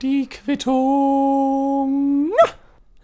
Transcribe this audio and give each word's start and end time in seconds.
Die 0.00 0.28
Quittung. 0.28 2.30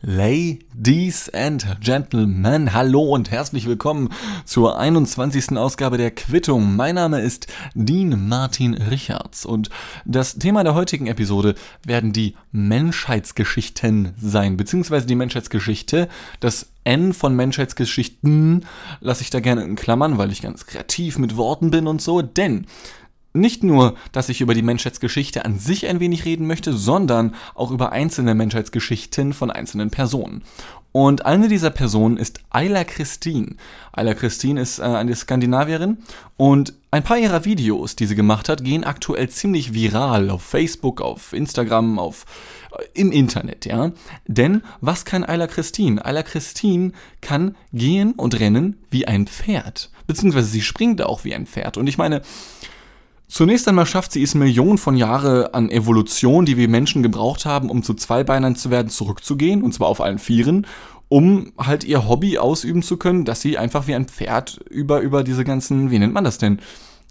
Ladies 0.03 1.29
and 1.31 1.67
Gentlemen, 1.81 2.73
hallo 2.73 3.03
und 3.03 3.29
herzlich 3.29 3.67
willkommen 3.67 4.11
zur 4.45 4.79
21. 4.79 5.59
Ausgabe 5.59 5.99
der 5.99 6.13
Quittung. 6.13 6.77
Mein 6.77 6.95
Name 6.95 7.23
ist 7.23 7.49
Dean 7.75 8.29
Martin 8.29 8.75
Richards 8.75 9.45
und 9.45 9.69
das 10.05 10.39
Thema 10.39 10.63
der 10.63 10.75
heutigen 10.75 11.09
Episode 11.09 11.57
werden 11.85 12.13
die 12.13 12.37
Menschheitsgeschichten 12.53 14.15
sein, 14.17 14.57
beziehungsweise 14.57 15.07
die 15.07 15.17
Menschheitsgeschichte. 15.17 16.09
Das 16.39 16.71
N 16.85 17.15
von 17.15 17.35
Menschheitsgeschichten 17.35 18.65
lasse 19.01 19.23
ich 19.23 19.31
da 19.31 19.41
gerne 19.41 19.65
in 19.65 19.75
Klammern, 19.75 20.19
weil 20.19 20.31
ich 20.31 20.41
ganz 20.41 20.67
kreativ 20.67 21.19
mit 21.19 21.37
Worten 21.37 21.73
bin 21.73 21.89
und 21.89 22.01
so, 22.01 22.23
denn 22.23 22.67
nicht 23.33 23.63
nur, 23.63 23.95
dass 24.13 24.29
ich 24.29 24.41
über 24.41 24.55
die 24.55 24.63
Menschheitsgeschichte 24.63 25.45
an 25.45 25.59
sich 25.59 25.87
ein 25.87 26.01
wenig 26.01 26.25
reden 26.25 26.47
möchte, 26.47 26.73
sondern 26.73 27.35
auch 27.55 27.71
über 27.71 27.93
einzelne 27.93 28.35
Menschheitsgeschichten 28.35 29.33
von 29.33 29.51
einzelnen 29.51 29.91
Personen. 29.91 30.43
Und 30.93 31.25
eine 31.25 31.47
dieser 31.47 31.71
Personen 31.71 32.17
ist 32.17 32.41
Ayla 32.51 32.83
Christine. 32.83 33.55
Ayla 33.93 34.15
Christine 34.15 34.61
ist 34.61 34.81
äh, 34.81 34.83
eine 34.83 35.15
Skandinavierin 35.15 35.99
und 36.37 36.75
ein 36.91 37.05
paar 37.05 37.19
ihrer 37.19 37.45
Videos, 37.45 37.95
die 37.95 38.07
sie 38.07 38.17
gemacht 38.17 38.49
hat, 38.49 38.65
gehen 38.65 38.83
aktuell 38.83 39.29
ziemlich 39.29 39.73
viral 39.73 40.31
auf 40.31 40.43
Facebook, 40.43 41.01
auf 41.01 41.33
Instagram, 41.33 42.01
auf 42.01 42.25
äh, 42.77 42.83
im 42.95 43.13
Internet, 43.13 43.67
ja. 43.67 43.93
Denn 44.27 44.63
was 44.81 45.05
kann 45.05 45.23
Ayla 45.23 45.47
Christine? 45.47 46.05
Ayla 46.05 46.25
Christine 46.25 46.91
kann 47.21 47.55
gehen 47.73 48.15
und 48.15 48.41
rennen 48.41 48.77
wie 48.91 49.07
ein 49.07 49.29
Pferd. 49.29 49.93
Beziehungsweise 50.09 50.49
sie 50.49 50.63
springt 50.63 51.03
auch 51.03 51.23
wie 51.23 51.37
ein 51.37 51.47
Pferd. 51.47 51.77
Und 51.77 51.87
ich 51.87 51.99
meine, 51.99 52.23
Zunächst 53.31 53.69
einmal 53.69 53.87
schafft 53.87 54.11
sie 54.11 54.25
es 54.25 54.35
Millionen 54.35 54.77
von 54.77 54.97
Jahre 54.97 55.55
an 55.55 55.71
Evolution, 55.71 56.47
die 56.47 56.57
wir 56.57 56.69
Menschen 56.69 57.05
gebraucht 57.05 57.45
haben, 57.47 57.71
um 57.71 57.85
zu 57.85 57.95
Zweibeinern 57.95 58.57
zu 58.57 58.71
werden, 58.71 58.89
zurückzugehen, 58.89 59.63
und 59.63 59.73
zwar 59.73 59.87
auf 59.87 60.01
allen 60.01 60.19
Vieren, 60.19 60.67
um 61.09 61.53
halt 61.57 61.85
ihr 61.85 62.09
Hobby 62.09 62.39
ausüben 62.39 62.83
zu 62.83 62.97
können, 62.97 63.25
dass 63.25 63.41
sie 63.41 63.57
einfach 63.57 63.87
wie 63.87 63.95
ein 63.95 64.07
Pferd 64.07 64.59
über, 64.69 64.99
über 64.99 65.23
diese 65.23 65.45
ganzen, 65.45 65.93
wie 65.93 66.01
nennt 66.01 66.13
man 66.13 66.25
das 66.25 66.39
denn? 66.39 66.59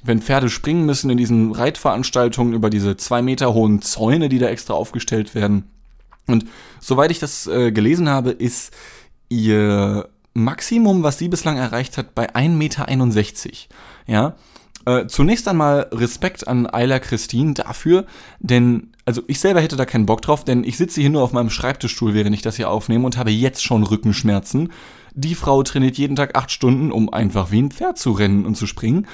Wenn 0.03 0.21
Pferde 0.21 0.49
springen 0.49 0.85
müssen 0.85 1.09
in 1.09 1.17
diesen 1.17 1.53
Reitveranstaltungen 1.53 2.53
über 2.53 2.69
diese 2.69 2.97
zwei 2.97 3.21
Meter 3.21 3.53
hohen 3.53 3.81
Zäune, 3.81 4.27
die 4.27 4.39
da 4.39 4.47
extra 4.47 4.73
aufgestellt 4.73 5.35
werden. 5.35 5.69
Und 6.27 6.45
soweit 6.81 7.11
ich 7.11 7.19
das 7.19 7.47
äh, 7.47 7.71
gelesen 7.71 8.09
habe, 8.09 8.31
ist 8.31 8.75
ihr 9.29 10.09
Maximum, 10.33 11.01
was 11.01 11.17
sie 11.17 11.29
bislang 11.29 11.55
erreicht 11.55 11.97
hat, 11.97 12.13
bei 12.13 12.35
1,61 12.35 12.49
Meter. 12.49 12.87
Ja, 14.05 14.35
äh, 14.85 15.07
zunächst 15.07 15.47
einmal 15.47 15.87
Respekt 15.91 16.47
an 16.47 16.65
Ayla 16.67 16.99
Christine 16.99 17.53
dafür, 17.53 18.05
denn, 18.39 18.93
also 19.05 19.21
ich 19.27 19.39
selber 19.39 19.61
hätte 19.61 19.75
da 19.75 19.85
keinen 19.85 20.05
Bock 20.05 20.21
drauf, 20.21 20.45
denn 20.45 20.63
ich 20.63 20.77
sitze 20.77 21.01
hier 21.01 21.09
nur 21.09 21.23
auf 21.23 21.33
meinem 21.33 21.49
Schreibtischstuhl, 21.49 22.13
während 22.13 22.35
ich 22.35 22.41
das 22.41 22.55
hier 22.55 22.69
aufnehme 22.69 23.05
und 23.05 23.17
habe 23.17 23.31
jetzt 23.31 23.63
schon 23.63 23.83
Rückenschmerzen. 23.83 24.71
Die 25.13 25.35
Frau 25.35 25.63
trainiert 25.63 25.97
jeden 25.97 26.15
Tag 26.15 26.37
acht 26.37 26.51
Stunden, 26.51 26.91
um 26.91 27.11
einfach 27.11 27.51
wie 27.51 27.61
ein 27.61 27.71
Pferd 27.71 27.97
zu 27.97 28.11
rennen 28.11 28.45
und 28.45 28.55
zu 28.55 28.67
springen. 28.67 29.07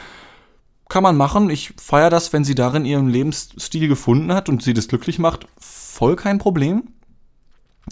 Kann 0.88 1.04
man 1.04 1.18
machen. 1.18 1.50
Ich 1.50 1.74
feiere 1.82 2.12
das, 2.12 2.32
wenn 2.32 2.44
sie 2.44 2.54
darin 2.54 2.86
ihren 2.86 3.10
Lebensstil 3.10 3.88
gefunden 3.88 4.32
hat 4.34 4.50
und 4.50 4.62
sie 4.62 4.74
das 4.74 4.88
glücklich 4.88 5.18
macht. 5.18 5.48
Voll 5.58 6.16
kein 6.16 6.38
Problem. 6.38 6.84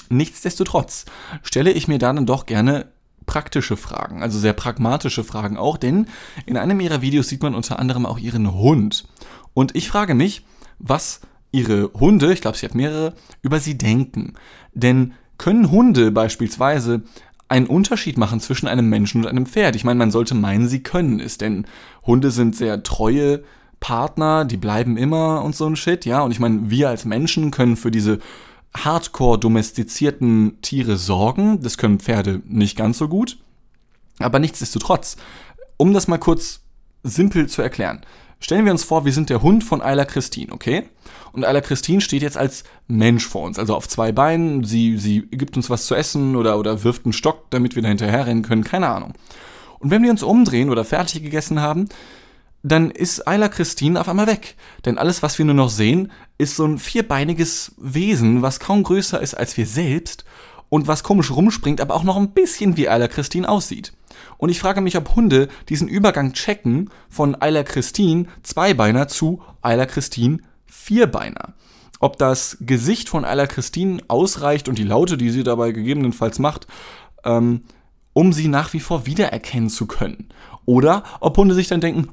Nichtsdestotrotz 0.09 1.05
stelle 1.41 1.71
ich 1.71 1.87
mir 1.87 1.97
dann 1.97 2.25
doch 2.25 2.45
gerne 2.45 2.91
praktische 3.25 3.77
Fragen, 3.77 4.21
also 4.21 4.39
sehr 4.39 4.53
pragmatische 4.53 5.23
Fragen 5.23 5.57
auch, 5.57 5.77
denn 5.77 6.07
in 6.45 6.57
einem 6.57 6.79
ihrer 6.79 7.01
Videos 7.01 7.27
sieht 7.29 7.43
man 7.43 7.55
unter 7.55 7.79
anderem 7.79 8.05
auch 8.05 8.19
ihren 8.19 8.53
Hund. 8.53 9.05
Und 9.53 9.75
ich 9.75 9.87
frage 9.87 10.15
mich, 10.15 10.45
was 10.79 11.21
ihre 11.51 11.91
Hunde, 11.93 12.33
ich 12.33 12.41
glaube, 12.41 12.57
sie 12.57 12.65
hat 12.65 12.75
mehrere, 12.75 13.13
über 13.41 13.59
sie 13.59 13.77
denken. 13.77 14.33
Denn 14.73 15.13
können 15.37 15.71
Hunde 15.71 16.11
beispielsweise 16.11 17.03
einen 17.47 17.67
Unterschied 17.67 18.17
machen 18.17 18.39
zwischen 18.39 18.67
einem 18.67 18.89
Menschen 18.89 19.21
und 19.21 19.27
einem 19.27 19.45
Pferd? 19.45 19.75
Ich 19.75 19.83
meine, 19.83 19.99
man 19.99 20.11
sollte 20.11 20.33
meinen, 20.35 20.67
sie 20.67 20.81
können 20.81 21.19
es, 21.19 21.37
denn 21.37 21.65
Hunde 22.05 22.31
sind 22.31 22.55
sehr 22.55 22.81
treue 22.83 23.43
Partner, 23.79 24.45
die 24.45 24.57
bleiben 24.57 24.97
immer 24.97 25.43
und 25.43 25.55
so 25.55 25.67
ein 25.67 25.75
Shit, 25.75 26.05
ja. 26.05 26.21
Und 26.21 26.31
ich 26.31 26.39
meine, 26.39 26.69
wir 26.69 26.89
als 26.89 27.05
Menschen 27.05 27.51
können 27.51 27.75
für 27.75 27.91
diese 27.91 28.19
hardcore 28.75 29.39
domestizierten 29.39 30.59
Tiere 30.61 30.97
sorgen. 30.97 31.61
Das 31.61 31.77
können 31.77 31.99
Pferde 31.99 32.41
nicht 32.45 32.77
ganz 32.77 32.97
so 32.97 33.07
gut. 33.07 33.37
Aber 34.19 34.39
nichtsdestotrotz, 34.39 35.17
um 35.77 35.93
das 35.93 36.07
mal 36.07 36.17
kurz 36.17 36.61
simpel 37.03 37.47
zu 37.47 37.61
erklären. 37.61 38.01
Stellen 38.39 38.65
wir 38.65 38.73
uns 38.73 38.83
vor, 38.83 39.05
wir 39.05 39.13
sind 39.13 39.29
der 39.29 39.41
Hund 39.41 39.63
von 39.63 39.81
Ayla 39.81 40.03
Christine, 40.03 40.51
okay? 40.51 40.83
Und 41.31 41.45
Ayla 41.45 41.61
Christine 41.61 42.01
steht 42.01 42.21
jetzt 42.21 42.37
als 42.37 42.65
Mensch 42.87 43.25
vor 43.25 43.43
uns, 43.43 43.57
also 43.57 43.73
auf 43.73 43.87
zwei 43.87 44.11
Beinen. 44.11 44.65
Sie, 44.65 44.97
sie 44.97 45.21
gibt 45.31 45.55
uns 45.55 45.69
was 45.69 45.85
zu 45.85 45.95
essen 45.95 46.35
oder, 46.35 46.59
oder 46.59 46.83
wirft 46.83 47.05
einen 47.05 47.13
Stock, 47.13 47.49
damit 47.51 47.75
wir 47.75 47.81
da 47.81 47.87
hinterherrennen 47.87 48.43
können, 48.43 48.65
keine 48.65 48.89
Ahnung. 48.89 49.13
Und 49.79 49.91
wenn 49.91 50.03
wir 50.03 50.11
uns 50.11 50.23
umdrehen 50.23 50.69
oder 50.69 50.83
fertig 50.83 51.23
gegessen 51.23 51.61
haben, 51.61 51.87
dann 52.63 52.91
ist 52.91 53.27
Ayla 53.27 53.49
Christine 53.49 53.99
auf 53.99 54.07
einmal 54.07 54.27
weg. 54.27 54.55
Denn 54.85 54.97
alles, 54.97 55.21
was 55.21 55.37
wir 55.37 55.45
nur 55.45 55.53
noch 55.53 55.69
sehen, 55.69 56.11
ist 56.37 56.55
so 56.55 56.65
ein 56.65 56.79
vierbeiniges 56.79 57.73
Wesen, 57.77 58.41
was 58.41 58.61
kaum 58.61 58.83
größer 58.83 59.21
ist 59.21 59.33
als 59.33 59.57
wir 59.57 59.67
selbst 59.67 60.23
und 60.69 60.87
was 60.87 61.03
komisch 61.03 61.29
rumspringt, 61.29 61.81
aber 61.81 61.93
auch 61.93 62.03
noch 62.03 62.15
ein 62.15 62.31
bisschen 62.31 62.77
wie 62.77 62.87
Ayla 62.87 63.09
Christine 63.09 63.47
aussieht. 63.47 63.93
Und 64.37 64.49
ich 64.49 64.59
frage 64.59 64.81
mich, 64.81 64.97
ob 64.97 65.15
Hunde 65.15 65.49
diesen 65.69 65.89
Übergang 65.89 66.33
checken 66.33 66.89
von 67.09 67.35
Ayla 67.35 67.63
Christine 67.63 68.27
Zweibeiner 68.43 69.09
zu 69.09 69.41
Ayla 69.61 69.85
Christine 69.85 70.39
Vierbeiner. 70.65 71.53
Ob 71.99 72.17
das 72.17 72.57
Gesicht 72.61 73.09
von 73.09 73.25
Ayla 73.25 73.45
Christine 73.45 74.01
ausreicht 74.07 74.69
und 74.69 74.77
die 74.77 74.83
Laute, 74.83 75.17
die 75.17 75.29
sie 75.29 75.43
dabei 75.43 75.71
gegebenenfalls 75.71 76.39
macht, 76.39 76.67
ähm, 77.25 77.63
um 78.13 78.31
sie 78.31 78.47
nach 78.47 78.73
wie 78.73 78.79
vor 78.79 79.05
wiedererkennen 79.05 79.69
zu 79.69 79.85
können. 79.85 80.29
Oder 80.65 81.03
ob 81.19 81.37
Hunde 81.37 81.55
sich 81.55 81.67
dann 81.67 81.81
denken, 81.81 82.09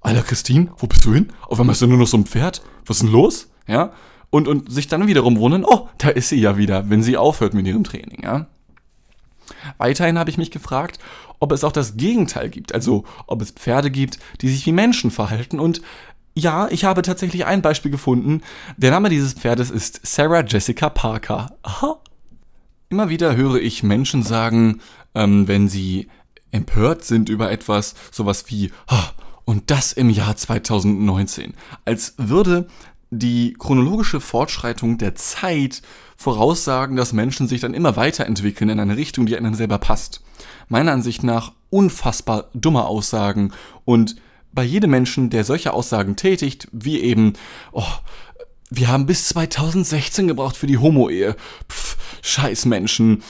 Alter 0.00 0.22
Christine, 0.22 0.70
wo 0.78 0.86
bist 0.86 1.04
du 1.04 1.12
hin? 1.12 1.32
Auf 1.46 1.60
einmal 1.60 1.74
ist 1.74 1.82
da 1.82 1.86
nur 1.86 1.98
noch 1.98 2.06
so 2.06 2.16
ein 2.16 2.26
Pferd. 2.26 2.62
Was 2.86 2.98
ist 2.98 3.02
denn 3.02 3.12
los? 3.12 3.48
Ja. 3.66 3.92
Und, 4.30 4.48
und 4.48 4.72
sich 4.72 4.88
dann 4.88 5.06
wiederum 5.06 5.38
wundern, 5.38 5.64
oh, 5.64 5.88
da 5.98 6.08
ist 6.08 6.28
sie 6.28 6.40
ja 6.40 6.56
wieder, 6.56 6.88
wenn 6.88 7.02
sie 7.02 7.16
aufhört 7.16 7.52
mit 7.52 7.66
ihrem 7.66 7.84
Training, 7.84 8.22
ja. 8.22 8.46
Weiterhin 9.78 10.18
habe 10.18 10.30
ich 10.30 10.38
mich 10.38 10.52
gefragt, 10.52 11.00
ob 11.40 11.50
es 11.52 11.64
auch 11.64 11.72
das 11.72 11.96
Gegenteil 11.96 12.48
gibt, 12.48 12.72
also 12.72 13.04
ob 13.26 13.42
es 13.42 13.50
Pferde 13.50 13.90
gibt, 13.90 14.18
die 14.40 14.48
sich 14.48 14.64
wie 14.66 14.72
Menschen 14.72 15.10
verhalten 15.10 15.58
und 15.58 15.82
ja, 16.34 16.68
ich 16.68 16.84
habe 16.84 17.02
tatsächlich 17.02 17.44
ein 17.44 17.60
Beispiel 17.60 17.90
gefunden. 17.90 18.42
Der 18.76 18.92
Name 18.92 19.08
dieses 19.08 19.34
Pferdes 19.34 19.68
ist 19.70 20.00
Sarah 20.06 20.44
Jessica 20.44 20.88
Parker. 20.88 21.56
Aha. 21.62 22.00
Immer 22.88 23.08
wieder 23.08 23.34
höre 23.34 23.56
ich 23.56 23.82
Menschen 23.82 24.22
sagen, 24.22 24.80
ähm, 25.14 25.48
wenn 25.48 25.68
sie 25.68 26.08
empört 26.52 27.04
sind 27.04 27.28
über 27.28 27.50
etwas, 27.50 27.94
sowas 28.12 28.44
wie, 28.48 28.70
oh, 28.90 29.02
und 29.44 29.70
das 29.70 29.92
im 29.92 30.10
Jahr 30.10 30.36
2019. 30.36 31.54
Als 31.84 32.14
würde 32.16 32.68
die 33.10 33.54
chronologische 33.58 34.20
Fortschreitung 34.20 34.96
der 34.96 35.16
Zeit 35.16 35.82
voraussagen, 36.16 36.96
dass 36.96 37.12
Menschen 37.12 37.48
sich 37.48 37.60
dann 37.60 37.74
immer 37.74 37.96
weiterentwickeln 37.96 38.70
in 38.70 38.80
eine 38.80 38.96
Richtung, 38.96 39.26
die 39.26 39.36
einem 39.36 39.54
selber 39.54 39.78
passt. 39.78 40.22
Meiner 40.68 40.92
Ansicht 40.92 41.24
nach 41.24 41.52
unfassbar 41.70 42.50
dumme 42.54 42.84
Aussagen 42.84 43.52
und 43.84 44.16
bei 44.52 44.62
jedem 44.64 44.90
Menschen, 44.90 45.30
der 45.30 45.44
solche 45.44 45.72
Aussagen 45.72 46.16
tätigt, 46.16 46.68
wie 46.72 47.00
eben, 47.00 47.34
oh, 47.72 47.84
wir 48.70 48.88
haben 48.88 49.06
bis 49.06 49.26
2016 49.28 50.28
gebraucht 50.28 50.56
für 50.56 50.66
die 50.66 50.78
Homo-Ehe. 50.78 51.36
Pff, 51.68 51.96
scheiß 52.22 52.66
Menschen. 52.66 53.22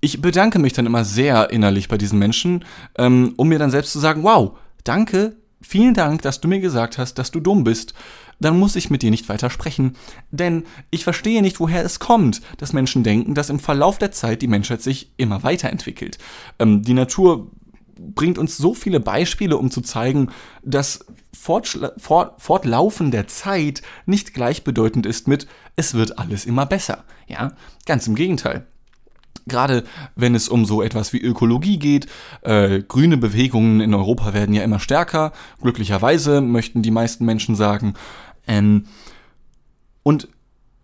Ich 0.00 0.20
bedanke 0.20 0.58
mich 0.58 0.72
dann 0.72 0.86
immer 0.86 1.04
sehr 1.04 1.50
innerlich 1.50 1.88
bei 1.88 1.98
diesen 1.98 2.18
Menschen, 2.18 2.64
ähm, 2.96 3.34
um 3.36 3.48
mir 3.48 3.58
dann 3.58 3.70
selbst 3.70 3.92
zu 3.92 3.98
sagen, 3.98 4.22
wow, 4.22 4.56
danke, 4.84 5.36
Vielen 5.62 5.94
Dank, 5.94 6.22
dass 6.22 6.40
du 6.40 6.48
mir 6.48 6.60
gesagt 6.60 6.96
hast, 6.96 7.14
dass 7.14 7.30
du 7.30 7.40
dumm 7.40 7.64
bist. 7.64 7.94
Dann 8.40 8.58
muss 8.58 8.76
ich 8.76 8.88
mit 8.88 9.02
dir 9.02 9.10
nicht 9.10 9.28
weiter 9.28 9.50
sprechen. 9.50 9.96
Denn 10.30 10.64
ich 10.90 11.04
verstehe 11.04 11.42
nicht, 11.42 11.60
woher 11.60 11.84
es 11.84 11.98
kommt, 11.98 12.40
dass 12.56 12.72
Menschen 12.72 13.02
denken, 13.02 13.34
dass 13.34 13.50
im 13.50 13.58
Verlauf 13.58 13.98
der 13.98 14.12
Zeit 14.12 14.40
die 14.40 14.48
Menschheit 14.48 14.80
sich 14.80 15.12
immer 15.18 15.42
weiterentwickelt. 15.42 16.18
Ähm, 16.58 16.82
die 16.82 16.94
Natur 16.94 17.50
bringt 17.98 18.38
uns 18.38 18.56
so 18.56 18.74
viele 18.74 19.00
Beispiele, 19.00 19.58
um 19.58 19.70
zu 19.70 19.82
zeigen, 19.82 20.30
dass 20.62 21.04
Fort 21.32 21.78
Fortlaufen 21.98 23.10
der 23.10 23.28
Zeit 23.28 23.82
nicht 24.06 24.34
gleichbedeutend 24.34 25.06
ist 25.06 25.28
mit 25.28 25.46
es 25.76 25.94
wird 25.94 26.18
alles 26.18 26.44
immer 26.44 26.66
besser. 26.66 27.04
Ja, 27.28 27.52
ganz 27.86 28.06
im 28.06 28.14
Gegenteil 28.14 28.66
gerade 29.50 29.84
wenn 30.16 30.34
es 30.34 30.48
um 30.48 30.64
so 30.64 30.80
etwas 30.80 31.12
wie 31.12 31.20
Ökologie 31.20 31.78
geht. 31.78 32.06
Äh, 32.40 32.82
grüne 32.82 33.18
Bewegungen 33.18 33.80
in 33.80 33.92
Europa 33.92 34.32
werden 34.32 34.54
ja 34.54 34.62
immer 34.62 34.80
stärker. 34.80 35.32
Glücklicherweise 35.60 36.40
möchten 36.40 36.80
die 36.82 36.90
meisten 36.90 37.26
Menschen 37.26 37.54
sagen. 37.56 37.94
Ähm, 38.46 38.86
und 40.02 40.28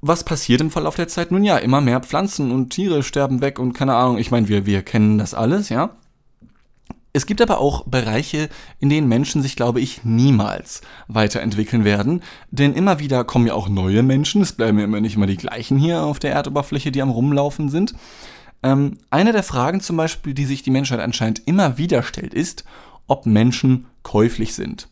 was 0.03 0.25
passiert 0.25 0.61
im 0.61 0.71
Verlauf 0.71 0.95
der 0.95 1.09
Zeit? 1.09 1.31
Nun 1.31 1.45
ja, 1.45 1.57
immer 1.57 1.81
mehr 1.81 2.01
Pflanzen 2.01 2.53
und 2.53 2.71
Tiere 2.71 3.03
sterben 3.03 3.41
weg 3.41 3.59
und 3.59 3.73
keine 3.73 3.95
Ahnung. 3.95 4.19
Ich 4.19 4.31
meine, 4.31 4.49
wir, 4.49 4.67
wir 4.67 4.83
kennen 4.83 5.19
das 5.19 5.35
alles, 5.35 5.69
ja. 5.69 5.97
Es 7.17 7.25
gibt 7.25 7.41
aber 7.41 7.61
auch 7.61 7.85
Bereiche, 7.87 8.51
in 8.79 8.91
denen 8.91 9.09
Menschen 9.09 9.41
sich, 9.41 9.57
glaube 9.57 9.81
ich, 9.81 10.05
niemals 10.05 10.83
weiterentwickeln 11.09 11.83
werden. 11.83 12.23
Denn 12.51 12.75
immer 12.75 12.99
wieder 12.99 13.25
kommen 13.25 13.47
ja 13.47 13.55
auch 13.55 13.71
neue 13.71 14.03
Menschen. 14.03 14.43
Es 14.43 14.53
bleiben 14.53 14.79
ja 14.79 14.85
immer 14.85 15.01
nicht 15.01 15.17
immer 15.17 15.27
die 15.27 15.39
gleichen 15.39 15.79
hier 15.79 16.03
auf 16.03 16.19
der 16.19 16.33
Erdoberfläche, 16.33 16.93
die 16.93 17.01
am 17.01 17.09
Rumlaufen 17.09 17.71
sind. 17.71 17.95
Ähm, 18.63 18.99
eine 19.11 19.33
der 19.33 19.43
Fragen 19.43 19.81
zum 19.81 19.97
Beispiel, 19.97 20.35
die 20.35 20.45
sich 20.45 20.63
die 20.63 20.71
Menschheit 20.71 21.01
anscheinend 21.01 21.43
immer 21.47 21.79
wieder 21.79 22.03
stellt, 22.03 22.35
ist, 22.35 22.65
ob 23.07 23.27
Menschen 23.27 23.87
käuflich 24.03 24.55
sind. 24.55 24.89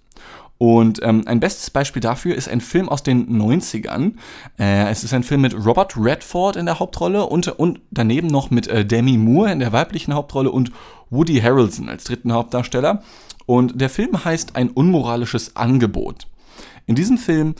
Und 0.56 1.00
ähm, 1.02 1.25
ein 1.26 1.40
bestes 1.40 1.70
Beispiel 1.70 2.00
dafür 2.00 2.37
ist 2.37 2.49
ein 2.49 2.61
Film 2.61 2.88
aus 2.88 3.02
den 3.02 3.28
90ern. 3.40 4.12
Äh, 4.58 4.88
es 4.88 5.02
ist 5.02 5.12
ein 5.12 5.25
Film 5.25 5.40
mit 5.40 5.55
Robert 5.55 5.96
Redford 5.96 6.56
in 6.56 6.66
der 6.66 6.78
Hauptrolle 6.78 7.26
und, 7.26 7.49
und 7.49 7.81
daneben 7.90 8.28
noch 8.28 8.50
mit 8.50 8.69
äh, 8.69 8.84
Demi 8.84 9.19
Moore 9.19 9.52
in 9.52 9.58
der 9.58 9.72
weiblichen 9.72 10.14
Hauptrolle 10.14 10.50
und 10.50 10.70
Woody 11.10 11.40
Harrelson 11.40 11.88
als 11.88 12.05
dritten 12.05 12.32
Hauptdarsteller. 12.32 13.02
Und 13.46 13.81
der 13.81 13.90
Film 13.90 14.25
heißt 14.25 14.55
Ein 14.55 14.70
unmoralisches 14.70 15.56
Angebot. 15.56 16.28
In 16.87 16.94
diesem 16.94 17.19
Film 17.19 17.55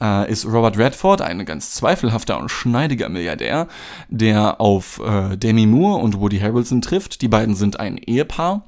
äh, 0.00 0.30
ist 0.30 0.46
Robert 0.46 0.78
Redford 0.78 1.22
ein 1.22 1.44
ganz 1.44 1.72
zweifelhafter 1.74 2.38
und 2.38 2.50
schneidiger 2.50 3.08
Milliardär, 3.08 3.68
der 4.08 4.60
auf 4.60 5.00
äh, 5.00 5.36
Demi 5.36 5.66
Moore 5.66 6.02
und 6.02 6.20
Woody 6.20 6.38
Harrelson 6.38 6.80
trifft. 6.80 7.22
Die 7.22 7.28
beiden 7.28 7.54
sind 7.54 7.80
ein 7.80 7.96
Ehepaar 7.96 8.64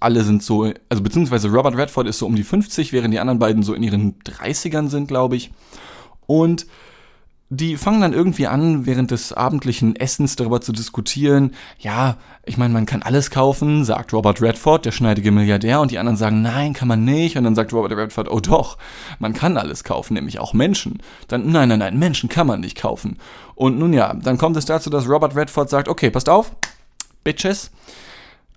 alle 0.00 0.22
sind 0.24 0.42
so, 0.42 0.72
also 0.88 1.02
beziehungsweise 1.02 1.48
Robert 1.48 1.76
Redford 1.76 2.06
ist 2.06 2.18
so 2.18 2.26
um 2.26 2.36
die 2.36 2.42
50, 2.42 2.92
während 2.92 3.14
die 3.14 3.20
anderen 3.20 3.38
beiden 3.38 3.62
so 3.62 3.72
in 3.74 3.82
ihren 3.82 4.18
30ern 4.24 4.88
sind, 4.88 5.08
glaube 5.08 5.36
ich. 5.36 5.52
Und 6.26 6.66
die 7.48 7.76
fangen 7.76 8.00
dann 8.00 8.12
irgendwie 8.12 8.48
an, 8.48 8.86
während 8.86 9.12
des 9.12 9.32
abendlichen 9.32 9.94
Essens 9.94 10.34
darüber 10.34 10.60
zu 10.60 10.72
diskutieren. 10.72 11.52
Ja, 11.78 12.16
ich 12.44 12.58
meine, 12.58 12.74
man 12.74 12.86
kann 12.86 13.02
alles 13.02 13.30
kaufen, 13.30 13.84
sagt 13.84 14.12
Robert 14.12 14.42
Redford, 14.42 14.84
der 14.84 14.90
schneidige 14.90 15.30
Milliardär, 15.30 15.80
und 15.80 15.92
die 15.92 15.98
anderen 15.98 16.16
sagen, 16.16 16.42
nein, 16.42 16.72
kann 16.72 16.88
man 16.88 17.04
nicht. 17.04 17.36
Und 17.36 17.44
dann 17.44 17.54
sagt 17.54 17.72
Robert 17.72 17.92
Redford, 17.92 18.28
oh 18.30 18.40
doch, 18.40 18.78
man 19.20 19.32
kann 19.32 19.56
alles 19.56 19.84
kaufen, 19.84 20.14
nämlich 20.14 20.40
auch 20.40 20.54
Menschen. 20.54 21.00
Dann, 21.28 21.52
nein, 21.52 21.68
nein, 21.68 21.78
nein, 21.78 21.98
Menschen 21.98 22.28
kann 22.28 22.48
man 22.48 22.60
nicht 22.60 22.76
kaufen. 22.76 23.16
Und 23.54 23.78
nun 23.78 23.92
ja, 23.92 24.12
dann 24.14 24.38
kommt 24.38 24.56
es 24.56 24.64
dazu, 24.64 24.90
dass 24.90 25.08
Robert 25.08 25.36
Redford 25.36 25.70
sagt, 25.70 25.88
okay, 25.88 26.10
passt 26.10 26.28
auf, 26.28 26.50
Bitches, 27.22 27.70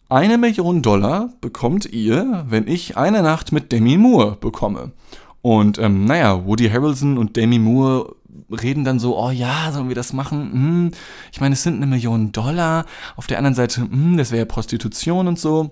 eine 0.09 0.39
Million 0.39 0.81
Dollar 0.81 1.30
bekommt 1.42 1.85
ihr, 1.85 2.44
wenn 2.50 2.68
ich 2.68 2.97
eine 2.97 3.21
Nacht 3.21 3.51
mit 3.51 3.71
Demi 3.71 3.97
Moore 3.97 4.38
bekomme. 4.42 4.94
Und 5.44 5.77
ähm, 5.77 6.06
naja, 6.06 6.45
Woody 6.45 6.69
Harrelson 6.69 7.19
und 7.19 7.35
Demi 7.35 7.59
Moore 7.59 8.15
reden 8.50 8.83
dann 8.83 9.00
so, 9.00 9.18
oh 9.18 9.31
ja, 9.31 9.71
sollen 9.71 9.89
wir 9.89 9.95
das 9.95 10.13
machen? 10.13 10.51
Hm, 10.51 10.91
ich 11.31 11.41
meine, 11.41 11.53
es 11.53 11.63
sind 11.63 11.75
eine 11.75 11.88
Million 11.88 12.31
Dollar. 12.31 12.86
Auf 13.15 13.27
der 13.27 13.38
anderen 13.38 13.56
Seite, 13.56 13.81
hm, 13.81 14.18
das 14.18 14.31
wäre 14.31 14.39
ja 14.39 14.45
Prostitution 14.45 15.27
und 15.27 15.39
so. 15.39 15.71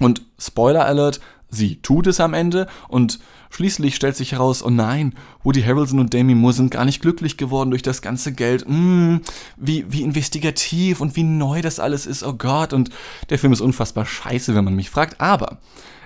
Und 0.00 0.22
Spoiler 0.38 0.86
Alert, 0.86 1.20
sie 1.48 1.76
tut 1.76 2.06
es 2.06 2.18
am 2.18 2.34
Ende 2.34 2.66
und 2.88 3.20
schließlich 3.50 3.94
stellt 3.94 4.16
sich 4.16 4.32
heraus, 4.32 4.64
oh 4.64 4.70
nein, 4.70 5.14
Woody 5.44 5.62
Harrelson 5.62 6.00
und 6.00 6.12
Demi 6.12 6.34
Moore 6.34 6.54
sind 6.54 6.70
gar 6.70 6.84
nicht 6.84 7.02
glücklich 7.02 7.36
geworden 7.36 7.70
durch 7.70 7.82
das 7.82 8.02
ganze 8.02 8.32
Geld. 8.32 8.64
Mm, 8.66 9.18
wie, 9.56 9.84
wie 9.92 10.02
investigativ 10.02 11.00
und 11.00 11.14
wie 11.14 11.22
neu 11.22 11.60
das 11.60 11.78
alles 11.78 12.06
ist, 12.06 12.24
oh 12.24 12.32
Gott. 12.32 12.72
Und 12.72 12.90
der 13.30 13.38
Film 13.38 13.52
ist 13.52 13.60
unfassbar 13.60 14.06
scheiße, 14.06 14.54
wenn 14.54 14.64
man 14.64 14.74
mich 14.74 14.90
fragt, 14.90 15.20
aber 15.20 15.58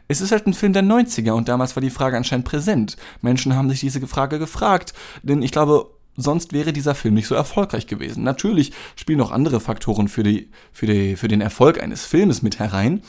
es 0.09 0.21
ist 0.21 0.33
halt 0.33 0.47
ein 0.47 0.55
Film 0.55 0.73
der 0.73 0.85
90er 0.85 1.33
und 1.33 1.49
damals 1.49 1.77
war 1.77 1.81
die 1.81 1.91
Frage 1.91 2.17
anscheinend 2.17 2.47
präsent. 2.47 2.97
Menschen 3.23 3.55
haben 3.55 3.69
sich 3.69 3.81
diese 3.81 4.07
Frage 4.07 4.39
gefragt, 4.39 4.93
denn 5.23 5.43
ich 5.43 5.53
glaube, 5.53 5.91
sonst 6.17 6.53
wäre 6.53 6.73
dieser 6.73 6.95
Film 6.95 7.15
nicht 7.15 7.27
so 7.27 7.35
erfolgreich 7.35 7.87
gewesen. 7.87 8.23
Natürlich 8.23 8.73
spielen 8.95 9.21
auch 9.21 9.31
andere 9.31 9.61
Faktoren 9.61 10.09
für, 10.09 10.23
die, 10.23 10.51
für, 10.73 10.87
die, 10.87 11.17
für 11.17 11.29
den 11.29 11.41
Erfolg 11.41 11.83
eines 11.83 12.05
Filmes 12.05 12.43
mit 12.43 12.59
herein, 12.59 13.03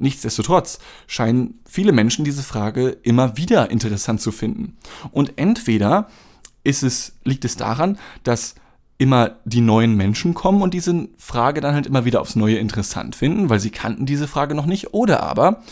Nichtsdestotrotz 0.00 0.78
scheinen 1.06 1.60
viele 1.66 1.92
Menschen 1.92 2.24
diese 2.24 2.42
Frage 2.42 2.88
immer 3.02 3.36
wieder 3.36 3.70
interessant 3.70 4.22
zu 4.22 4.32
finden. 4.32 4.78
Und 5.12 5.34
entweder 5.36 6.08
ist 6.64 6.82
es, 6.82 7.18
liegt 7.22 7.44
es 7.44 7.56
daran, 7.56 7.98
dass 8.22 8.54
immer 8.96 9.36
die 9.44 9.60
neuen 9.60 9.96
Menschen 9.96 10.32
kommen 10.32 10.62
und 10.62 10.72
diese 10.72 11.08
Frage 11.18 11.60
dann 11.60 11.74
halt 11.74 11.86
immer 11.86 12.06
wieder 12.06 12.22
aufs 12.22 12.34
Neue 12.34 12.56
interessant 12.56 13.14
finden, 13.14 13.50
weil 13.50 13.60
sie 13.60 13.70
kannten 13.70 14.06
diese 14.06 14.26
Frage 14.26 14.54
noch 14.54 14.64
nicht, 14.64 14.94
oder 14.94 15.22
aber 15.22 15.62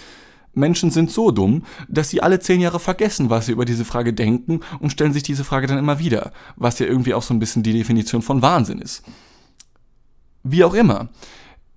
Menschen 0.54 0.90
sind 0.90 1.10
so 1.10 1.30
dumm, 1.30 1.64
dass 1.88 2.10
sie 2.10 2.22
alle 2.22 2.40
zehn 2.40 2.60
Jahre 2.60 2.80
vergessen, 2.80 3.30
was 3.30 3.46
sie 3.46 3.52
über 3.52 3.64
diese 3.64 3.84
Frage 3.84 4.12
denken 4.12 4.60
und 4.80 4.90
stellen 4.90 5.12
sich 5.12 5.22
diese 5.22 5.44
Frage 5.44 5.66
dann 5.66 5.78
immer 5.78 5.98
wieder, 5.98 6.32
was 6.56 6.78
ja 6.78 6.86
irgendwie 6.86 7.14
auch 7.14 7.22
so 7.22 7.32
ein 7.34 7.38
bisschen 7.38 7.62
die 7.62 7.72
Definition 7.72 8.22
von 8.22 8.42
Wahnsinn 8.42 8.80
ist. 8.80 9.02
Wie 10.42 10.64
auch 10.64 10.74
immer. 10.74 11.08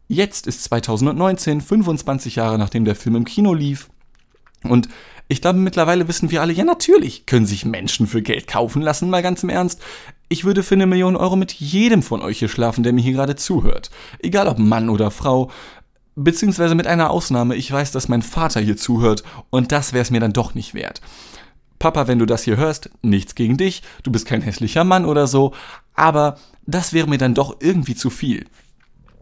Jetzt 0.08 0.48
ist 0.48 0.64
2019, 0.66 1.62
25 1.62 2.36
Jahre 2.36 2.58
nachdem 2.58 2.86
der 2.86 2.96
Film 2.96 3.16
im 3.16 3.26
Kino 3.26 3.54
lief. 3.54 3.90
Und 4.64 4.90
ich 5.32 5.42
glaube, 5.42 5.60
mittlerweile 5.60 6.10
wissen 6.10 6.30
wir 6.30 6.42
alle, 6.42 6.52
ja, 6.52 6.66
natürlich 6.66 7.26
können 7.26 7.46
sich 7.46 7.64
Menschen 7.64 8.06
für 8.06 8.22
Geld 8.22 8.48
kaufen 8.48 8.82
lassen, 8.82 9.10
mal 9.10 9.22
ganz 9.22 9.44
im 9.44 9.50
Ernst. 9.50 9.82
Ich 10.28 10.44
würde 10.44 10.62
für 10.62 10.76
eine 10.76 10.88
Million 10.88 11.16
Euro 11.16 11.38
mit 11.38 11.54
jedem 11.54 12.04
von 12.04 12.22
euch 12.22 12.40
hier 12.40 12.50
schlafen, 12.50 12.84
der 12.84 12.92
mir 12.92 13.02
hier 13.02 13.14
gerade 13.14 13.38
zuhört. 13.38 13.92
Egal 14.20 14.50
ob 14.50 14.60
Mann 14.60 14.90
oder 14.90 15.10
Frau. 15.10 15.50
Beziehungsweise 16.16 16.75
mit 16.75 16.88
einer 16.88 17.10
Ausnahme, 17.10 17.56
ich 17.56 17.72
weiß, 17.72 17.92
dass 17.92 18.10
mein 18.10 18.22
Vater 18.22 18.60
hier 18.60 18.78
zuhört 18.78 19.24
und 19.50 19.72
das 19.72 19.94
wäre 19.94 20.02
es 20.02 20.12
mir 20.12 20.19
dann 20.19 20.34
doch 20.34 20.54
nicht 20.54 20.74
wert. 20.74 21.02
Papa, 21.80 22.08
wenn 22.08 22.19
du 22.19 22.25
das 22.25 22.44
hier 22.44 22.58
hörst, 22.58 22.90
nichts 23.02 23.34
gegen 23.34 23.58
dich, 23.58 23.81
du 24.04 24.12
bist 24.12 24.25
kein 24.25 24.42
hässlicher 24.42 24.84
Mann 24.84 25.06
oder 25.06 25.25
so, 25.25 25.54
aber 25.96 26.38
das 26.68 26.94
wäre 26.94 27.08
mir 27.08 27.18
dann 27.18 27.34
doch 27.34 27.58
irgendwie 27.60 27.96
zu 27.96 28.10
viel. 28.10 28.46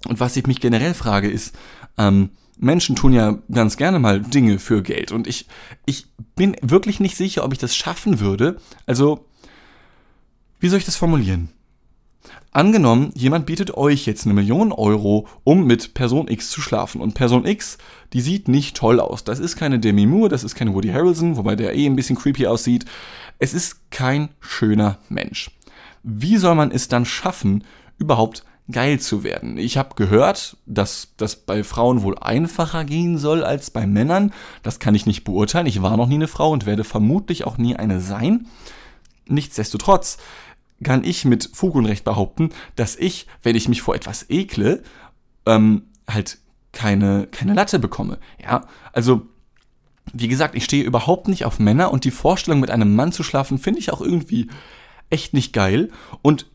Und 0.07 0.19
was 0.19 0.36
ich 0.36 0.47
mich 0.47 0.59
generell 0.59 0.94
frage, 0.94 1.30
ist, 1.30 1.56
ähm, 1.97 2.31
Menschen 2.57 2.95
tun 2.95 3.13
ja 3.13 3.38
ganz 3.51 3.77
gerne 3.77 4.00
mal 4.00 4.19
Dinge 4.21 4.59
für 4.59 4.81
Geld. 4.83 5.12
Und 5.12 5.27
ich, 5.27 5.47
ich 5.86 6.07
bin 6.36 6.56
wirklich 6.62 7.00
nicht 7.00 7.15
sicher, 7.15 7.45
ob 7.45 7.53
ich 7.53 7.59
das 7.59 7.75
schaffen 7.75 8.19
würde. 8.19 8.57
Also, 8.86 9.25
wie 10.59 10.68
soll 10.68 10.80
ich 10.80 10.86
das 10.86 10.97
formulieren? 10.97 11.50
Angenommen, 12.51 13.12
jemand 13.16 13.46
bietet 13.46 13.78
euch 13.78 14.07
jetzt 14.07 14.25
eine 14.25 14.34
Million 14.34 14.72
Euro, 14.72 15.28
um 15.44 15.66
mit 15.66 15.94
Person 15.94 16.28
X 16.28 16.50
zu 16.50 16.62
schlafen. 16.62 17.00
Und 17.00 17.13
Person 17.13 17.46
X, 17.46 17.78
die 18.12 18.22
sieht 18.22 18.48
nicht 18.48 18.75
toll 18.75 19.00
aus. 19.00 19.24
Das 19.24 19.40
ist 19.40 19.56
keine 19.56 19.80
Demi 19.80 20.07
Moore, 20.07 20.30
das 20.30 20.44
ist 20.44 20.56
keine 20.56 20.74
Woody 20.74 20.90
Harrelson, 20.90 21.38
wobei 21.38 21.56
der 21.56 21.75
eh 21.75 21.86
ein 21.86 21.96
bisschen 21.96 22.18
creepy 22.18 22.48
aussieht. 22.48 22.86
Es 23.38 23.54
ist 23.54 23.92
kein 23.92 24.30
schöner 24.40 24.98
Mensch. 25.10 25.51
Wie 26.01 26.38
soll 26.38 26.56
man 26.56 26.72
es 26.72 26.88
dann 26.88 27.06
schaffen, 27.06 27.63
überhaupt 28.00 28.44
geil 28.72 29.00
zu 29.00 29.24
werden. 29.24 29.57
Ich 29.57 29.78
habe 29.78 29.96
gehört, 29.96 30.57
dass 30.66 31.10
das 31.18 31.36
bei 31.36 31.63
Frauen 31.63 32.04
wohl 32.04 32.18
einfacher 32.19 32.86
gehen 32.86 33.18
soll 33.18 33.44
als 33.44 33.72
bei 33.72 33.88
Männern. 33.88 34.31
Das 34.63 34.80
kann 34.80 34.96
ich 34.96 35.06
nicht 35.06 35.24
beurteilen. 35.24 35.66
Ich 35.66 35.81
war 35.81 35.98
noch 35.98 36.07
nie 36.07 36.16
eine 36.16 36.28
Frau 36.28 36.51
und 36.51 36.66
werde 36.66 36.84
vermutlich 36.84 37.46
auch 37.46 37.57
nie 37.57 37.75
eine 37.75 38.00
sein. 38.00 38.48
Nichtsdestotrotz 39.28 40.18
kann 40.83 41.03
ich 41.03 41.25
mit 41.25 41.50
Fug 41.53 41.75
und 41.75 41.86
Recht 41.86 42.03
behaupten, 42.03 42.50
dass 42.75 42.95
ich, 42.95 43.27
wenn 43.43 43.55
ich 43.55 43.67
mich 43.67 43.81
vor 43.81 43.95
etwas 43.95 44.29
ekle, 44.29 44.83
ähm, 45.45 45.83
halt 46.09 46.39
keine, 46.71 47.27
keine 47.31 47.53
Latte 47.53 47.79
bekomme. 47.79 48.19
Ja, 48.41 48.67
also 48.93 49.27
wie 50.13 50.27
gesagt, 50.27 50.55
ich 50.55 50.63
stehe 50.63 50.83
überhaupt 50.83 51.27
nicht 51.27 51.45
auf 51.45 51.59
Männer 51.59 51.91
und 51.91 52.03
die 52.03 52.12
Vorstellung, 52.12 52.59
mit 52.59 52.71
einem 52.71 52.95
Mann 52.95 53.12
zu 53.12 53.24
schlafen, 53.24 53.57
finde 53.57 53.79
ich 53.79 53.91
auch 53.91 54.01
irgendwie 54.01 54.48
echt 55.09 55.33
nicht 55.33 55.53
geil. 55.53 55.91
Und 56.21 56.45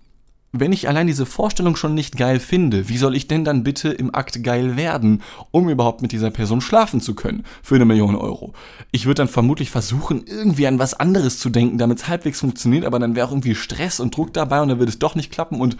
wenn 0.56 0.72
ich 0.72 0.88
allein 0.88 1.08
diese 1.08 1.26
Vorstellung 1.26 1.74
schon 1.74 1.94
nicht 1.94 2.16
geil 2.16 2.38
finde, 2.38 2.88
wie 2.88 2.96
soll 2.96 3.16
ich 3.16 3.26
denn 3.26 3.44
dann 3.44 3.64
bitte 3.64 3.88
im 3.88 4.14
Akt 4.14 4.42
geil 4.44 4.76
werden, 4.76 5.22
um 5.50 5.68
überhaupt 5.68 6.00
mit 6.00 6.12
dieser 6.12 6.30
Person 6.30 6.60
schlafen 6.60 7.00
zu 7.00 7.14
können 7.14 7.44
für 7.62 7.74
eine 7.74 7.84
Million 7.84 8.14
Euro? 8.14 8.54
Ich 8.92 9.06
würde 9.06 9.18
dann 9.18 9.28
vermutlich 9.28 9.70
versuchen, 9.70 10.24
irgendwie 10.26 10.68
an 10.68 10.78
was 10.78 10.94
anderes 10.94 11.40
zu 11.40 11.50
denken, 11.50 11.78
damit 11.78 11.98
es 11.98 12.08
halbwegs 12.08 12.40
funktioniert, 12.40 12.84
aber 12.84 13.00
dann 13.00 13.16
wäre 13.16 13.30
irgendwie 13.30 13.56
Stress 13.56 13.98
und 13.98 14.16
Druck 14.16 14.32
dabei 14.32 14.62
und 14.62 14.68
dann 14.68 14.78
würde 14.78 14.90
es 14.90 15.00
doch 15.00 15.16
nicht 15.16 15.32
klappen 15.32 15.60
und 15.60 15.76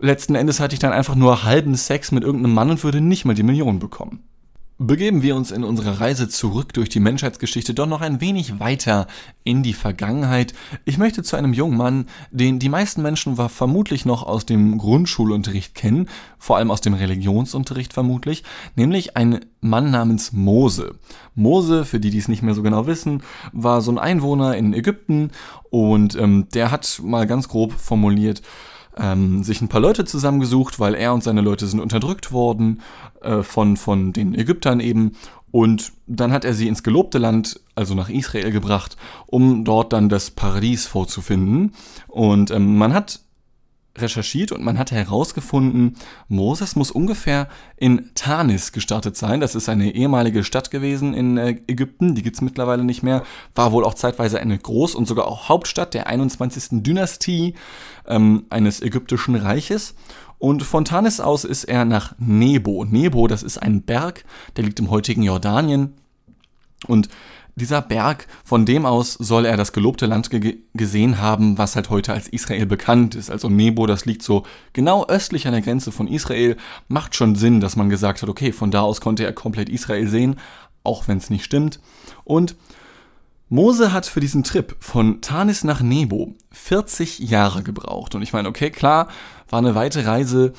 letzten 0.00 0.34
Endes 0.34 0.58
hatte 0.58 0.74
ich 0.74 0.80
dann 0.80 0.92
einfach 0.92 1.14
nur 1.14 1.44
halben 1.44 1.76
Sex 1.76 2.10
mit 2.10 2.24
irgendeinem 2.24 2.54
Mann 2.54 2.70
und 2.70 2.82
würde 2.82 3.00
nicht 3.00 3.24
mal 3.24 3.34
die 3.34 3.44
Million 3.44 3.78
bekommen 3.78 4.24
begeben 4.86 5.22
wir 5.22 5.36
uns 5.36 5.50
in 5.50 5.64
unserer 5.64 6.00
Reise 6.00 6.28
zurück 6.28 6.72
durch 6.72 6.88
die 6.88 7.00
Menschheitsgeschichte 7.00 7.74
doch 7.74 7.86
noch 7.86 8.00
ein 8.00 8.20
wenig 8.20 8.58
weiter 8.58 9.06
in 9.44 9.62
die 9.62 9.72
Vergangenheit. 9.72 10.54
Ich 10.84 10.98
möchte 10.98 11.22
zu 11.22 11.36
einem 11.36 11.52
jungen 11.52 11.76
Mann, 11.76 12.06
den 12.30 12.58
die 12.58 12.68
meisten 12.68 13.02
Menschen 13.02 13.36
vermutlich 13.36 14.04
noch 14.04 14.22
aus 14.22 14.46
dem 14.46 14.78
Grundschulunterricht 14.78 15.74
kennen, 15.74 16.08
vor 16.38 16.56
allem 16.56 16.70
aus 16.70 16.80
dem 16.80 16.94
Religionsunterricht 16.94 17.92
vermutlich, 17.92 18.44
nämlich 18.74 19.16
ein 19.16 19.44
Mann 19.60 19.90
namens 19.90 20.32
Mose. 20.32 20.96
Mose, 21.34 21.84
für 21.84 22.00
die, 22.00 22.10
die 22.10 22.18
es 22.18 22.28
nicht 22.28 22.42
mehr 22.42 22.54
so 22.54 22.62
genau 22.62 22.86
wissen, 22.86 23.22
war 23.52 23.80
so 23.80 23.92
ein 23.92 23.98
Einwohner 23.98 24.56
in 24.56 24.74
Ägypten 24.74 25.30
und 25.70 26.16
ähm, 26.16 26.48
der 26.52 26.70
hat 26.70 27.00
mal 27.04 27.26
ganz 27.26 27.48
grob 27.48 27.72
formuliert, 27.72 28.42
ähm, 28.96 29.42
sich 29.42 29.60
ein 29.60 29.68
paar 29.68 29.80
Leute 29.80 30.04
zusammengesucht, 30.04 30.80
weil 30.80 30.94
er 30.94 31.14
und 31.14 31.22
seine 31.22 31.40
Leute 31.40 31.66
sind 31.66 31.80
unterdrückt 31.80 32.32
worden 32.32 32.80
äh, 33.20 33.42
von, 33.42 33.76
von 33.76 34.12
den 34.12 34.34
Ägyptern 34.34 34.80
eben. 34.80 35.12
Und 35.50 35.92
dann 36.06 36.32
hat 36.32 36.44
er 36.44 36.54
sie 36.54 36.68
ins 36.68 36.82
gelobte 36.82 37.18
Land, 37.18 37.60
also 37.74 37.94
nach 37.94 38.08
Israel 38.08 38.50
gebracht, 38.50 38.96
um 39.26 39.64
dort 39.64 39.92
dann 39.92 40.08
das 40.08 40.30
Paradies 40.30 40.86
vorzufinden. 40.86 41.74
Und 42.08 42.50
ähm, 42.50 42.76
man 42.76 42.94
hat 42.94 43.20
recherchiert 43.96 44.52
und 44.52 44.64
man 44.64 44.78
hat 44.78 44.90
herausgefunden, 44.90 45.96
Moses 46.28 46.76
muss 46.76 46.90
ungefähr 46.90 47.48
in 47.76 48.10
Tanis 48.14 48.72
gestartet 48.72 49.16
sein. 49.16 49.40
Das 49.40 49.54
ist 49.54 49.68
eine 49.68 49.94
ehemalige 49.94 50.44
Stadt 50.44 50.70
gewesen 50.70 51.14
in 51.14 51.36
äh, 51.36 51.60
Ägypten, 51.66 52.14
die 52.14 52.22
gibt's 52.22 52.40
mittlerweile 52.40 52.84
nicht 52.84 53.02
mehr. 53.02 53.22
War 53.54 53.72
wohl 53.72 53.84
auch 53.84 53.94
zeitweise 53.94 54.40
eine 54.40 54.56
Groß- 54.56 54.94
und 54.94 55.06
sogar 55.06 55.26
auch 55.26 55.48
Hauptstadt 55.48 55.94
der 55.94 56.06
21. 56.06 56.82
Dynastie 56.82 57.54
ähm, 58.06 58.46
eines 58.50 58.80
ägyptischen 58.80 59.34
Reiches. 59.34 59.94
Und 60.38 60.62
von 60.64 60.84
Tanis 60.84 61.20
aus 61.20 61.44
ist 61.44 61.64
er 61.64 61.84
nach 61.84 62.14
Nebo. 62.18 62.84
Nebo, 62.84 63.28
das 63.28 63.42
ist 63.42 63.58
ein 63.58 63.82
Berg, 63.82 64.24
der 64.56 64.64
liegt 64.64 64.80
im 64.80 64.90
heutigen 64.90 65.22
Jordanien. 65.22 65.94
Und 66.88 67.08
dieser 67.54 67.82
Berg, 67.82 68.26
von 68.44 68.64
dem 68.64 68.86
aus 68.86 69.12
soll 69.14 69.44
er 69.44 69.56
das 69.56 69.72
gelobte 69.72 70.06
Land 70.06 70.30
ge 70.30 70.58
gesehen 70.74 71.18
haben, 71.18 71.58
was 71.58 71.76
halt 71.76 71.90
heute 71.90 72.12
als 72.12 72.28
Israel 72.28 72.66
bekannt 72.66 73.14
ist. 73.14 73.30
Also 73.30 73.48
Nebo, 73.48 73.86
das 73.86 74.06
liegt 74.06 74.22
so 74.22 74.44
genau 74.72 75.06
östlich 75.06 75.46
an 75.46 75.52
der 75.52 75.62
Grenze 75.62 75.92
von 75.92 76.08
Israel. 76.08 76.56
Macht 76.88 77.14
schon 77.14 77.34
Sinn, 77.34 77.60
dass 77.60 77.76
man 77.76 77.90
gesagt 77.90 78.22
hat, 78.22 78.28
okay, 78.28 78.52
von 78.52 78.70
da 78.70 78.80
aus 78.80 79.00
konnte 79.00 79.24
er 79.24 79.32
komplett 79.32 79.68
Israel 79.68 80.08
sehen, 80.08 80.36
auch 80.82 81.08
wenn 81.08 81.18
es 81.18 81.30
nicht 81.30 81.44
stimmt. 81.44 81.80
Und 82.24 82.56
Mose 83.50 83.92
hat 83.92 84.06
für 84.06 84.20
diesen 84.20 84.44
Trip 84.44 84.74
von 84.80 85.20
Tanis 85.20 85.62
nach 85.62 85.82
Nebo 85.82 86.34
40 86.52 87.18
Jahre 87.18 87.62
gebraucht. 87.62 88.14
Und 88.14 88.22
ich 88.22 88.32
meine, 88.32 88.48
okay, 88.48 88.70
klar, 88.70 89.08
war 89.50 89.58
eine 89.58 89.74
weite 89.74 90.06
Reise, 90.06 90.54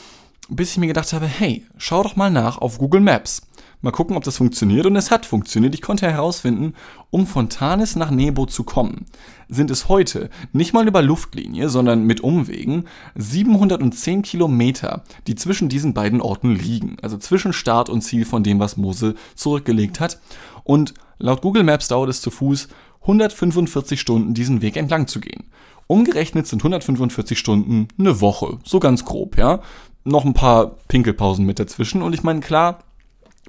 bis 0.48 0.72
ich 0.72 0.78
mir 0.78 0.86
gedacht 0.86 1.12
habe, 1.12 1.26
hey, 1.26 1.66
schau 1.78 2.04
doch 2.04 2.16
mal 2.16 2.30
nach 2.30 2.60
auf 2.60 2.78
Google 2.78 3.02
Maps. 3.02 3.42
Mal 3.84 3.92
gucken, 3.92 4.16
ob 4.16 4.24
das 4.24 4.38
funktioniert. 4.38 4.86
Und 4.86 4.96
es 4.96 5.12
hat 5.12 5.26
funktioniert. 5.26 5.76
Ich 5.76 5.82
konnte 5.82 6.10
herausfinden, 6.10 6.74
um 7.12 7.28
von 7.28 7.50
Tanis 7.50 7.98
nach 7.98 8.12
Nebo 8.12 8.46
zu 8.46 8.64
kommen, 8.64 9.06
sind 9.50 9.70
es 9.70 9.90
heute 9.90 10.30
nicht 10.54 10.74
mal 10.74 10.88
über 10.88 11.02
Luftlinie, 11.02 11.68
sondern 11.68 12.06
mit 12.06 12.22
Umwegen 12.22 12.86
710 13.16 14.22
Kilometer, 14.22 15.04
die 15.28 15.36
zwischen 15.36 15.68
diesen 15.68 15.94
beiden 15.94 16.22
Orten 16.22 16.56
liegen. 16.56 16.96
Also 17.02 17.18
zwischen 17.18 17.52
Start 17.52 17.90
und 17.90 18.02
Ziel 18.04 18.24
von 18.24 18.42
dem, 18.42 18.58
was 18.58 18.78
Mose 18.78 19.16
zurückgelegt 19.36 20.00
hat. 20.00 20.18
Und 20.64 20.94
laut 21.20 21.42
Google 21.42 21.64
Maps 21.64 21.90
dauert 21.90 22.10
es 22.10 22.22
zu 22.22 22.32
Fuß 22.32 22.70
145 23.02 24.00
Stunden, 24.00 24.34
diesen 24.34 24.62
Weg 24.62 24.78
entlang 24.78 25.08
zu 25.08 25.20
gehen. 25.20 25.50
Umgerechnet 25.88 26.48
sind 26.48 26.62
145 26.62 27.38
Stunden 27.38 27.90
eine 28.00 28.22
Woche, 28.22 28.60
so 28.64 28.80
ganz 28.80 29.04
grob, 29.04 29.38
ja. 29.38 29.60
Noch 30.06 30.24
ein 30.24 30.34
paar 30.34 30.78
Pinkelpausen 30.88 31.46
mit 31.46 31.60
dazwischen. 31.60 32.02
Und 32.02 32.14
ich 32.14 32.24
meine, 32.24 32.40
klar, 32.40 32.80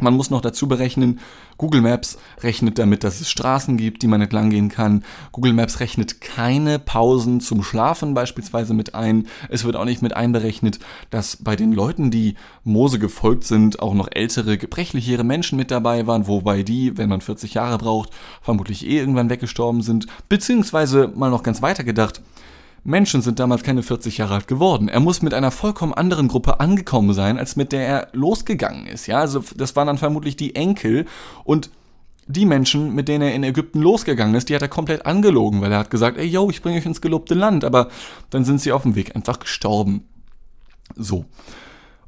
man 0.00 0.14
muss 0.14 0.30
noch 0.30 0.40
dazu 0.40 0.66
berechnen, 0.66 1.20
Google 1.56 1.80
Maps 1.80 2.18
rechnet 2.42 2.78
damit, 2.80 3.04
dass 3.04 3.20
es 3.20 3.30
Straßen 3.30 3.76
gibt, 3.76 4.02
die 4.02 4.08
man 4.08 4.20
entlang 4.20 4.50
gehen 4.50 4.68
kann. 4.68 5.04
Google 5.30 5.52
Maps 5.52 5.78
rechnet 5.78 6.20
keine 6.20 6.80
Pausen 6.80 7.40
zum 7.40 7.62
Schlafen 7.62 8.12
beispielsweise 8.12 8.74
mit 8.74 8.96
ein. 8.96 9.28
Es 9.50 9.64
wird 9.64 9.76
auch 9.76 9.84
nicht 9.84 10.02
mit 10.02 10.16
einberechnet, 10.16 10.80
dass 11.10 11.36
bei 11.36 11.54
den 11.54 11.72
Leuten, 11.72 12.10
die 12.10 12.34
Mose 12.64 12.98
gefolgt 12.98 13.44
sind, 13.44 13.80
auch 13.80 13.94
noch 13.94 14.08
ältere, 14.10 14.58
gebrechlichere 14.58 15.22
Menschen 15.22 15.56
mit 15.56 15.70
dabei 15.70 16.08
waren, 16.08 16.26
wobei 16.26 16.64
die, 16.64 16.98
wenn 16.98 17.08
man 17.08 17.20
40 17.20 17.54
Jahre 17.54 17.78
braucht, 17.78 18.10
vermutlich 18.42 18.84
eh 18.84 18.98
irgendwann 18.98 19.30
weggestorben 19.30 19.82
sind. 19.82 20.06
Beziehungsweise 20.28 21.12
mal 21.14 21.30
noch 21.30 21.44
ganz 21.44 21.62
weiter 21.62 21.84
gedacht, 21.84 22.20
Menschen 22.84 23.22
sind 23.22 23.38
damals 23.38 23.62
keine 23.62 23.82
40 23.82 24.18
Jahre 24.18 24.34
alt 24.34 24.46
geworden. 24.46 24.88
Er 24.88 25.00
muss 25.00 25.22
mit 25.22 25.32
einer 25.32 25.50
vollkommen 25.50 25.94
anderen 25.94 26.28
Gruppe 26.28 26.60
angekommen 26.60 27.14
sein, 27.14 27.38
als 27.38 27.56
mit 27.56 27.72
der 27.72 27.86
er 27.86 28.08
losgegangen 28.12 28.86
ist. 28.86 29.06
Ja, 29.06 29.20
also 29.20 29.42
das 29.56 29.74
waren 29.74 29.86
dann 29.86 29.98
vermutlich 29.98 30.36
die 30.36 30.54
Enkel 30.54 31.06
und 31.44 31.70
die 32.26 32.46
Menschen, 32.46 32.94
mit 32.94 33.08
denen 33.08 33.22
er 33.22 33.34
in 33.34 33.42
Ägypten 33.42 33.80
losgegangen 33.80 34.34
ist, 34.34 34.48
die 34.48 34.54
hat 34.54 34.62
er 34.62 34.68
komplett 34.68 35.04
angelogen, 35.04 35.60
weil 35.60 35.72
er 35.72 35.78
hat 35.78 35.90
gesagt, 35.90 36.18
ey, 36.18 36.26
yo, 36.26 36.48
ich 36.50 36.62
bringe 36.62 36.78
euch 36.78 36.86
ins 36.86 37.00
gelobte 37.00 37.34
Land, 37.34 37.64
aber 37.64 37.88
dann 38.30 38.44
sind 38.44 38.60
sie 38.60 38.72
auf 38.72 38.82
dem 38.82 38.94
Weg 38.94 39.16
einfach 39.16 39.38
gestorben. 39.38 40.04
So. 40.94 41.24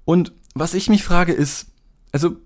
Und 0.04 0.33
was 0.54 0.75
ich 0.75 0.88
mich 0.88 1.04
frage 1.04 1.33
ist, 1.33 1.66
also 2.12 2.37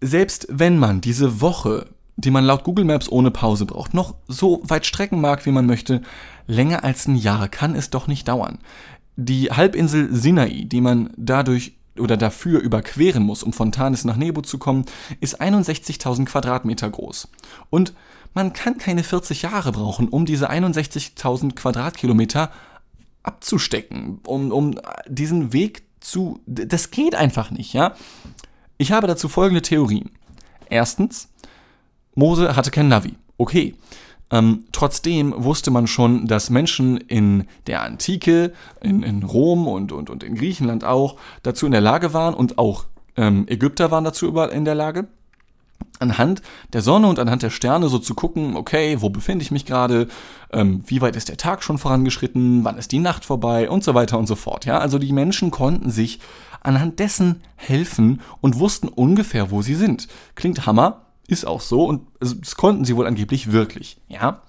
selbst 0.00 0.46
wenn 0.50 0.78
man 0.78 1.00
diese 1.00 1.40
Woche 1.40 1.86
die 2.16 2.30
man 2.30 2.44
laut 2.44 2.64
Google 2.64 2.84
Maps 2.84 3.08
ohne 3.10 3.30
Pause 3.30 3.66
braucht, 3.66 3.94
noch 3.94 4.14
so 4.28 4.60
weit 4.64 4.86
strecken 4.86 5.20
mag, 5.20 5.44
wie 5.46 5.50
man 5.50 5.66
möchte, 5.66 6.02
länger 6.46 6.84
als 6.84 7.06
ein 7.06 7.16
Jahr 7.16 7.48
kann 7.48 7.74
es 7.74 7.90
doch 7.90 8.06
nicht 8.06 8.28
dauern. 8.28 8.58
Die 9.16 9.50
Halbinsel 9.50 10.14
Sinai, 10.14 10.64
die 10.66 10.80
man 10.80 11.10
dadurch 11.16 11.76
oder 11.98 12.16
dafür 12.16 12.60
überqueren 12.60 13.22
muss, 13.22 13.42
um 13.42 13.52
von 13.52 13.70
Tanis 13.70 14.04
nach 14.04 14.16
Nebo 14.16 14.42
zu 14.42 14.58
kommen, 14.58 14.84
ist 15.20 15.40
61.000 15.40 16.24
Quadratmeter 16.24 16.90
groß. 16.90 17.28
Und 17.70 17.92
man 18.34 18.52
kann 18.52 18.78
keine 18.78 19.04
40 19.04 19.42
Jahre 19.42 19.70
brauchen, 19.70 20.08
um 20.08 20.26
diese 20.26 20.50
61.000 20.50 21.54
Quadratkilometer 21.54 22.50
abzustecken, 23.22 24.20
um, 24.26 24.50
um 24.50 24.80
diesen 25.06 25.52
Weg 25.52 25.84
zu. 26.00 26.40
Das 26.46 26.90
geht 26.90 27.14
einfach 27.14 27.52
nicht, 27.52 27.72
ja? 27.72 27.94
Ich 28.76 28.90
habe 28.90 29.06
dazu 29.06 29.28
folgende 29.28 29.62
Theorien. 29.62 30.10
Erstens, 30.68 31.28
Mose 32.14 32.56
hatte 32.56 32.72
kein 32.72 32.88
Navi. 32.88 33.14
Okay. 33.38 33.76
Ähm, 34.34 34.64
trotzdem 34.72 35.32
wusste 35.36 35.70
man 35.70 35.86
schon, 35.86 36.26
dass 36.26 36.50
Menschen 36.50 36.96
in 36.96 37.46
der 37.68 37.82
Antike, 37.82 38.52
in, 38.82 39.04
in 39.04 39.22
Rom 39.22 39.68
und, 39.68 39.92
und, 39.92 40.10
und 40.10 40.24
in 40.24 40.34
Griechenland 40.34 40.82
auch, 40.82 41.16
dazu 41.44 41.66
in 41.66 41.72
der 41.72 41.80
Lage 41.80 42.12
waren 42.14 42.34
und 42.34 42.58
auch 42.58 42.86
ähm, 43.16 43.46
Ägypter 43.46 43.92
waren 43.92 44.02
dazu 44.02 44.26
überall 44.26 44.48
in 44.48 44.64
der 44.64 44.74
Lage, 44.74 45.06
anhand 46.00 46.42
der 46.72 46.82
Sonne 46.82 47.06
und 47.06 47.20
anhand 47.20 47.44
der 47.44 47.50
Sterne 47.50 47.88
so 47.88 48.00
zu 48.00 48.14
gucken, 48.14 48.56
okay, 48.56 48.96
wo 48.98 49.08
befinde 49.08 49.44
ich 49.44 49.52
mich 49.52 49.66
gerade, 49.66 50.08
ähm, 50.52 50.82
wie 50.84 51.00
weit 51.00 51.14
ist 51.14 51.28
der 51.28 51.36
Tag 51.36 51.62
schon 51.62 51.78
vorangeschritten, 51.78 52.64
wann 52.64 52.76
ist 52.76 52.90
die 52.90 52.98
Nacht 52.98 53.24
vorbei 53.24 53.70
und 53.70 53.84
so 53.84 53.94
weiter 53.94 54.18
und 54.18 54.26
so 54.26 54.34
fort. 54.34 54.64
Ja, 54.64 54.78
also 54.78 54.98
die 54.98 55.12
Menschen 55.12 55.52
konnten 55.52 55.92
sich 55.92 56.18
anhand 56.60 56.98
dessen 56.98 57.42
helfen 57.54 58.20
und 58.40 58.58
wussten 58.58 58.88
ungefähr, 58.88 59.52
wo 59.52 59.62
sie 59.62 59.76
sind. 59.76 60.08
Klingt 60.34 60.66
Hammer, 60.66 61.03
ist 61.28 61.46
auch 61.46 61.60
so 61.60 61.84
und 61.84 62.02
das 62.20 62.56
konnten 62.56 62.84
sie 62.84 62.96
wohl 62.96 63.06
angeblich 63.06 63.52
wirklich, 63.52 63.98
ja. 64.08 64.42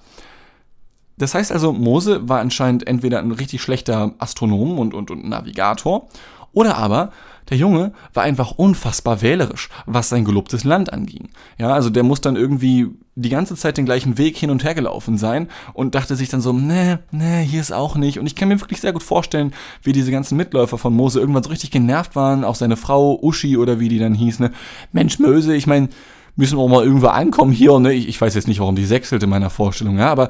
Das 1.18 1.34
heißt 1.34 1.52
also, 1.52 1.72
Mose 1.72 2.28
war 2.28 2.42
anscheinend 2.42 2.88
entweder 2.88 3.20
ein 3.20 3.32
richtig 3.32 3.62
schlechter 3.62 4.14
Astronom 4.18 4.80
und, 4.80 4.94
und, 4.94 5.12
und 5.12 5.28
Navigator 5.28 6.10
oder 6.52 6.78
aber 6.78 7.12
der 7.50 7.58
Junge 7.58 7.94
war 8.14 8.24
einfach 8.24 8.52
unfassbar 8.52 9.22
wählerisch, 9.22 9.70
was 9.86 10.10
sein 10.10 10.26
gelobtes 10.26 10.64
Land 10.64 10.92
anging. 10.92 11.30
Ja, 11.58 11.74
also 11.74 11.90
der 11.90 12.04
muss 12.04 12.22
dann 12.22 12.36
irgendwie 12.36 12.88
die 13.14 13.30
ganze 13.30 13.56
Zeit 13.56 13.78
den 13.78 13.86
gleichen 13.86 14.18
Weg 14.18 14.36
hin 14.36 14.50
und 14.50 14.64
her 14.64 14.74
gelaufen 14.74 15.18
sein 15.18 15.50
und 15.74 15.96
dachte 15.96 16.16
sich 16.16 16.30
dann 16.30 16.42
so, 16.42 16.54
nee, 16.54 16.98
nee, 17.12 17.44
hier 17.44 17.62
ist 17.62 17.72
auch 17.72 17.96
nicht. 17.96 18.20
Und 18.20 18.26
ich 18.26 18.36
kann 18.36 18.48
mir 18.48 18.60
wirklich 18.60 18.82
sehr 18.82 18.94
gut 18.94 19.04
vorstellen, 19.04 19.54
wie 19.84 19.94
diese 19.94 20.12
ganzen 20.12 20.38
Mitläufer 20.38 20.78
von 20.78 20.94
Mose 20.94 21.20
irgendwann 21.20 21.44
so 21.44 21.50
richtig 21.50 21.72
genervt 21.72 22.16
waren, 22.16 22.44
auch 22.44 22.56
seine 22.56 22.78
Frau 22.78 23.20
Uschi 23.22 23.58
oder 23.58 23.80
wie 23.80 23.90
die 23.90 24.00
dann 24.00 24.16
hieß, 24.16 24.40
ne? 24.40 24.52
Mensch, 24.92 25.20
Möse, 25.20 25.56
ich 25.56 25.68
meine, 25.68 25.90
müssen 26.36 26.58
wir 26.58 26.68
mal 26.68 26.84
irgendwo 26.84 27.08
ankommen 27.08 27.52
hier. 27.52 27.80
Ne? 27.80 27.94
Ich, 27.94 28.08
ich 28.08 28.20
weiß 28.20 28.36
jetzt 28.36 28.48
nicht, 28.48 28.60
warum 28.60 28.76
die 28.76 28.86
sechselt 28.86 29.24
in 29.24 29.30
meiner 29.30 29.50
Vorstellung, 29.50 29.98
ja, 29.98 30.10
aber 30.12 30.30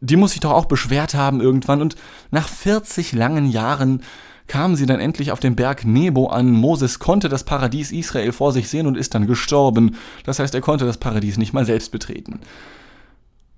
die 0.00 0.16
muss 0.16 0.32
sich 0.32 0.40
doch 0.40 0.52
auch 0.52 0.66
beschwert 0.66 1.14
haben 1.14 1.40
irgendwann. 1.40 1.80
Und 1.80 1.96
nach 2.30 2.48
40 2.48 3.12
langen 3.12 3.46
Jahren 3.50 4.02
kamen 4.46 4.76
sie 4.76 4.86
dann 4.86 5.00
endlich 5.00 5.32
auf 5.32 5.40
den 5.40 5.56
Berg 5.56 5.86
Nebo 5.86 6.26
an. 6.26 6.50
Moses 6.50 6.98
konnte 6.98 7.28
das 7.28 7.44
Paradies 7.44 7.92
Israel 7.92 8.32
vor 8.32 8.52
sich 8.52 8.68
sehen 8.68 8.86
und 8.86 8.96
ist 8.96 9.14
dann 9.14 9.26
gestorben. 9.26 9.96
Das 10.24 10.38
heißt, 10.38 10.54
er 10.54 10.60
konnte 10.60 10.84
das 10.84 10.98
Paradies 10.98 11.38
nicht 11.38 11.54
mal 11.54 11.64
selbst 11.64 11.90
betreten. 11.90 12.40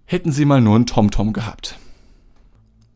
Hätten 0.04 0.30
sie 0.30 0.44
mal 0.44 0.60
nur 0.60 0.76
einen 0.76 0.86
TomTom 0.86 1.32
gehabt. 1.32 1.78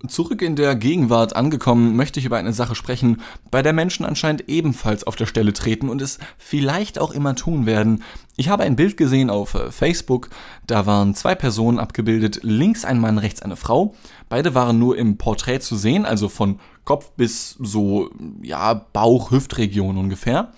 Zurück 0.09 0.41
in 0.41 0.57
der 0.57 0.77
Gegenwart 0.77 1.37
angekommen, 1.37 1.95
möchte 1.95 2.21
ich 2.21 2.27
über 2.27 2.39
eine 2.39 2.55
Sache 2.55 2.75
sprechen, 2.75 3.21
bei 3.51 3.61
der 3.61 3.75
Menschen 3.75 4.07
anscheinend 4.07 4.49
ebenfalls 4.49 5.07
auf 5.07 5.15
der 5.15 5.27
Stelle 5.27 5.53
treten 5.53 5.91
und 5.91 6.01
es 6.01 6.19
vielleicht 6.39 6.99
auch 6.99 7.11
immer 7.11 7.35
tun 7.35 7.67
werden. 7.67 8.03
Ich 8.37 8.49
habe 8.49 8.63
ein 8.63 8.77
Bild 8.77 8.97
gesehen 8.97 9.29
auf 9.29 9.53
äh, 9.53 9.71
Facebook, 9.71 10.31
da 10.67 10.87
waren 10.87 11.15
zwei 11.15 11.35
Personen 11.35 11.79
abgebildet, 11.79 12.41
links 12.43 12.87
ein 12.87 12.99
Mann, 12.99 13.19
rechts 13.19 13.43
eine 13.43 13.57
Frau. 13.57 13.95
Beide 14.31 14.55
waren 14.55 14.79
nur 14.79 14.97
im 14.97 15.19
Porträt 15.19 15.61
zu 15.61 15.77
sehen, 15.77 16.07
also 16.07 16.31
von 16.31 16.61
Kopf 16.85 17.11
bis 17.19 17.57
so, 17.61 18.09
ja, 18.41 18.73
Bauch, 18.73 19.31
Hüftregion 19.31 19.99
ungefähr. 19.99 20.53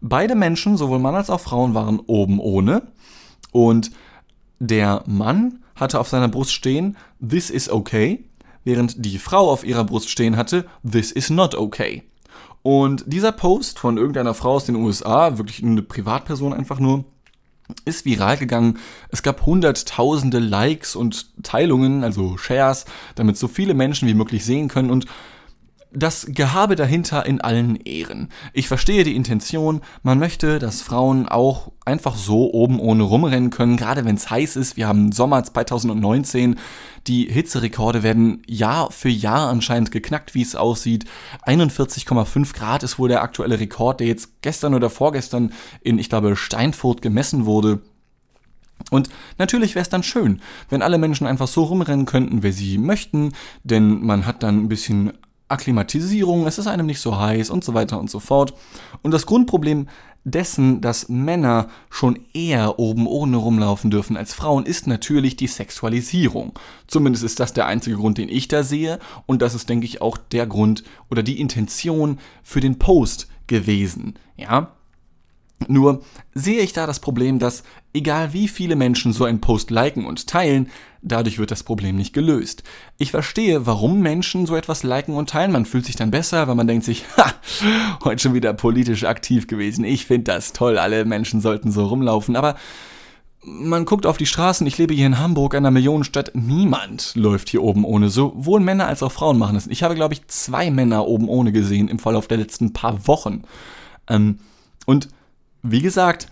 Beide 0.00 0.36
Menschen, 0.36 0.76
sowohl 0.76 1.00
Mann 1.00 1.16
als 1.16 1.28
auch 1.28 1.40
Frauen, 1.40 1.74
waren 1.74 1.98
oben 1.98 2.38
ohne 2.38 2.82
und 3.50 3.90
der 4.60 5.02
Mann 5.06 5.58
hatte 5.74 5.98
auf 5.98 6.08
seiner 6.08 6.28
Brust 6.28 6.52
stehen, 6.52 6.96
This 7.20 7.50
is 7.50 7.68
okay 7.68 8.24
während 8.66 9.04
die 9.04 9.18
Frau 9.18 9.50
auf 9.50 9.64
ihrer 9.64 9.84
Brust 9.84 10.10
stehen 10.10 10.36
hatte, 10.36 10.66
This 10.82 11.12
is 11.12 11.30
not 11.30 11.54
okay. 11.54 12.02
Und 12.62 13.04
dieser 13.06 13.30
Post 13.30 13.78
von 13.78 13.96
irgendeiner 13.96 14.34
Frau 14.34 14.54
aus 14.54 14.66
den 14.66 14.74
USA, 14.74 15.38
wirklich 15.38 15.62
eine 15.62 15.82
Privatperson 15.82 16.52
einfach 16.52 16.80
nur, 16.80 17.04
ist 17.84 18.04
viral 18.04 18.36
gegangen. 18.36 18.78
Es 19.08 19.22
gab 19.22 19.46
hunderttausende 19.46 20.40
Likes 20.40 20.96
und 20.96 21.42
Teilungen, 21.44 22.02
also 22.02 22.36
Shares, 22.36 22.84
damit 23.14 23.36
so 23.36 23.46
viele 23.46 23.74
Menschen 23.74 24.08
wie 24.08 24.14
möglich 24.14 24.44
sehen 24.44 24.66
können. 24.66 24.90
Und 24.90 25.06
das 25.96 26.26
Gehabe 26.28 26.76
dahinter 26.76 27.24
in 27.24 27.40
allen 27.40 27.76
Ehren. 27.76 28.28
Ich 28.52 28.68
verstehe 28.68 29.02
die 29.02 29.16
Intention, 29.16 29.80
man 30.02 30.18
möchte, 30.18 30.58
dass 30.58 30.82
Frauen 30.82 31.26
auch 31.26 31.72
einfach 31.84 32.16
so 32.16 32.52
oben 32.52 32.78
ohne 32.78 33.02
rumrennen 33.02 33.50
können, 33.50 33.76
gerade 33.76 34.04
wenn 34.04 34.16
es 34.16 34.30
heiß 34.30 34.56
ist. 34.56 34.76
Wir 34.76 34.88
haben 34.88 35.12
Sommer 35.12 35.42
2019, 35.42 36.56
die 37.06 37.24
Hitzerekorde 37.24 38.02
werden 38.02 38.42
Jahr 38.46 38.90
für 38.90 39.08
Jahr 39.08 39.48
anscheinend 39.48 39.90
geknackt, 39.90 40.34
wie 40.34 40.42
es 40.42 40.54
aussieht. 40.54 41.06
41,5 41.46 42.54
Grad 42.54 42.82
ist 42.82 42.98
wohl 42.98 43.08
der 43.08 43.22
aktuelle 43.22 43.58
Rekord, 43.58 44.00
der 44.00 44.06
jetzt 44.08 44.42
gestern 44.42 44.74
oder 44.74 44.90
vorgestern 44.90 45.52
in, 45.80 45.98
ich 45.98 46.10
glaube, 46.10 46.36
Steinfurt 46.36 47.00
gemessen 47.00 47.46
wurde. 47.46 47.80
Und 48.90 49.08
natürlich 49.38 49.74
wäre 49.74 49.82
es 49.82 49.88
dann 49.88 50.02
schön, 50.02 50.40
wenn 50.68 50.82
alle 50.82 50.98
Menschen 50.98 51.26
einfach 51.26 51.48
so 51.48 51.64
rumrennen 51.64 52.04
könnten, 52.04 52.42
wie 52.42 52.52
sie 52.52 52.76
möchten, 52.76 53.32
denn 53.64 54.04
man 54.04 54.26
hat 54.26 54.42
dann 54.42 54.64
ein 54.64 54.68
bisschen 54.68 55.12
Akklimatisierung, 55.48 56.46
es 56.46 56.58
ist 56.58 56.66
einem 56.66 56.86
nicht 56.86 57.00
so 57.00 57.18
heiß 57.18 57.50
und 57.50 57.64
so 57.64 57.74
weiter 57.74 58.00
und 58.00 58.10
so 58.10 58.20
fort. 58.20 58.54
Und 59.02 59.12
das 59.12 59.26
Grundproblem 59.26 59.88
dessen, 60.24 60.80
dass 60.80 61.08
Männer 61.08 61.68
schon 61.88 62.18
eher 62.34 62.80
oben 62.80 63.06
ohne 63.06 63.36
rumlaufen 63.36 63.90
dürfen 63.90 64.16
als 64.16 64.34
Frauen, 64.34 64.66
ist 64.66 64.88
natürlich 64.88 65.36
die 65.36 65.46
Sexualisierung. 65.46 66.52
Zumindest 66.88 67.24
ist 67.24 67.38
das 67.38 67.52
der 67.52 67.66
einzige 67.66 67.96
Grund, 67.96 68.18
den 68.18 68.28
ich 68.28 68.48
da 68.48 68.64
sehe. 68.64 68.98
Und 69.26 69.40
das 69.40 69.54
ist, 69.54 69.68
denke 69.68 69.86
ich, 69.86 70.02
auch 70.02 70.18
der 70.18 70.46
Grund 70.46 70.82
oder 71.10 71.22
die 71.22 71.40
Intention 71.40 72.18
für 72.42 72.60
den 72.60 72.78
Post 72.78 73.28
gewesen. 73.46 74.14
Ja, 74.36 74.72
nur 75.68 76.02
sehe 76.34 76.60
ich 76.60 76.72
da 76.72 76.86
das 76.86 77.00
Problem, 77.00 77.38
dass 77.38 77.62
egal 77.92 78.32
wie 78.32 78.48
viele 78.48 78.76
Menschen 78.76 79.12
so 79.12 79.24
einen 79.24 79.40
Post 79.40 79.70
liken 79.70 80.04
und 80.04 80.26
teilen, 80.26 80.70
dadurch 81.02 81.38
wird 81.38 81.50
das 81.50 81.62
Problem 81.62 81.96
nicht 81.96 82.12
gelöst. 82.12 82.62
Ich 82.98 83.10
verstehe, 83.10 83.66
warum 83.66 84.00
Menschen 84.00 84.46
so 84.46 84.54
etwas 84.54 84.82
liken 84.82 85.14
und 85.14 85.30
teilen. 85.30 85.52
Man 85.52 85.64
fühlt 85.64 85.86
sich 85.86 85.96
dann 85.96 86.10
besser, 86.10 86.46
weil 86.46 86.54
man 86.54 86.66
denkt 86.66 86.84
sich, 86.84 87.04
ha, 87.16 87.32
heute 88.04 88.22
schon 88.22 88.34
wieder 88.34 88.52
politisch 88.52 89.04
aktiv 89.04 89.46
gewesen. 89.46 89.84
Ich 89.84 90.06
finde 90.06 90.24
das 90.24 90.52
toll, 90.52 90.78
alle 90.78 91.04
Menschen 91.04 91.40
sollten 91.40 91.72
so 91.72 91.86
rumlaufen. 91.86 92.36
Aber 92.36 92.56
man 93.42 93.84
guckt 93.84 94.06
auf 94.06 94.16
die 94.16 94.26
Straßen, 94.26 94.66
ich 94.66 94.76
lebe 94.76 94.92
hier 94.92 95.06
in 95.06 95.18
Hamburg, 95.18 95.54
einer 95.54 95.70
Millionenstadt, 95.70 96.32
niemand 96.34 97.14
läuft 97.14 97.48
hier 97.48 97.62
oben 97.62 97.84
ohne. 97.84 98.10
Sowohl 98.10 98.60
Männer 98.60 98.88
als 98.88 99.02
auch 99.02 99.12
Frauen 99.12 99.38
machen 99.38 99.56
es. 99.56 99.68
Ich 99.68 99.82
habe, 99.84 99.94
glaube 99.94 100.14
ich, 100.14 100.26
zwei 100.26 100.70
Männer 100.70 101.06
oben 101.06 101.28
ohne 101.28 101.52
gesehen 101.52 101.88
im 101.88 102.00
Verlauf 102.00 102.26
der 102.26 102.38
letzten 102.38 102.72
paar 102.72 103.06
Wochen. 103.06 103.44
Ähm, 104.08 104.40
und 104.84 105.08
wie 105.70 105.82
gesagt, 105.82 106.28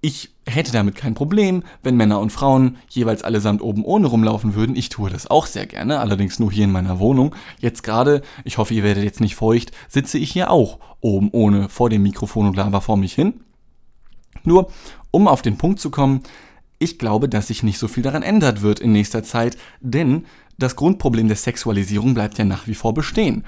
ich 0.00 0.30
hätte 0.46 0.72
damit 0.72 0.96
kein 0.96 1.14
Problem, 1.14 1.62
wenn 1.82 1.96
Männer 1.96 2.18
und 2.18 2.30
Frauen 2.30 2.76
jeweils 2.88 3.22
allesamt 3.22 3.62
oben 3.62 3.84
ohne 3.84 4.08
rumlaufen 4.08 4.54
würden. 4.54 4.74
Ich 4.74 4.88
tue 4.88 5.08
das 5.08 5.28
auch 5.28 5.46
sehr 5.46 5.66
gerne, 5.66 6.00
allerdings 6.00 6.40
nur 6.40 6.50
hier 6.50 6.64
in 6.64 6.72
meiner 6.72 6.98
Wohnung. 6.98 7.34
Jetzt 7.60 7.84
gerade, 7.84 8.22
ich 8.44 8.58
hoffe, 8.58 8.74
ihr 8.74 8.82
werdet 8.82 9.04
jetzt 9.04 9.20
nicht 9.20 9.36
feucht, 9.36 9.70
sitze 9.88 10.18
ich 10.18 10.32
hier 10.32 10.50
auch 10.50 10.80
oben 11.00 11.30
ohne 11.30 11.68
vor 11.68 11.88
dem 11.88 12.02
Mikrofon 12.02 12.48
und 12.48 12.56
laber 12.56 12.80
vor 12.80 12.96
mich 12.96 13.14
hin. 13.14 13.40
Nur, 14.42 14.72
um 15.12 15.28
auf 15.28 15.42
den 15.42 15.56
Punkt 15.56 15.78
zu 15.78 15.90
kommen, 15.90 16.22
ich 16.80 16.98
glaube, 16.98 17.28
dass 17.28 17.46
sich 17.46 17.62
nicht 17.62 17.78
so 17.78 17.86
viel 17.86 18.02
daran 18.02 18.24
ändert 18.24 18.60
wird 18.60 18.80
in 18.80 18.90
nächster 18.90 19.22
Zeit, 19.22 19.56
denn 19.80 20.26
das 20.58 20.74
Grundproblem 20.74 21.28
der 21.28 21.36
Sexualisierung 21.36 22.14
bleibt 22.14 22.38
ja 22.38 22.44
nach 22.44 22.66
wie 22.66 22.74
vor 22.74 22.92
bestehen. 22.92 23.44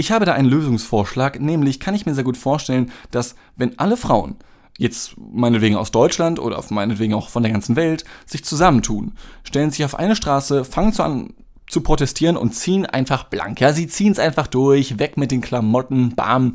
Ich 0.00 0.10
habe 0.10 0.24
da 0.24 0.32
einen 0.32 0.48
Lösungsvorschlag, 0.48 1.40
nämlich 1.40 1.78
kann 1.78 1.94
ich 1.94 2.06
mir 2.06 2.14
sehr 2.14 2.24
gut 2.24 2.38
vorstellen, 2.38 2.90
dass 3.10 3.34
wenn 3.56 3.78
alle 3.78 3.98
Frauen, 3.98 4.36
jetzt 4.78 5.14
meinetwegen 5.18 5.76
aus 5.76 5.90
Deutschland 5.90 6.38
oder 6.38 6.64
meinetwegen 6.70 7.12
auch 7.12 7.28
von 7.28 7.42
der 7.42 7.52
ganzen 7.52 7.76
Welt, 7.76 8.06
sich 8.24 8.42
zusammentun, 8.42 9.12
stellen 9.44 9.70
sich 9.70 9.84
auf 9.84 9.94
eine 9.94 10.16
Straße, 10.16 10.64
fangen 10.64 10.94
zu 10.94 11.02
an 11.02 11.34
zu 11.68 11.82
protestieren 11.82 12.38
und 12.38 12.54
ziehen 12.54 12.86
einfach 12.86 13.24
blank. 13.24 13.60
Ja, 13.60 13.74
sie 13.74 13.88
ziehen 13.88 14.12
es 14.12 14.18
einfach 14.18 14.46
durch, 14.46 14.98
weg 14.98 15.18
mit 15.18 15.32
den 15.32 15.42
Klamotten, 15.42 16.14
bam. 16.14 16.54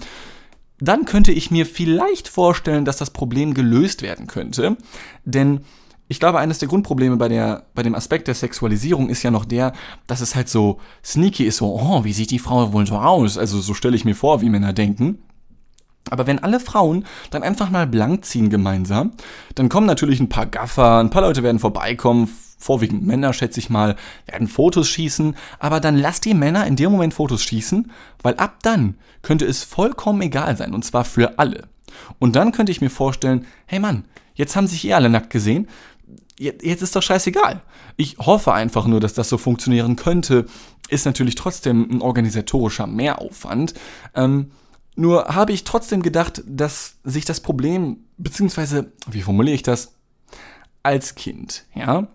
Dann 0.80 1.06
könnte 1.06 1.32
ich 1.32 1.52
mir 1.52 1.68
vielleicht 1.68 2.28
vorstellen, 2.28 2.84
dass 2.84 2.98
das 2.98 3.12
Problem 3.12 3.54
gelöst 3.54 4.02
werden 4.02 4.26
könnte, 4.26 4.76
denn 5.24 5.62
ich 6.08 6.20
glaube, 6.20 6.40
eines 6.40 6.60
der 6.60 6.68
Grundprobleme 6.68 7.18
bei, 7.18 7.28
der, 7.28 7.64
bei 7.74 7.82
dem 7.82 7.96
Aspekt 7.96 8.28
der 8.28 8.36
Sexualisierung 8.36 9.10
ist 9.10 9.24
ja 9.24 9.32
noch 9.32 9.46
der, 9.46 9.74
dass 10.08 10.22
es 10.22 10.36
halt 10.36 10.50
so 10.50 10.80
sneaky 11.04 11.46
ist, 11.46 11.58
so, 11.58 11.74
oh, 11.74 12.04
wie 12.04 12.14
sieht 12.14 12.32
die 12.32 12.40
Frau 12.40 12.74
wohl 12.74 12.86
so 12.86 12.98
aus? 12.98 13.38
Also 13.38 13.60
so 13.60 13.74
stelle 13.74 13.96
ich 13.96 14.06
mir 14.06 14.16
vor, 14.16 14.42
wie 14.42 14.50
Männer 14.50 14.74
denken. 14.74 15.20
Aber 16.12 16.28
wenn 16.28 16.44
alle 16.44 16.60
Frauen 16.60 17.06
dann 17.32 17.42
einfach 17.42 17.72
mal 17.72 17.88
blank 17.88 18.26
ziehen 18.26 18.52
gemeinsam, 18.52 19.14
dann 19.56 19.70
kommen 19.70 19.88
natürlich 19.88 20.20
ein 20.20 20.30
paar 20.30 20.46
Gaffer, 20.46 21.00
ein 21.00 21.10
paar 21.10 21.24
Leute 21.24 21.42
werden 21.42 21.58
vorbeikommen, 21.58 22.30
vorwiegend 22.60 23.06
Männer, 23.06 23.34
schätze 23.34 23.60
ich 23.60 23.72
mal, 23.72 23.96
werden 24.28 24.48
Fotos 24.48 24.88
schießen, 24.88 25.36
aber 25.58 25.80
dann 25.80 25.98
lass 25.98 26.22
die 26.22 26.36
Männer 26.36 26.68
in 26.68 26.76
dem 26.76 26.92
Moment 26.92 27.16
Fotos 27.16 27.42
schießen, 27.42 27.92
weil 28.22 28.36
ab 28.36 28.58
dann 28.62 28.96
könnte 29.24 29.46
es 29.46 29.64
vollkommen 29.64 30.22
egal 30.22 30.56
sein, 30.56 30.74
und 30.76 30.86
zwar 30.86 31.06
für 31.06 31.40
alle. 31.40 31.68
Und 32.20 32.36
dann 32.36 32.52
könnte 32.52 32.72
ich 32.72 32.82
mir 32.82 32.90
vorstellen, 32.90 33.46
hey 33.66 33.80
Mann, 33.80 34.06
jetzt 34.36 34.56
haben 34.56 34.68
sich 34.68 34.86
eh 34.86 34.94
alle 34.94 35.10
nackt 35.10 35.30
gesehen, 35.30 35.68
jetzt 36.40 36.82
ist 36.82 36.96
doch 36.96 37.02
scheißegal. 37.02 37.62
Ich 37.98 38.18
hoffe 38.18 38.54
einfach 38.54 38.88
nur, 38.88 39.00
dass 39.00 39.14
das 39.14 39.30
so 39.30 39.38
funktionieren 39.38 39.96
könnte. 39.96 40.46
Ist 40.90 41.06
natürlich 41.06 41.36
trotzdem 41.36 41.90
ein 41.90 42.02
organisatorischer 42.02 42.88
Mehraufwand. 42.88 43.74
Ähm, 44.14 44.52
nur 44.96 45.26
habe 45.36 45.52
ich 45.52 45.64
trotzdem 45.64 46.02
gedacht, 46.02 46.44
dass 46.46 46.98
sich 47.04 47.26
das 47.26 47.40
Problem, 47.40 47.98
beziehungsweise, 48.18 48.92
wie 49.10 49.22
formuliere 49.22 49.56
ich 49.56 49.64
das, 49.64 49.94
als 50.84 51.16
Kind, 51.16 51.66
ja, 51.74 52.08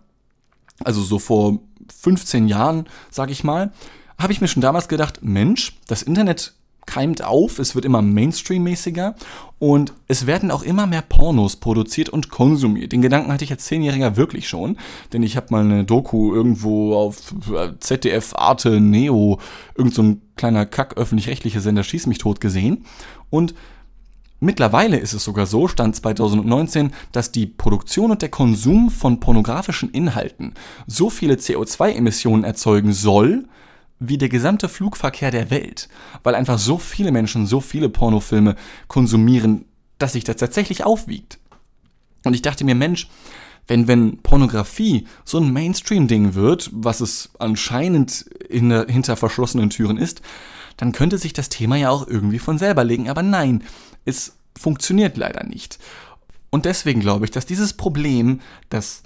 also 0.85 1.03
so 1.03 1.19
vor 1.19 1.59
15 2.01 2.47
Jahren, 2.49 2.89
sag 3.11 3.31
ich 3.31 3.45
mal, 3.45 3.73
habe 4.19 4.33
ich 4.33 4.41
mir 4.41 4.49
schon 4.49 4.63
damals 4.63 4.89
gedacht, 4.89 5.21
Mensch, 5.23 5.77
das 5.87 6.03
Internet 6.03 6.55
keimt 6.91 7.23
auf, 7.23 7.61
es 7.61 7.77
wird 7.77 7.85
immer 7.85 8.03
Mainstream-mäßiger 8.03 9.15
und 9.61 9.93
es 10.09 10.27
werden 10.27 10.51
auch 10.51 10.65
immer 10.65 10.89
mehr 10.89 11.03
Pornos 11.03 11.55
produziert 11.55 12.09
und 12.09 12.31
konsumiert. 12.31 12.91
Den 12.91 13.01
Gedanken 13.01 13.33
hatte 13.33 13.45
ich 13.45 13.53
als 13.53 13.65
Zehnjähriger 13.67 14.17
wirklich 14.17 14.49
schon, 14.49 14.77
denn 15.13 15.23
ich 15.23 15.37
habe 15.37 15.47
mal 15.51 15.63
eine 15.63 15.85
Doku 15.85 16.35
irgendwo 16.35 16.97
auf 16.97 17.33
äh, 17.55 17.79
ZDF, 17.79 18.35
Arte, 18.35 18.81
Neo, 18.81 19.39
irgend 19.77 19.95
so 19.95 20.03
ein 20.03 20.23
kleiner 20.35 20.67
Kack 20.67 20.97
öffentlich-rechtliche 20.97 21.61
Sender 21.61 21.85
schieß 21.85 22.09
mich 22.09 22.19
tot 22.19 22.41
gesehen 22.41 22.85
und 23.31 23.55
Mittlerweile 24.43 24.97
ist 24.97 25.13
es 25.13 25.23
sogar 25.23 25.45
so, 25.45 25.69
Stand 25.69 25.95
2019, 25.97 26.93
dass 27.13 27.31
die 27.31 27.45
Produktion 27.45 28.11
und 28.11 28.23
der 28.23 28.31
Konsum 28.31 28.89
von 28.89 29.21
pornografischen 29.21 29.91
Inhalten 29.91 30.55
so 30.87 31.11
viele 31.11 31.35
CO2-Emissionen 31.35 32.43
erzeugen 32.43 32.95
soll, 32.95 33.45
wie 34.01 34.19
der 34.19 34.31
gesamte 34.31 34.69
Flugverkehr 34.69 35.31
der 35.31 35.51
Welt, 35.51 35.89
weil 36.23 36.35
einfach 36.35 36.59
so 36.59 36.79
viele 36.79 37.13
Menschen 37.13 37.47
so 37.47 37.61
viele 37.61 37.91
Pornofilme 37.91 38.57
konsumieren, 38.89 39.67
dass 39.99 40.15
sich 40.15 40.25
das 40.25 40.37
tatsächlich 40.37 40.85
aufwiegt. 40.85 41.39
Und 42.25 42.35
ich 42.35 42.43
dachte 42.43 42.65
mir, 42.65 42.75
Mensch, 42.75 43.09
wenn, 43.67 43.87
wenn 43.87 44.19
Pornografie 44.19 45.07
so 45.25 45.39
ein 45.39 45.53
Mainstream-Ding 45.53 46.35
wird, 46.35 46.71
was 46.73 47.01
es 47.01 47.31
anscheinend 47.39 48.23
in 48.49 48.71
hinter 48.89 49.17
verschlossenen 49.17 49.71
Türen 49.71 49.99
ist, 49.99 50.23
dann 50.79 50.93
könnte 50.93 51.19
sich 51.19 51.35
das 51.35 51.51
Thema 51.51 51.77
ja 51.77 51.91
auch 51.91 52.09
irgendwie 52.09 52.39
von 52.39 52.59
selber 52.59 52.85
legen. 52.85 53.11
Aber 53.11 53.23
nein, 53.23 53.63
es 54.07 54.37
funktioniert 54.59 55.19
leider 55.19 55.45
nicht. 55.45 55.79
Und 56.49 56.65
deswegen 56.65 57.01
glaube 57.01 57.27
ich, 57.27 57.31
dass 57.31 57.47
dieses 57.47 57.75
Problem, 57.75 58.41
das 58.71 59.03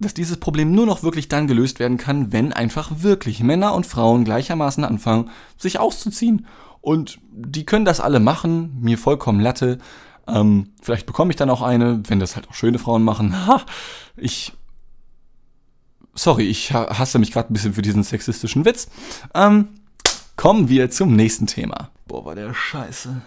dass 0.00 0.14
dieses 0.14 0.36
Problem 0.36 0.72
nur 0.72 0.86
noch 0.86 1.02
wirklich 1.02 1.28
dann 1.28 1.46
gelöst 1.46 1.80
werden 1.80 1.98
kann, 1.98 2.32
wenn 2.32 2.52
einfach 2.52 3.02
wirklich 3.02 3.40
Männer 3.42 3.74
und 3.74 3.86
Frauen 3.86 4.24
gleichermaßen 4.24 4.84
anfangen, 4.84 5.30
sich 5.56 5.80
auszuziehen. 5.80 6.46
Und 6.80 7.18
die 7.32 7.64
können 7.64 7.84
das 7.84 8.00
alle 8.00 8.20
machen, 8.20 8.78
mir 8.80 8.98
vollkommen 8.98 9.40
Latte. 9.40 9.78
Ähm, 10.28 10.70
vielleicht 10.80 11.06
bekomme 11.06 11.30
ich 11.30 11.36
dann 11.36 11.50
auch 11.50 11.62
eine, 11.62 12.02
wenn 12.06 12.20
das 12.20 12.36
halt 12.36 12.48
auch 12.48 12.54
schöne 12.54 12.78
Frauen 12.78 13.02
machen. 13.02 13.46
Ha, 13.46 13.62
ich. 14.16 14.52
Sorry, 16.14 16.44
ich 16.44 16.72
hasse 16.72 17.18
mich 17.20 17.30
gerade 17.30 17.52
ein 17.52 17.54
bisschen 17.54 17.74
für 17.74 17.82
diesen 17.82 18.02
sexistischen 18.02 18.64
Witz. 18.64 18.88
Ähm, 19.34 19.68
kommen 20.36 20.68
wir 20.68 20.90
zum 20.90 21.14
nächsten 21.14 21.46
Thema. 21.46 21.90
Boah, 22.08 22.24
war 22.24 22.34
der 22.34 22.54
scheiße. 22.54 23.22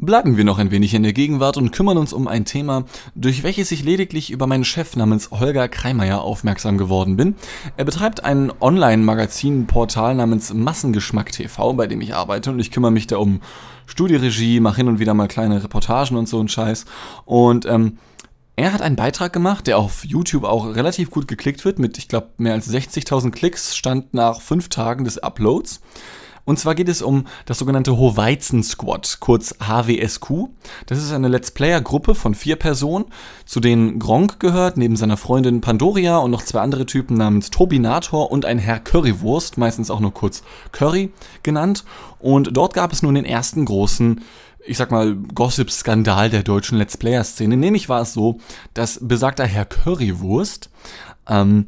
Bleiben 0.00 0.36
wir 0.36 0.44
noch 0.44 0.58
ein 0.58 0.72
wenig 0.72 0.92
in 0.92 1.04
der 1.04 1.12
Gegenwart 1.12 1.56
und 1.56 1.70
kümmern 1.70 1.98
uns 1.98 2.12
um 2.12 2.26
ein 2.26 2.44
Thema, 2.44 2.84
durch 3.14 3.44
welches 3.44 3.70
ich 3.70 3.84
lediglich 3.84 4.32
über 4.32 4.48
meinen 4.48 4.64
Chef 4.64 4.96
namens 4.96 5.30
Holger 5.30 5.68
Kreimeier 5.68 6.20
aufmerksam 6.20 6.78
geworden 6.78 7.16
bin. 7.16 7.36
Er 7.76 7.84
betreibt 7.84 8.24
ein 8.24 8.52
Online-Magazin-Portal 8.60 10.16
namens 10.16 10.52
Massengeschmack 10.52 11.30
TV, 11.30 11.74
bei 11.74 11.86
dem 11.86 12.00
ich 12.00 12.12
arbeite 12.12 12.50
und 12.50 12.58
ich 12.58 12.72
kümmere 12.72 12.90
mich 12.90 13.06
da 13.06 13.18
um 13.18 13.40
Studieregie, 13.86 14.58
mache 14.58 14.78
hin 14.78 14.88
und 14.88 14.98
wieder 14.98 15.14
mal 15.14 15.28
kleine 15.28 15.62
Reportagen 15.62 16.16
und 16.16 16.28
so 16.28 16.40
ein 16.40 16.48
Scheiß. 16.48 16.86
Und 17.24 17.64
ähm, 17.64 17.98
er 18.56 18.72
hat 18.72 18.82
einen 18.82 18.96
Beitrag 18.96 19.32
gemacht, 19.32 19.68
der 19.68 19.78
auf 19.78 20.04
YouTube 20.04 20.44
auch 20.44 20.74
relativ 20.74 21.10
gut 21.10 21.28
geklickt 21.28 21.64
wird, 21.64 21.78
mit, 21.78 21.98
ich 21.98 22.08
glaube, 22.08 22.30
mehr 22.36 22.52
als 22.52 22.68
60.000 22.68 23.30
Klicks, 23.30 23.76
stand 23.76 24.12
nach 24.12 24.40
fünf 24.40 24.68
Tagen 24.68 25.04
des 25.04 25.18
Uploads. 25.18 25.80
Und 26.44 26.58
zwar 26.58 26.74
geht 26.74 26.88
es 26.88 27.02
um 27.02 27.26
das 27.46 27.58
sogenannte 27.58 27.96
Howeizen 27.96 28.62
Squad, 28.62 29.18
kurz 29.20 29.54
HWSQ. 29.60 30.48
Das 30.86 30.98
ist 30.98 31.12
eine 31.12 31.28
Let's 31.28 31.50
Player-Gruppe 31.50 32.14
von 32.14 32.34
vier 32.34 32.56
Personen, 32.56 33.06
zu 33.46 33.60
denen 33.60 33.98
Gronk 33.98 34.40
gehört, 34.40 34.76
neben 34.76 34.96
seiner 34.96 35.16
Freundin 35.16 35.60
Pandoria 35.60 36.18
und 36.18 36.30
noch 36.30 36.42
zwei 36.42 36.60
andere 36.60 36.86
Typen 36.86 37.16
namens 37.16 37.50
Tobinator 37.50 38.30
und 38.30 38.44
ein 38.44 38.58
Herr 38.58 38.80
Currywurst, 38.80 39.56
meistens 39.56 39.90
auch 39.90 40.00
nur 40.00 40.12
kurz 40.12 40.42
Curry 40.72 41.12
genannt. 41.42 41.84
Und 42.18 42.56
dort 42.56 42.74
gab 42.74 42.92
es 42.92 43.02
nun 43.02 43.14
den 43.14 43.24
ersten 43.24 43.64
großen 43.64 44.20
ich 44.66 44.78
sag 44.78 44.90
mal, 44.90 45.14
Gossip-Skandal 45.14 46.30
der 46.30 46.42
deutschen 46.42 46.78
Let's 46.78 46.96
Player-Szene. 46.96 47.54
Nämlich 47.54 47.90
war 47.90 48.00
es 48.00 48.14
so, 48.14 48.38
dass 48.72 48.98
besagter 49.02 49.44
Herr 49.44 49.66
Currywurst 49.66 50.70
ähm, 51.28 51.66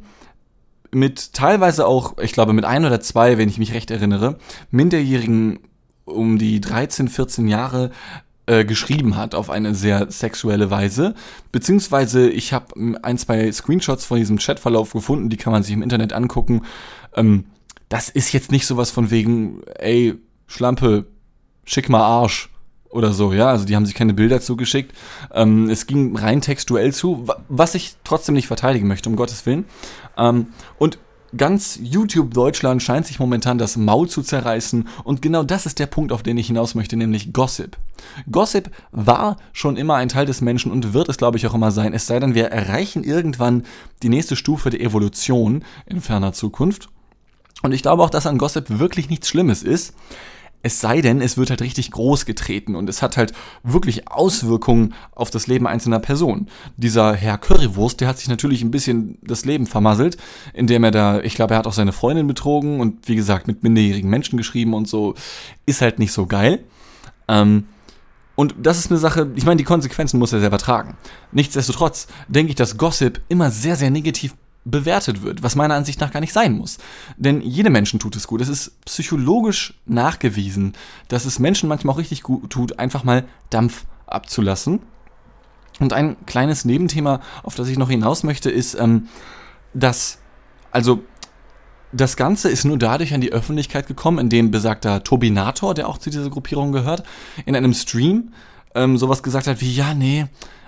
mit 0.91 1.33
teilweise 1.33 1.85
auch, 1.85 2.17
ich 2.19 2.31
glaube 2.31 2.53
mit 2.53 2.65
ein 2.65 2.85
oder 2.85 2.99
zwei, 2.99 3.37
wenn 3.37 3.49
ich 3.49 3.57
mich 3.57 3.73
recht 3.73 3.91
erinnere, 3.91 4.37
Minderjährigen 4.71 5.59
um 6.05 6.37
die 6.37 6.61
13, 6.61 7.07
14 7.07 7.47
Jahre 7.47 7.91
äh, 8.45 8.63
geschrieben 8.63 9.17
hat 9.17 9.35
auf 9.35 9.49
eine 9.49 9.75
sehr 9.75 10.09
sexuelle 10.09 10.71
Weise. 10.71 11.15
Beziehungsweise 11.51 12.29
ich 12.29 12.53
habe 12.53 12.97
ein, 13.01 13.17
zwei 13.17 13.51
Screenshots 13.51 14.05
von 14.05 14.17
diesem 14.17 14.37
Chatverlauf 14.37 14.93
gefunden, 14.93 15.29
die 15.29 15.37
kann 15.37 15.51
man 15.51 15.63
sich 15.63 15.73
im 15.73 15.81
Internet 15.83 16.13
angucken. 16.13 16.61
Ähm, 17.15 17.45
das 17.89 18.09
ist 18.09 18.31
jetzt 18.31 18.51
nicht 18.51 18.65
sowas 18.65 18.89
von 18.89 19.11
wegen, 19.11 19.61
ey, 19.75 20.15
Schlampe, 20.45 21.05
schick 21.65 21.89
mal 21.89 22.01
Arsch 22.03 22.49
oder 22.89 23.13
so, 23.13 23.33
ja. 23.33 23.49
Also 23.49 23.65
die 23.65 23.75
haben 23.75 23.85
sich 23.85 23.95
keine 23.95 24.13
Bilder 24.13 24.41
zugeschickt. 24.41 24.95
Ähm, 25.33 25.69
es 25.69 25.87
ging 25.87 26.15
rein 26.15 26.41
textuell 26.41 26.93
zu, 26.93 27.27
was 27.49 27.75
ich 27.75 27.95
trotzdem 28.03 28.35
nicht 28.35 28.47
verteidigen 28.47 28.87
möchte, 28.87 29.09
um 29.09 29.15
Gottes 29.15 29.45
Willen. 29.45 29.65
Ähm, 30.17 30.47
und 30.77 30.97
ganz 31.35 31.77
YouTube 31.81 32.33
Deutschland 32.33 32.81
scheint 32.81 33.05
sich 33.05 33.19
momentan 33.19 33.57
das 33.57 33.75
Maul 33.75 34.07
zu 34.07 34.21
zerreißen 34.21 34.87
und 35.03 35.21
genau 35.21 35.43
das 35.43 35.65
ist 35.65 35.79
der 35.79 35.87
Punkt, 35.87 36.11
auf 36.11 36.23
den 36.23 36.37
ich 36.37 36.47
hinaus 36.47 36.75
möchte, 36.75 36.95
nämlich 36.95 37.33
Gossip. 37.33 37.77
Gossip 38.31 38.71
war 38.91 39.37
schon 39.51 39.75
immer 39.75 39.95
ein 39.95 40.09
Teil 40.09 40.25
des 40.25 40.41
Menschen 40.41 40.71
und 40.71 40.93
wird 40.93 41.09
es, 41.09 41.17
glaube 41.17 41.37
ich, 41.37 41.45
auch 41.45 41.53
immer 41.53 41.71
sein, 41.71 41.93
es 41.93 42.07
sei 42.07 42.19
denn, 42.19 42.35
wir 42.35 42.45
erreichen 42.45 43.03
irgendwann 43.03 43.63
die 44.03 44.09
nächste 44.09 44.35
Stufe 44.35 44.69
der 44.69 44.81
Evolution 44.81 45.63
in 45.85 46.01
ferner 46.01 46.33
Zukunft. 46.33 46.89
Und 47.63 47.73
ich 47.73 47.81
glaube 47.81 48.03
auch, 48.03 48.09
dass 48.09 48.27
an 48.27 48.37
Gossip 48.37 48.79
wirklich 48.79 49.09
nichts 49.09 49.29
Schlimmes 49.29 49.63
ist. 49.63 49.95
Es 50.63 50.81
sei 50.81 51.01
denn, 51.01 51.21
es 51.21 51.37
wird 51.37 51.49
halt 51.49 51.61
richtig 51.61 51.91
groß 51.91 52.25
getreten 52.25 52.75
und 52.75 52.89
es 52.89 53.01
hat 53.01 53.15
halt 53.15 53.33
wirklich 53.63 54.11
Auswirkungen 54.11 54.93
auf 55.13 55.29
das 55.29 55.47
Leben 55.47 55.67
einzelner 55.67 55.99
Personen. 55.99 56.49
Dieser 56.75 57.13
Herr 57.13 57.37
Currywurst, 57.37 58.01
der 58.01 58.07
hat 58.07 58.17
sich 58.17 58.27
natürlich 58.27 58.63
ein 58.63 58.71
bisschen 58.71 59.17
das 59.21 59.45
Leben 59.45 59.67
vermasselt, 59.67 60.17
indem 60.53 60.83
er 60.83 60.91
da, 60.91 61.21
ich 61.21 61.35
glaube, 61.35 61.53
er 61.53 61.59
hat 61.59 61.67
auch 61.67 61.73
seine 61.73 61.93
Freundin 61.93 62.27
betrogen 62.27 62.79
und 62.79 63.07
wie 63.07 63.15
gesagt 63.15 63.47
mit 63.47 63.63
minderjährigen 63.63 64.09
Menschen 64.09 64.37
geschrieben 64.37 64.73
und 64.73 64.87
so. 64.87 65.13
Ist 65.65 65.81
halt 65.81 65.99
nicht 65.99 66.11
so 66.11 66.25
geil. 66.25 66.63
Ähm, 67.27 67.65
und 68.35 68.53
das 68.61 68.77
ist 68.77 68.91
eine 68.91 68.99
Sache, 68.99 69.31
ich 69.35 69.45
meine, 69.45 69.57
die 69.57 69.63
Konsequenzen 69.63 70.19
muss 70.19 70.31
er 70.31 70.39
selber 70.39 70.59
tragen. 70.59 70.95
Nichtsdestotrotz 71.31 72.07
denke 72.27 72.51
ich, 72.51 72.55
dass 72.55 72.77
Gossip 72.77 73.19
immer 73.29 73.49
sehr, 73.49 73.75
sehr 73.75 73.89
negativ 73.89 74.35
bewertet 74.69 75.21
wird, 75.21 75.43
was 75.43 75.55
meiner 75.55 75.75
Ansicht 75.75 75.99
nach 76.01 76.11
gar 76.11 76.19
nicht 76.19 76.33
sein 76.33 76.57
muss. 76.57 76.77
Denn 77.17 77.41
jedem 77.41 77.73
Menschen 77.73 77.99
tut 77.99 78.15
es 78.15 78.27
gut. 78.27 78.41
Es 78.41 78.49
ist 78.49 78.79
psychologisch 78.85 79.73
nachgewiesen, 79.85 80.73
dass 81.07 81.25
es 81.25 81.39
Menschen 81.39 81.69
manchmal 81.69 81.93
auch 81.93 81.99
richtig 81.99 82.23
gut 82.23 82.49
tut, 82.49 82.79
einfach 82.79 83.03
mal 83.03 83.25
Dampf 83.49 83.85
abzulassen. 84.05 84.81
Und 85.79 85.93
ein 85.93 86.17
kleines 86.25 86.65
Nebenthema, 86.65 87.21
auf 87.43 87.55
das 87.55 87.67
ich 87.67 87.77
noch 87.77 87.89
hinaus 87.89 88.23
möchte, 88.23 88.49
ist, 88.49 88.75
ähm, 88.75 89.07
dass, 89.73 90.19
also, 90.71 91.03
das 91.93 92.17
Ganze 92.17 92.49
ist 92.49 92.65
nur 92.65 92.77
dadurch 92.77 93.13
an 93.13 93.21
die 93.21 93.31
Öffentlichkeit 93.31 93.87
gekommen, 93.87 94.17
indem 94.17 94.51
besagter 94.51 95.03
Tobinator, 95.03 95.73
der 95.73 95.87
auch 95.87 95.97
zu 95.97 96.09
dieser 96.09 96.29
Gruppierung 96.29 96.73
gehört, 96.73 97.03
in 97.45 97.55
einem 97.55 97.73
Stream 97.73 98.33
ähm, 98.75 98.97
sowas 98.97 99.23
gesagt 99.23 99.47
hat 99.47 99.61
wie, 99.61 99.73
ja, 99.73 99.93
nee, 99.93 100.25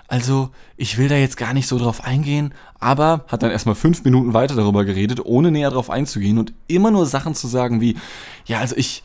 also, 0.10 0.50
ich 0.76 0.98
will 0.98 1.08
da 1.08 1.15
jetzt 1.15 1.38
gar 1.38 1.54
nicht 1.54 1.67
so 1.67 1.78
drauf 1.78 2.04
eingehen, 2.04 2.56
aber 2.80 3.26
hat 3.28 3.43
dann 3.43 3.52
erstmal 3.52 3.76
fünf 3.76 4.04
Minuten 4.04 4.34
weiter 4.34 4.56
darüber 4.56 4.84
geredet, 4.84 5.24
ohne 5.24 5.52
näher 5.52 5.69
drauf 5.69 5.91
einzugehen 5.91 6.39
und 6.39 6.52
immer 6.67 6.89
nur 6.89 7.06
Sachen 7.06 7.36
zu 7.36 7.48
sagen 7.48 7.80
wie, 7.80 7.95
ja, 8.45 8.60
also 8.60 8.76
ich, 8.76 9.04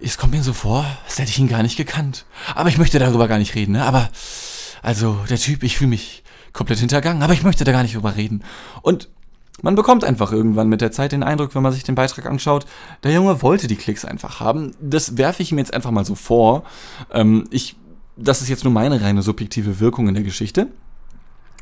es 0.00 0.16
kommt 0.16 0.32
mir 0.32 0.42
so 0.42 0.54
vor, 0.54 0.86
als 1.04 1.18
hätte 1.18 1.28
ich 1.28 1.38
ihn 1.38 1.48
gar 1.48 1.62
nicht 1.62 1.76
gekannt. 1.76 2.24
Aber 2.54 2.70
ich 2.70 2.78
möchte 2.78 2.98
darüber 2.98 3.28
gar 3.28 3.38
nicht 3.38 3.54
reden, 3.54 3.72
ne? 3.72 3.84
Aber, 3.84 4.08
also, 4.80 5.18
der 5.28 5.36
Typ, 5.36 5.62
ich 5.62 5.76
fühle 5.76 5.90
mich 5.90 6.24
komplett 6.54 6.78
hintergangen, 6.78 7.22
aber 7.22 7.34
ich 7.34 7.42
möchte 7.42 7.64
da 7.64 7.72
gar 7.72 7.82
nicht 7.82 7.94
drüber 7.94 8.16
reden. 8.16 8.42
Und 8.80 9.10
man 9.60 9.74
bekommt 9.74 10.04
einfach 10.04 10.32
irgendwann 10.32 10.70
mit 10.70 10.80
der 10.80 10.90
Zeit 10.90 11.12
den 11.12 11.22
Eindruck, 11.22 11.54
wenn 11.54 11.62
man 11.62 11.72
sich 11.74 11.84
den 11.84 11.94
Beitrag 11.94 12.24
anschaut, 12.24 12.64
der 13.04 13.12
Junge 13.12 13.42
wollte 13.42 13.66
die 13.66 13.76
Klicks 13.76 14.06
einfach 14.06 14.40
haben. 14.40 14.74
Das 14.80 15.18
werfe 15.18 15.42
ich 15.42 15.52
ihm 15.52 15.58
jetzt 15.58 15.74
einfach 15.74 15.90
mal 15.90 16.06
so 16.06 16.14
vor. 16.14 16.64
Ähm, 17.12 17.44
ich 17.50 17.76
das 18.16 18.42
ist 18.42 18.48
jetzt 18.48 18.64
nur 18.64 18.72
meine 18.72 19.00
reine 19.00 19.22
subjektive 19.22 19.80
Wirkung 19.80 20.08
in 20.08 20.14
der 20.14 20.24
Geschichte. 20.24 20.68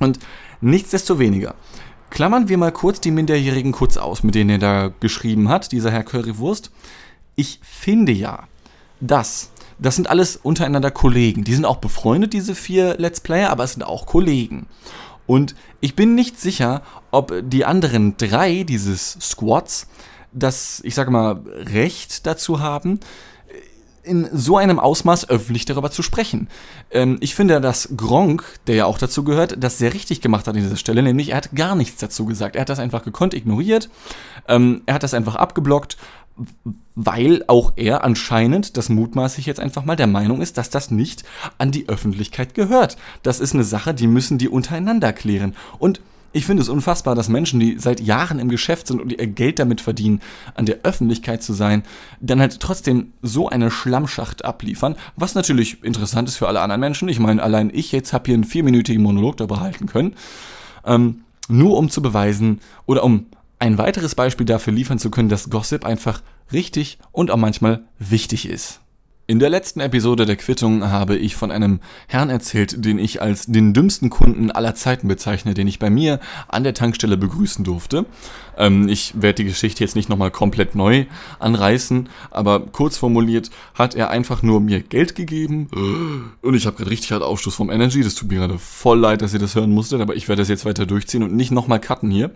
Und 0.00 0.18
nichtsdestoweniger, 0.60 1.54
klammern 2.10 2.48
wir 2.48 2.58
mal 2.58 2.72
kurz 2.72 3.00
die 3.00 3.10
Minderjährigen 3.10 3.72
kurz 3.72 3.96
aus, 3.96 4.22
mit 4.22 4.34
denen 4.34 4.50
er 4.50 4.58
da 4.58 4.92
geschrieben 5.00 5.48
hat, 5.48 5.72
dieser 5.72 5.90
Herr 5.90 6.04
Currywurst. 6.04 6.70
Ich 7.36 7.60
finde 7.62 8.12
ja, 8.12 8.44
dass 9.00 9.50
das 9.78 9.96
sind 9.96 10.08
alles 10.08 10.36
untereinander 10.36 10.92
Kollegen. 10.92 11.42
Die 11.42 11.54
sind 11.54 11.64
auch 11.64 11.78
befreundet, 11.78 12.32
diese 12.32 12.54
vier 12.54 12.96
Let's 12.96 13.20
Player, 13.20 13.50
aber 13.50 13.64
es 13.64 13.72
sind 13.72 13.82
auch 13.82 14.06
Kollegen. 14.06 14.66
Und 15.26 15.54
ich 15.80 15.96
bin 15.96 16.14
nicht 16.14 16.40
sicher, 16.40 16.82
ob 17.10 17.32
die 17.42 17.64
anderen 17.64 18.16
drei 18.16 18.62
dieses 18.62 19.18
Squads 19.20 19.88
das, 20.32 20.80
ich 20.84 20.94
sage 20.94 21.10
mal, 21.10 21.40
Recht 21.46 22.26
dazu 22.26 22.60
haben, 22.60 23.00
in 24.04 24.28
so 24.32 24.56
einem 24.56 24.78
Ausmaß 24.78 25.28
öffentlich 25.28 25.64
darüber 25.64 25.90
zu 25.90 26.02
sprechen. 26.02 26.48
Ähm, 26.90 27.18
ich 27.20 27.34
finde, 27.34 27.60
dass 27.60 27.90
Gronk, 27.96 28.44
der 28.66 28.76
ja 28.76 28.86
auch 28.86 28.98
dazu 28.98 29.24
gehört, 29.24 29.56
das 29.62 29.78
sehr 29.78 29.94
richtig 29.94 30.20
gemacht 30.20 30.46
hat 30.46 30.54
an 30.54 30.62
dieser 30.62 30.76
Stelle, 30.76 31.02
nämlich 31.02 31.30
er 31.30 31.38
hat 31.38 31.54
gar 31.54 31.74
nichts 31.74 32.00
dazu 32.00 32.24
gesagt. 32.24 32.56
Er 32.56 32.62
hat 32.62 32.68
das 32.68 32.78
einfach 32.78 33.04
gekonnt 33.04 33.34
ignoriert, 33.34 33.88
ähm, 34.48 34.82
er 34.86 34.94
hat 34.94 35.02
das 35.02 35.14
einfach 35.14 35.34
abgeblockt, 35.36 35.96
weil 36.94 37.44
auch 37.46 37.72
er 37.76 38.04
anscheinend, 38.04 38.76
das 38.76 38.88
mutmaße 38.88 39.40
ich 39.40 39.46
jetzt 39.46 39.60
einfach 39.60 39.84
mal, 39.84 39.96
der 39.96 40.06
Meinung 40.06 40.40
ist, 40.42 40.58
dass 40.58 40.70
das 40.70 40.90
nicht 40.90 41.24
an 41.58 41.70
die 41.70 41.88
Öffentlichkeit 41.88 42.54
gehört. 42.54 42.96
Das 43.22 43.40
ist 43.40 43.54
eine 43.54 43.64
Sache, 43.64 43.94
die 43.94 44.08
müssen 44.08 44.38
die 44.38 44.48
untereinander 44.48 45.12
klären. 45.12 45.54
Und 45.78 46.00
ich 46.35 46.47
finde 46.47 46.62
es 46.62 46.68
unfassbar, 46.68 47.14
dass 47.14 47.29
Menschen, 47.29 47.61
die 47.61 47.79
seit 47.79 48.01
Jahren 48.01 48.40
im 48.40 48.49
Geschäft 48.49 48.88
sind 48.88 49.01
und 49.01 49.12
ihr 49.12 49.27
Geld 49.29 49.61
damit 49.61 49.81
verdienen, 49.81 50.20
an 50.55 50.66
der 50.66 50.81
Öffentlichkeit 50.83 51.44
zu 51.44 51.53
sein, 51.53 51.85
dann 52.20 52.40
halt 52.40 52.59
trotzdem 52.59 53.12
so 53.23 53.49
eine 53.49 53.70
Schlammschacht 53.70 54.44
abliefern, 54.44 54.97
was 55.14 55.37
natürlich 55.37 55.83
interessant 55.85 56.29
ist 56.29 56.37
für 56.37 56.49
alle 56.49 56.61
anderen 56.61 56.81
Menschen. 56.81 57.09
Ich 57.09 57.20
meine, 57.20 57.40
allein 57.40 57.70
ich 57.73 57.92
jetzt 57.92 58.12
habe 58.12 58.25
hier 58.27 58.35
einen 58.35 58.44
vierminütigen 58.44 59.03
Monolog 59.03 59.37
darüber 59.37 59.61
halten 59.61 59.87
können, 59.87 60.16
ähm, 60.85 61.23
nur 61.49 61.79
um 61.79 61.88
zu 61.88 62.03
beweisen 62.03 62.61
oder 62.85 63.05
um 63.05 63.27
ein 63.61 63.79
weiteres 63.79 64.16
Beispiel 64.16 64.44
dafür 64.44 64.73
liefern 64.73 64.99
zu 64.99 65.11
können, 65.11 65.29
dass 65.29 65.51
Gossip 65.51 65.87
einfach 65.87 66.20
richtig 66.53 66.99
und 67.12 67.31
auch 67.31 67.37
manchmal 67.37 67.85
wichtig 68.01 68.49
ist. 68.49 68.81
In 69.26 69.38
der 69.38 69.48
letzten 69.48 69.80
Episode 69.80 70.26
der 70.26 70.37
Quittung 70.37 70.90
habe 70.90 71.16
ich 71.16 71.34
von 71.34 71.50
einem 71.50 71.80
Herrn 72.08 72.28
erzählt, 72.28 72.84
den 72.84 72.98
ich 72.98 73.22
als 73.22 73.46
den 73.46 73.72
dümmsten 73.72 74.10
Kunden 74.10 74.50
aller 74.50 74.74
Zeiten 74.74 75.08
bezeichne, 75.08 75.54
den 75.54 75.66
ich 75.66 75.78
bei 75.78 75.88
mir 75.88 76.20
an 76.46 76.62
der 76.62 76.74
Tankstelle 76.74 77.16
begrüßen 77.16 77.64
durfte. 77.64 78.04
Ähm, 78.58 78.87
ich 78.87 79.14
werde 79.16 79.37
die 79.37 79.44
Geschichte 79.44 79.82
jetzt 79.82 79.96
nicht 79.96 80.10
nochmal 80.10 80.30
komplett 80.30 80.74
neu 80.74 81.06
anreißen, 81.38 82.10
aber 82.30 82.60
kurz 82.60 82.98
formuliert 82.98 83.48
hat 83.72 83.94
er 83.94 84.10
einfach 84.10 84.42
nur 84.42 84.60
mir 84.60 84.82
Geld 84.82 85.14
gegeben 85.14 85.68
und 86.42 86.54
ich 86.54 86.66
habe 86.66 86.76
gerade 86.76 86.90
richtig 86.90 87.12
hart 87.12 87.22
Aufstoß 87.22 87.54
vom 87.54 87.70
Energy. 87.70 88.02
Das 88.02 88.16
tut 88.16 88.28
mir 88.28 88.40
gerade 88.40 88.58
voll 88.58 88.98
leid, 88.98 89.22
dass 89.22 89.32
ihr 89.32 89.40
das 89.40 89.54
hören 89.54 89.70
musstet, 89.70 90.02
aber 90.02 90.16
ich 90.16 90.28
werde 90.28 90.42
das 90.42 90.50
jetzt 90.50 90.66
weiter 90.66 90.84
durchziehen 90.84 91.22
und 91.22 91.34
nicht 91.34 91.50
nochmal 91.50 91.80
cutten 91.80 92.10
hier. 92.10 92.30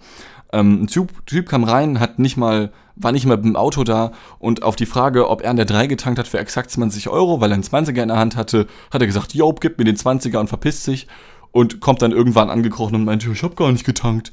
Ähm, 0.53 0.83
ein 0.83 0.87
typ, 0.87 1.27
typ 1.27 1.49
kam 1.49 1.65
rein, 1.65 2.01
hat 2.01 2.19
nicht 2.19 2.37
mal 2.37 2.73
war 3.01 3.13
nicht 3.13 3.27
mal 3.27 3.39
im 3.39 3.57
Auto 3.57 3.85
da 3.85 4.13
und 4.39 4.63
auf 4.63 4.77
die 4.77 4.87
Frage, 4.87 5.29
ob 5.29 5.43
er 5.43 5.51
an 5.51 5.57
der 5.57 5.67
3 5.67 5.87
getankt 5.87 6.19
hat 6.19 6.27
für 6.27 6.39
exakt 6.39 6.71
20 6.71 7.09
Euro, 7.09 7.41
weil 7.41 7.51
er 7.51 7.55
einen 7.55 7.63
20er 7.63 8.03
in 8.03 8.09
der 8.09 8.19
Hand 8.19 8.37
hatte, 8.37 8.67
hat 8.91 9.01
er 9.01 9.07
gesagt, 9.07 9.35
Job, 9.35 9.61
gib 9.61 9.79
mir 9.79 9.85
den 9.85 9.97
20er 9.97 10.39
und 10.39 10.49
verpisst 10.49 10.85
sich 10.85 11.07
und 11.53 11.81
kommt 11.81 12.03
dann 12.03 12.13
irgendwann 12.13 12.51
angekrochen 12.51 12.97
und 12.97 13.05
meinte, 13.05 13.31
ich 13.31 13.43
hab 13.43 13.57
gar 13.57 13.73
nicht 13.73 13.87
getankt. 13.87 14.33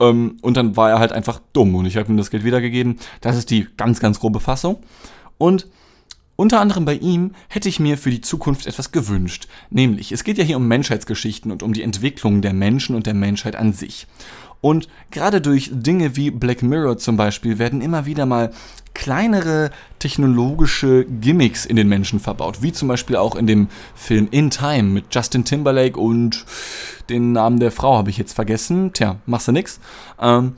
Ähm, 0.00 0.36
und 0.42 0.56
dann 0.56 0.76
war 0.76 0.90
er 0.90 0.98
halt 0.98 1.12
einfach 1.12 1.40
dumm 1.52 1.74
und 1.74 1.86
ich 1.86 1.96
habe 1.96 2.10
ihm 2.10 2.16
das 2.16 2.30
Geld 2.30 2.44
wiedergegeben. 2.44 2.96
Das 3.20 3.36
ist 3.36 3.50
die 3.50 3.66
ganz, 3.76 4.00
ganz 4.00 4.20
grobe 4.20 4.40
Fassung. 4.40 4.78
Und 5.38 5.66
unter 6.36 6.60
anderem 6.60 6.84
bei 6.84 6.94
ihm 6.94 7.32
hätte 7.48 7.68
ich 7.68 7.78
mir 7.78 7.96
für 7.96 8.10
die 8.10 8.20
Zukunft 8.20 8.66
etwas 8.66 8.90
gewünscht. 8.90 9.46
Nämlich, 9.70 10.10
es 10.10 10.24
geht 10.24 10.36
ja 10.36 10.44
hier 10.44 10.56
um 10.56 10.66
Menschheitsgeschichten 10.66 11.52
und 11.52 11.62
um 11.62 11.72
die 11.72 11.82
Entwicklung 11.82 12.42
der 12.42 12.52
Menschen 12.52 12.96
und 12.96 13.06
der 13.06 13.14
Menschheit 13.14 13.54
an 13.54 13.72
sich. 13.72 14.08
Und 14.64 14.88
gerade 15.10 15.42
durch 15.42 15.68
Dinge 15.74 16.16
wie 16.16 16.30
Black 16.30 16.62
Mirror 16.62 16.96
zum 16.96 17.18
Beispiel 17.18 17.58
werden 17.58 17.82
immer 17.82 18.06
wieder 18.06 18.24
mal 18.24 18.50
kleinere 18.94 19.70
technologische 19.98 21.04
Gimmicks 21.04 21.66
in 21.66 21.76
den 21.76 21.86
Menschen 21.86 22.18
verbaut, 22.18 22.62
wie 22.62 22.72
zum 22.72 22.88
Beispiel 22.88 23.16
auch 23.16 23.36
in 23.36 23.46
dem 23.46 23.68
Film 23.94 24.26
In 24.30 24.48
Time 24.48 24.84
mit 24.84 25.14
Justin 25.14 25.44
Timberlake 25.44 26.00
und 26.00 26.46
den 27.10 27.32
Namen 27.32 27.60
der 27.60 27.72
Frau 27.72 27.98
habe 27.98 28.08
ich 28.08 28.16
jetzt 28.16 28.32
vergessen. 28.32 28.94
Tja, 28.94 29.16
machst 29.26 29.48
du 29.48 29.52
nix. 29.52 29.80
Ähm, 30.18 30.56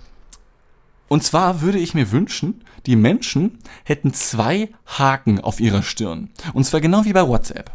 Und 1.09 1.25
zwar 1.25 1.61
würde 1.61 1.79
ich 1.81 1.92
mir 1.92 2.12
wünschen, 2.12 2.62
die 2.87 2.95
Menschen 2.95 3.59
hätten 3.83 4.14
zwei 4.14 4.69
Haken 4.87 5.40
auf 5.40 5.59
ihrer 5.59 5.83
Stirn. 5.83 6.31
Und 6.55 6.62
zwar 6.62 6.81
genau 6.81 7.05
wie 7.07 7.12
bei 7.12 7.27
WhatsApp. 7.27 7.73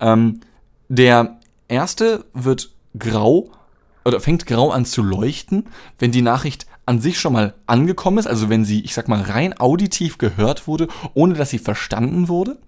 Ähm, 0.00 0.40
der 0.90 1.38
erste 1.66 2.26
wird 2.34 2.74
grau 2.98 3.50
oder 4.04 4.20
fängt 4.20 4.46
grau 4.46 4.70
an 4.70 4.84
zu 4.84 5.02
leuchten, 5.02 5.64
wenn 5.98 6.12
die 6.12 6.22
Nachricht 6.22 6.66
an 6.86 7.00
sich 7.00 7.20
schon 7.20 7.32
mal 7.32 7.54
angekommen 7.66 8.18
ist, 8.18 8.26
also 8.26 8.48
wenn 8.48 8.64
sie, 8.64 8.80
ich 8.80 8.94
sag 8.94 9.08
mal, 9.08 9.20
rein 9.20 9.58
auditiv 9.58 10.18
gehört 10.18 10.66
wurde, 10.66 10.88
ohne 11.14 11.34
dass 11.34 11.50
sie 11.50 11.58
verstanden 11.58 12.28
wurde. 12.28 12.58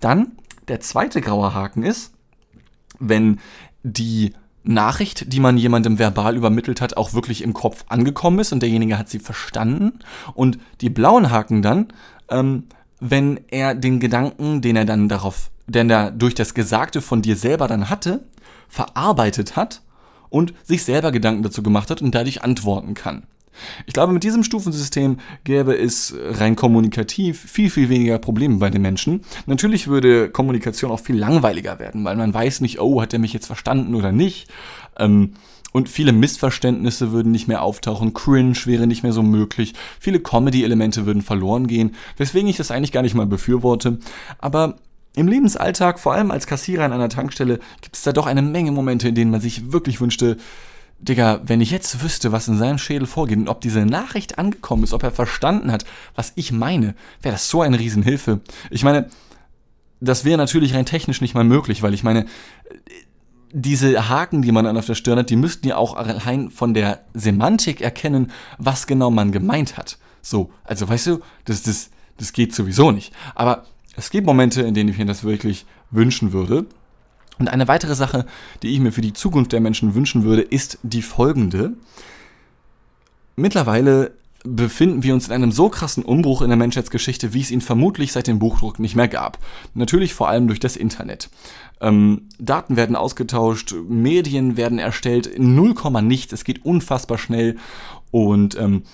Dann 0.00 0.32
der 0.68 0.80
zweite 0.80 1.20
graue 1.20 1.54
Haken 1.54 1.82
ist, 1.82 2.12
wenn 2.98 3.40
die 3.82 4.32
Nachricht, 4.62 5.32
die 5.32 5.40
man 5.40 5.56
jemandem 5.56 5.98
verbal 5.98 6.36
übermittelt 6.36 6.80
hat, 6.80 6.96
auch 6.96 7.14
wirklich 7.14 7.42
im 7.42 7.54
Kopf 7.54 7.84
angekommen 7.88 8.38
ist 8.38 8.52
und 8.52 8.60
derjenige 8.60 8.98
hat 8.98 9.08
sie 9.08 9.18
verstanden. 9.18 10.00
Und 10.34 10.58
die 10.80 10.90
blauen 10.90 11.30
Haken 11.30 11.62
dann, 11.62 11.88
ähm, 12.28 12.64
wenn 13.00 13.40
er 13.48 13.74
den 13.74 13.98
Gedanken, 13.98 14.60
den 14.60 14.76
er 14.76 14.84
dann 14.84 15.08
darauf, 15.08 15.50
den 15.66 15.88
er 15.88 16.10
durch 16.10 16.34
das 16.34 16.54
Gesagte 16.54 17.00
von 17.00 17.22
dir 17.22 17.36
selber 17.36 17.66
dann 17.66 17.88
hatte, 17.88 18.24
verarbeitet 18.68 19.56
hat 19.56 19.82
und 20.30 20.54
sich 20.64 20.84
selber 20.84 21.12
Gedanken 21.12 21.42
dazu 21.42 21.62
gemacht 21.62 21.90
hat 21.90 22.02
und 22.02 22.14
dadurch 22.14 22.42
antworten 22.42 22.94
kann. 22.94 23.24
Ich 23.86 23.94
glaube, 23.94 24.12
mit 24.12 24.24
diesem 24.24 24.44
Stufensystem 24.44 25.18
gäbe 25.44 25.76
es 25.76 26.14
rein 26.16 26.56
kommunikativ 26.56 27.40
viel, 27.40 27.70
viel 27.70 27.88
weniger 27.88 28.18
Probleme 28.18 28.58
bei 28.58 28.70
den 28.70 28.82
Menschen. 28.82 29.22
Natürlich 29.46 29.88
würde 29.88 30.30
Kommunikation 30.30 30.90
auch 30.90 31.00
viel 31.00 31.16
langweiliger 31.16 31.78
werden, 31.78 32.04
weil 32.04 32.16
man 32.16 32.32
weiß 32.32 32.60
nicht, 32.60 32.80
oh, 32.80 33.02
hat 33.02 33.12
er 33.12 33.18
mich 33.18 33.32
jetzt 33.32 33.46
verstanden 33.46 33.94
oder 33.94 34.12
nicht. 34.12 34.48
Ähm, 34.98 35.32
und 35.72 35.88
viele 35.88 36.12
Missverständnisse 36.12 37.12
würden 37.12 37.30
nicht 37.30 37.46
mehr 37.46 37.62
auftauchen, 37.62 38.14
Cringe 38.14 38.56
wäre 38.64 38.86
nicht 38.86 39.02
mehr 39.02 39.12
so 39.12 39.22
möglich, 39.22 39.74
viele 40.00 40.18
Comedy-Elemente 40.18 41.04
würden 41.04 41.22
verloren 41.22 41.66
gehen, 41.66 41.94
weswegen 42.16 42.48
ich 42.48 42.56
das 42.56 42.70
eigentlich 42.70 42.92
gar 42.92 43.02
nicht 43.02 43.14
mal 43.14 43.26
befürworte. 43.26 43.98
Aber 44.38 44.76
im 45.14 45.28
Lebensalltag, 45.28 45.98
vor 45.98 46.14
allem 46.14 46.30
als 46.30 46.46
Kassierer 46.46 46.84
an 46.84 46.92
einer 46.92 47.08
Tankstelle, 47.08 47.58
gibt 47.80 47.96
es 47.96 48.02
da 48.02 48.12
doch 48.12 48.26
eine 48.26 48.42
Menge 48.42 48.72
Momente, 48.72 49.08
in 49.08 49.14
denen 49.14 49.30
man 49.30 49.40
sich 49.40 49.72
wirklich 49.72 50.00
wünschte, 50.00 50.36
Digga, 51.00 51.40
wenn 51.44 51.60
ich 51.60 51.70
jetzt 51.70 52.02
wüsste, 52.02 52.32
was 52.32 52.48
in 52.48 52.58
seinem 52.58 52.78
Schädel 52.78 53.06
vorgeht 53.06 53.38
und 53.38 53.48
ob 53.48 53.60
diese 53.60 53.86
Nachricht 53.86 54.38
angekommen 54.38 54.82
ist, 54.82 54.92
ob 54.92 55.04
er 55.04 55.12
verstanden 55.12 55.70
hat, 55.70 55.84
was 56.16 56.32
ich 56.34 56.50
meine, 56.50 56.94
wäre 57.22 57.34
das 57.34 57.48
so 57.48 57.62
eine 57.62 57.78
Riesenhilfe. 57.78 58.40
Ich 58.70 58.82
meine, 58.82 59.08
das 60.00 60.24
wäre 60.24 60.38
natürlich 60.38 60.74
rein 60.74 60.86
technisch 60.86 61.20
nicht 61.20 61.34
mal 61.34 61.44
möglich, 61.44 61.82
weil 61.82 61.94
ich 61.94 62.02
meine, 62.02 62.26
diese 63.52 64.08
Haken, 64.08 64.42
die 64.42 64.52
man 64.52 64.64
dann 64.64 64.76
auf 64.76 64.86
der 64.86 64.94
Stirn 64.94 65.18
hat, 65.18 65.30
die 65.30 65.36
müssten 65.36 65.68
ja 65.68 65.76
auch 65.76 65.96
allein 65.96 66.50
von 66.50 66.74
der 66.74 67.00
Semantik 67.14 67.80
erkennen, 67.80 68.30
was 68.58 68.86
genau 68.86 69.10
man 69.10 69.32
gemeint 69.32 69.76
hat. 69.76 69.98
So, 70.20 70.50
also 70.64 70.88
weißt 70.88 71.06
du, 71.06 71.20
das, 71.44 71.62
das, 71.62 71.90
das 72.18 72.32
geht 72.32 72.54
sowieso 72.54 72.90
nicht. 72.90 73.12
Aber 73.34 73.64
es 73.98 74.10
gibt 74.10 74.26
Momente, 74.26 74.62
in 74.62 74.74
denen 74.74 74.88
ich 74.88 74.98
mir 74.98 75.06
das 75.06 75.24
wirklich 75.24 75.66
wünschen 75.90 76.32
würde. 76.32 76.66
Und 77.38 77.48
eine 77.48 77.68
weitere 77.68 77.94
Sache, 77.94 78.26
die 78.62 78.68
ich 78.68 78.80
mir 78.80 78.92
für 78.92 79.00
die 79.00 79.12
Zukunft 79.12 79.52
der 79.52 79.60
Menschen 79.60 79.94
wünschen 79.94 80.24
würde, 80.24 80.42
ist 80.42 80.78
die 80.82 81.02
folgende. 81.02 81.74
Mittlerweile 83.36 84.12
befinden 84.44 85.02
wir 85.02 85.14
uns 85.14 85.26
in 85.26 85.34
einem 85.34 85.52
so 85.52 85.68
krassen 85.68 86.04
Umbruch 86.04 86.42
in 86.42 86.48
der 86.48 86.56
Menschheitsgeschichte, 86.56 87.34
wie 87.34 87.40
es 87.40 87.50
ihn 87.50 87.60
vermutlich 87.60 88.12
seit 88.12 88.28
dem 88.28 88.38
Buchdruck 88.38 88.78
nicht 88.78 88.94
mehr 88.94 89.08
gab. 89.08 89.38
Natürlich 89.74 90.14
vor 90.14 90.28
allem 90.28 90.46
durch 90.46 90.60
das 90.60 90.76
Internet. 90.76 91.28
Ähm, 91.80 92.28
Daten 92.38 92.76
werden 92.76 92.96
ausgetauscht, 92.96 93.74
Medien 93.88 94.56
werden 94.56 94.78
erstellt, 94.78 95.38
0, 95.38 95.74
nichts, 96.02 96.32
es 96.32 96.44
geht 96.44 96.64
unfassbar 96.64 97.18
schnell 97.18 97.56
und 98.10 98.56
ähm, 98.58 98.84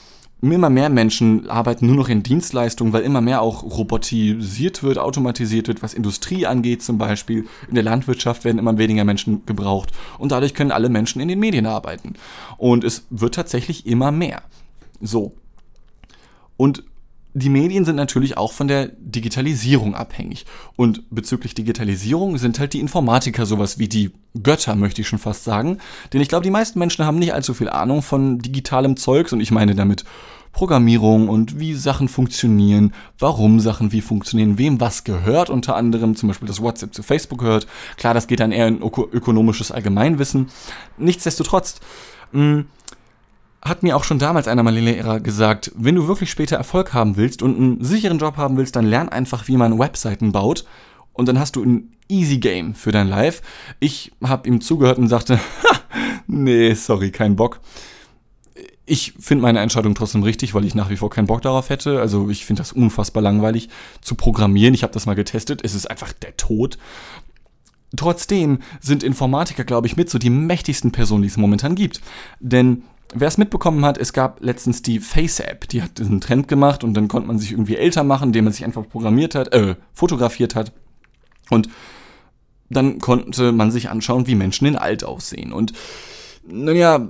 immer 0.53 0.71
mehr 0.71 0.89
Menschen 0.89 1.49
arbeiten 1.49 1.87
nur 1.87 1.97
noch 1.97 2.09
in 2.09 2.23
Dienstleistungen, 2.23 2.93
weil 2.93 3.03
immer 3.03 3.21
mehr 3.21 3.43
auch 3.43 3.63
robotisiert 3.63 4.83
wird, 4.83 4.99
automatisiert 4.99 5.69
wird, 5.69 5.83
was 5.83 5.95
Industrie 5.95 6.47
angeht 6.47 6.83
zum 6.83 6.99
Beispiel. 6.99 7.47
In 7.69 7.75
der 7.75 7.85
Landwirtschaft 7.85 8.45
werden 8.45 8.59
immer 8.59 8.79
weniger 8.79 9.05
Menschen 9.05 9.45
gebraucht 9.47 9.91
und 10.19 10.33
dadurch 10.33 10.55
können 10.55 10.73
alle 10.73 10.89
Menschen 10.89 11.21
in 11.21 11.29
den 11.29 11.39
Medien 11.39 11.67
arbeiten. 11.67 12.15
Und 12.59 12.85
es 12.85 13.07
wird 13.11 13.35
tatsächlich 13.35 13.87
immer 13.87 14.11
mehr. 14.11 14.43
So. 15.01 15.33
Und 16.57 16.85
die 17.37 17.49
Medien 17.49 17.85
sind 17.85 17.97
natürlich 17.97 18.39
auch 18.39 18.53
von 18.53 18.69
der 18.69 18.93
Digitalisierung 18.97 19.97
abhängig. 19.97 20.47
Und 20.77 21.03
bezüglich 21.11 21.55
Digitalisierung 21.55 22.39
sind 22.39 22.61
halt 22.61 22.73
die 22.73 22.81
Informatiker 22.81 23.45
sowas 23.45 23.79
wie 23.79 23.89
die 23.89 24.13
Götter, 24.41 24.77
möchte 24.77 25.01
ich 25.01 25.09
schon 25.09 25.19
fast 25.19 25.43
sagen. 25.43 25.79
Denn 26.13 26.21
ich 26.21 26.29
glaube, 26.29 26.45
die 26.45 26.51
meisten 26.51 26.79
Menschen 26.79 27.05
haben 27.05 27.19
nicht 27.19 27.35
allzu 27.35 27.53
viel 27.53 27.69
Ahnung 27.69 28.03
von 28.03 28.39
digitalem 28.39 28.97
Zeugs 28.97 29.33
und 29.33 29.41
ich 29.41 29.51
meine 29.51 29.75
damit 29.75 30.05
Programmierung 30.53 31.29
und 31.29 31.59
wie 31.59 31.75
Sachen 31.75 32.07
funktionieren, 32.07 32.95
warum 33.19 33.59
Sachen 33.59 33.91
wie 33.91 34.01
funktionieren, 34.01 34.57
wem 34.57 34.81
was 34.81 35.03
gehört, 35.03 35.51
unter 35.51 35.75
anderem 35.75 36.15
zum 36.15 36.29
Beispiel 36.29 36.47
das 36.47 36.63
WhatsApp 36.63 36.95
zu 36.95 37.03
Facebook 37.03 37.41
gehört. 37.41 37.67
Klar, 37.97 38.15
das 38.15 38.29
geht 38.29 38.39
dann 38.39 38.53
eher 38.53 38.69
in 38.69 38.81
ökonomisches 38.81 39.73
Allgemeinwissen. 39.73 40.51
Nichtsdestotrotz, 40.97 41.81
mh, 42.31 42.41
hm, 42.41 42.67
hat 43.65 43.83
mir 43.83 43.97
auch 43.97 44.05
schon 44.05 44.19
damals 44.19 44.47
einer 44.47 44.63
meiner 44.63 44.81
Lehrer 44.81 45.21
gesagt, 45.21 45.73
wenn 45.75 45.95
du 45.95 46.07
wirklich 46.07 46.31
später 46.31 46.57
Erfolg 46.57 46.93
haben 46.93 47.17
willst 47.17 47.43
und 47.43 47.57
einen 47.57 47.85
sicheren 47.85 48.19
Job 48.19 48.37
haben 48.37 48.57
willst, 48.59 48.77
dann 48.77 48.85
lern 48.85 49.09
einfach, 49.09 49.49
wie 49.49 49.57
man 49.57 49.79
Webseiten 49.79 50.33
baut 50.33 50.65
und 51.15 51.29
dann 51.29 51.39
hast 51.39 51.57
du 51.57 51.65
ein 51.65 51.97
easy 52.09 52.39
Game 52.39 52.75
für 52.75 52.93
dein 52.93 53.09
Life. 53.09 53.43
Ich 53.81 54.13
habe 54.23 54.47
ihm 54.49 54.61
zugehört 54.61 54.99
und 54.99 55.09
sagte, 55.09 55.41
nee, 56.27 56.75
sorry, 56.75 57.11
kein 57.11 57.37
Bock. 57.37 57.61
Ich 58.87 59.15
finde 59.19 59.43
meine 59.43 59.61
Entscheidung 59.61 59.95
trotzdem 59.95 60.23
richtig, 60.23 60.53
weil 60.53 60.67
ich 60.67 60.75
nach 60.75 60.91
wie 60.91 60.99
vor 60.99 61.09
keinen 61.09 61.27
Bock 61.27 61.41
darauf 61.41 61.71
hätte. 61.71 62.01
Also 62.01 62.29
ich 62.29 62.45
finde 62.45 62.61
das 62.61 62.73
unfassbar 62.73 63.23
langweilig 63.23 63.71
zu 64.03 64.15
programmieren. 64.15 64.75
Ich 64.75 64.83
habe 64.83 64.93
das 64.93 65.07
mal 65.07 65.15
getestet. 65.15 65.63
Es 65.65 65.75
ist 65.75 65.91
einfach 65.91 66.13
der 66.13 66.37
Tod. 66.37 66.77
Trotzdem 67.97 68.59
sind 68.81 69.03
Informatiker, 69.03 69.65
glaube 69.65 69.87
ich, 69.87 69.97
mit 69.97 70.11
so 70.11 70.19
die 70.19 70.29
mächtigsten 70.29 70.93
Personen, 70.93 71.23
die 71.23 71.29
es 71.29 71.39
momentan 71.39 71.77
gibt. 71.77 72.03
Denn 72.41 72.83
Wer 73.13 73.29
es 73.29 73.39
mitbekommen 73.39 73.85
hat, 73.85 73.99
es 73.99 74.13
gab 74.13 74.41
letztens 74.41 74.83
die 74.83 74.99
Face-App, 74.99 75.69
die 75.69 75.83
hat 75.83 75.99
diesen 75.99 76.21
Trend 76.21 76.49
gemacht 76.49 76.83
und 76.83 76.95
dann 76.95 77.09
konnte 77.09 77.29
man 77.29 77.39
sich 77.39 77.53
irgendwie 77.53 77.77
älter 77.77 78.03
machen, 78.03 78.29
indem 78.29 78.45
man 78.45 78.53
sich 78.53 78.65
einfach 78.65 78.89
programmiert 78.89 79.35
hat, 79.35 79.53
äh, 79.53 79.77
fotografiert 79.93 80.55
hat. 80.55 80.73
Und 81.51 81.69
dann 82.71 82.99
konnte 82.99 83.53
man 83.53 83.71
sich 83.71 83.91
anschauen, 83.91 84.27
wie 84.27 84.35
Menschen 84.35 84.67
in 84.67 84.77
alt 84.77 85.05
aussehen. 85.05 85.53
Und 85.53 85.75
naja, 86.47 87.09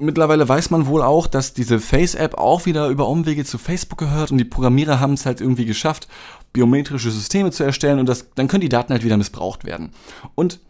mittlerweile 0.00 0.48
weiß 0.48 0.70
man 0.70 0.86
wohl 0.86 1.02
auch, 1.02 1.26
dass 1.26 1.52
diese 1.52 1.80
Face-App 1.80 2.38
auch 2.38 2.66
wieder 2.66 2.88
über 2.88 3.08
Umwege 3.08 3.44
zu 3.44 3.58
Facebook 3.58 3.98
gehört 3.98 4.30
und 4.30 4.38
die 4.38 4.44
Programmierer 4.44 5.00
haben 5.00 5.14
es 5.14 5.26
halt 5.26 5.40
irgendwie 5.40 5.64
geschafft, 5.66 6.08
biometrische 6.52 7.10
Systeme 7.10 7.50
zu 7.50 7.64
erstellen 7.64 7.98
und 7.98 8.08
das, 8.08 8.30
dann 8.34 8.48
können 8.48 8.62
die 8.62 8.68
Daten 8.68 8.92
halt 8.92 9.04
wieder 9.04 9.16
missbraucht 9.16 9.64
werden. 9.64 9.90
Und 10.34 10.60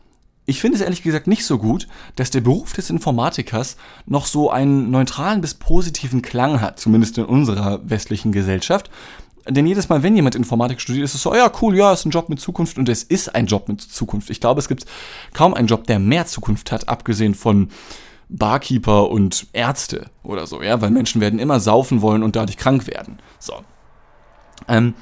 ich 0.50 0.60
finde 0.60 0.76
es 0.76 0.82
ehrlich 0.82 1.02
gesagt 1.02 1.26
nicht 1.26 1.44
so 1.44 1.58
gut, 1.58 1.86
dass 2.16 2.30
der 2.30 2.40
Beruf 2.40 2.72
des 2.72 2.90
Informatikers 2.90 3.76
noch 4.06 4.26
so 4.26 4.50
einen 4.50 4.90
neutralen 4.90 5.40
bis 5.40 5.54
positiven 5.54 6.22
Klang 6.22 6.60
hat, 6.60 6.80
zumindest 6.80 7.16
in 7.18 7.24
unserer 7.24 7.80
westlichen 7.88 8.32
Gesellschaft. 8.32 8.90
Denn 9.48 9.66
jedes 9.66 9.88
Mal, 9.88 10.02
wenn 10.02 10.16
jemand 10.16 10.34
Informatik 10.34 10.80
studiert, 10.80 11.04
ist 11.04 11.14
es 11.14 11.22
so, 11.22 11.34
ja, 11.34 11.50
cool, 11.62 11.76
ja, 11.76 11.92
ist 11.92 12.04
ein 12.04 12.10
Job 12.10 12.28
mit 12.28 12.40
Zukunft 12.40 12.78
und 12.78 12.88
es 12.88 13.02
ist 13.02 13.34
ein 13.34 13.46
Job 13.46 13.68
mit 13.68 13.80
Zukunft. 13.80 14.28
Ich 14.28 14.40
glaube, 14.40 14.58
es 14.58 14.68
gibt 14.68 14.84
kaum 15.32 15.54
einen 15.54 15.68
Job, 15.68 15.86
der 15.86 15.98
mehr 15.98 16.26
Zukunft 16.26 16.72
hat, 16.72 16.88
abgesehen 16.88 17.34
von 17.34 17.68
Barkeeper 18.28 19.08
und 19.08 19.46
Ärzte 19.52 20.10
oder 20.22 20.46
so, 20.46 20.62
ja, 20.62 20.80
weil 20.80 20.90
Menschen 20.90 21.20
werden 21.20 21.38
immer 21.38 21.60
saufen 21.60 22.02
wollen 22.02 22.22
und 22.22 22.36
dadurch 22.36 22.56
krank 22.56 22.86
werden. 22.86 23.18
So. 23.38 23.54
Ähm, 24.68 24.94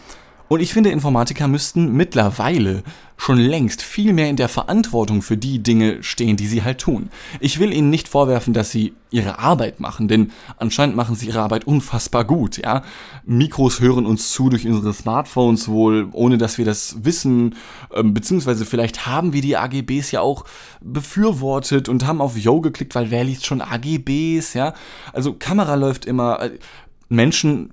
und 0.48 0.60
ich 0.60 0.72
finde, 0.72 0.90
Informatiker 0.90 1.46
müssten 1.46 1.92
mittlerweile 1.92 2.82
schon 3.18 3.38
längst 3.38 3.82
viel 3.82 4.12
mehr 4.12 4.30
in 4.30 4.36
der 4.36 4.48
Verantwortung 4.48 5.22
für 5.22 5.36
die 5.36 5.62
Dinge 5.62 6.02
stehen, 6.02 6.36
die 6.36 6.46
sie 6.46 6.62
halt 6.62 6.78
tun. 6.78 7.10
Ich 7.40 7.58
will 7.58 7.72
ihnen 7.72 7.90
nicht 7.90 8.08
vorwerfen, 8.08 8.54
dass 8.54 8.70
sie 8.70 8.94
ihre 9.10 9.40
Arbeit 9.40 9.80
machen, 9.80 10.06
denn 10.06 10.30
anscheinend 10.56 10.94
machen 10.94 11.16
sie 11.16 11.26
ihre 11.26 11.40
Arbeit 11.40 11.66
unfassbar 11.66 12.24
gut, 12.24 12.58
ja. 12.58 12.84
Mikros 13.26 13.80
hören 13.80 14.06
uns 14.06 14.30
zu 14.30 14.48
durch 14.48 14.66
unsere 14.66 14.94
Smartphones 14.94 15.68
wohl, 15.68 16.08
ohne 16.12 16.38
dass 16.38 16.58
wir 16.58 16.64
das 16.64 17.04
wissen, 17.04 17.56
ähm, 17.92 18.14
beziehungsweise 18.14 18.64
vielleicht 18.64 19.06
haben 19.06 19.32
wir 19.32 19.42
die 19.42 19.56
AGBs 19.56 20.12
ja 20.12 20.20
auch 20.20 20.44
befürwortet 20.80 21.88
und 21.88 22.06
haben 22.06 22.20
auf 22.20 22.36
Yo 22.36 22.60
geklickt, 22.60 22.94
weil 22.94 23.10
wer 23.10 23.24
liest 23.24 23.46
schon 23.46 23.60
AGBs, 23.60 24.54
ja. 24.54 24.74
Also 25.12 25.34
Kamera 25.34 25.74
läuft 25.74 26.04
immer, 26.04 26.40
äh, 26.40 26.50
Menschen 27.08 27.72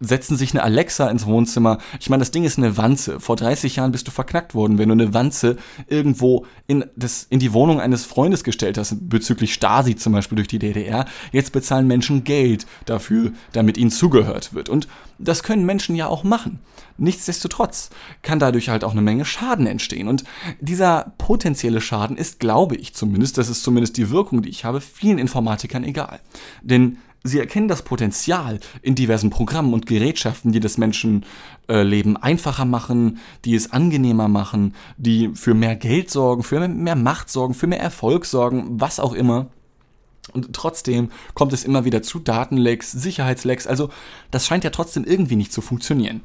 setzen 0.00 0.36
sich 0.36 0.52
eine 0.52 0.62
Alexa 0.62 1.08
ins 1.08 1.26
Wohnzimmer. 1.26 1.78
Ich 2.00 2.10
meine, 2.10 2.20
das 2.20 2.30
Ding 2.30 2.44
ist 2.44 2.58
eine 2.58 2.76
Wanze. 2.76 3.20
Vor 3.20 3.36
30 3.36 3.76
Jahren 3.76 3.92
bist 3.92 4.06
du 4.06 4.10
verknackt 4.10 4.54
worden, 4.54 4.78
wenn 4.78 4.88
du 4.88 4.94
eine 4.94 5.14
Wanze 5.14 5.56
irgendwo 5.86 6.46
in, 6.66 6.84
das, 6.96 7.26
in 7.30 7.40
die 7.40 7.52
Wohnung 7.52 7.80
eines 7.80 8.04
Freundes 8.04 8.44
gestellt 8.44 8.78
hast, 8.78 9.08
bezüglich 9.08 9.54
Stasi 9.54 9.96
zum 9.96 10.12
Beispiel 10.12 10.36
durch 10.36 10.48
die 10.48 10.58
DDR. 10.58 11.06
Jetzt 11.32 11.52
bezahlen 11.52 11.86
Menschen 11.86 12.24
Geld 12.24 12.66
dafür, 12.84 13.32
damit 13.52 13.76
ihnen 13.76 13.90
zugehört 13.90 14.54
wird. 14.54 14.68
Und 14.68 14.88
das 15.18 15.42
können 15.42 15.66
Menschen 15.66 15.96
ja 15.96 16.06
auch 16.06 16.22
machen. 16.22 16.60
Nichtsdestotrotz 16.96 17.90
kann 18.22 18.38
dadurch 18.38 18.68
halt 18.68 18.84
auch 18.84 18.92
eine 18.92 19.02
Menge 19.02 19.24
Schaden 19.24 19.66
entstehen. 19.66 20.08
Und 20.08 20.24
dieser 20.60 21.12
potenzielle 21.18 21.80
Schaden 21.80 22.16
ist, 22.16 22.40
glaube 22.40 22.76
ich 22.76 22.94
zumindest, 22.94 23.38
das 23.38 23.48
ist 23.48 23.62
zumindest 23.62 23.96
die 23.96 24.10
Wirkung, 24.10 24.42
die 24.42 24.48
ich 24.48 24.64
habe, 24.64 24.80
vielen 24.80 25.18
Informatikern 25.18 25.84
egal. 25.84 26.20
Denn 26.62 26.98
sie 27.24 27.38
erkennen 27.38 27.68
das 27.68 27.82
Potenzial 27.82 28.60
in 28.82 28.94
diversen 28.94 29.30
Programmen 29.30 29.74
und 29.74 29.86
Gerätschaften, 29.86 30.52
die 30.52 30.60
das 30.60 30.78
Menschenleben 30.78 32.16
einfacher 32.16 32.64
machen, 32.64 33.18
die 33.44 33.54
es 33.54 33.72
angenehmer 33.72 34.28
machen, 34.28 34.74
die 34.96 35.30
für 35.34 35.54
mehr 35.54 35.76
Geld 35.76 36.10
sorgen, 36.10 36.42
für 36.42 36.66
mehr 36.68 36.96
Macht 36.96 37.30
sorgen, 37.30 37.54
für 37.54 37.66
mehr 37.66 37.80
Erfolg 37.80 38.24
sorgen, 38.24 38.80
was 38.80 39.00
auch 39.00 39.12
immer. 39.12 39.46
Und 40.32 40.52
trotzdem 40.52 41.10
kommt 41.34 41.52
es 41.52 41.64
immer 41.64 41.84
wieder 41.84 42.02
zu 42.02 42.18
Datenlecks, 42.18 42.92
Sicherheitslecks. 42.92 43.66
Also 43.66 43.90
das 44.30 44.46
scheint 44.46 44.64
ja 44.64 44.70
trotzdem 44.70 45.04
irgendwie 45.04 45.36
nicht 45.36 45.52
zu 45.52 45.60
funktionieren. 45.60 46.22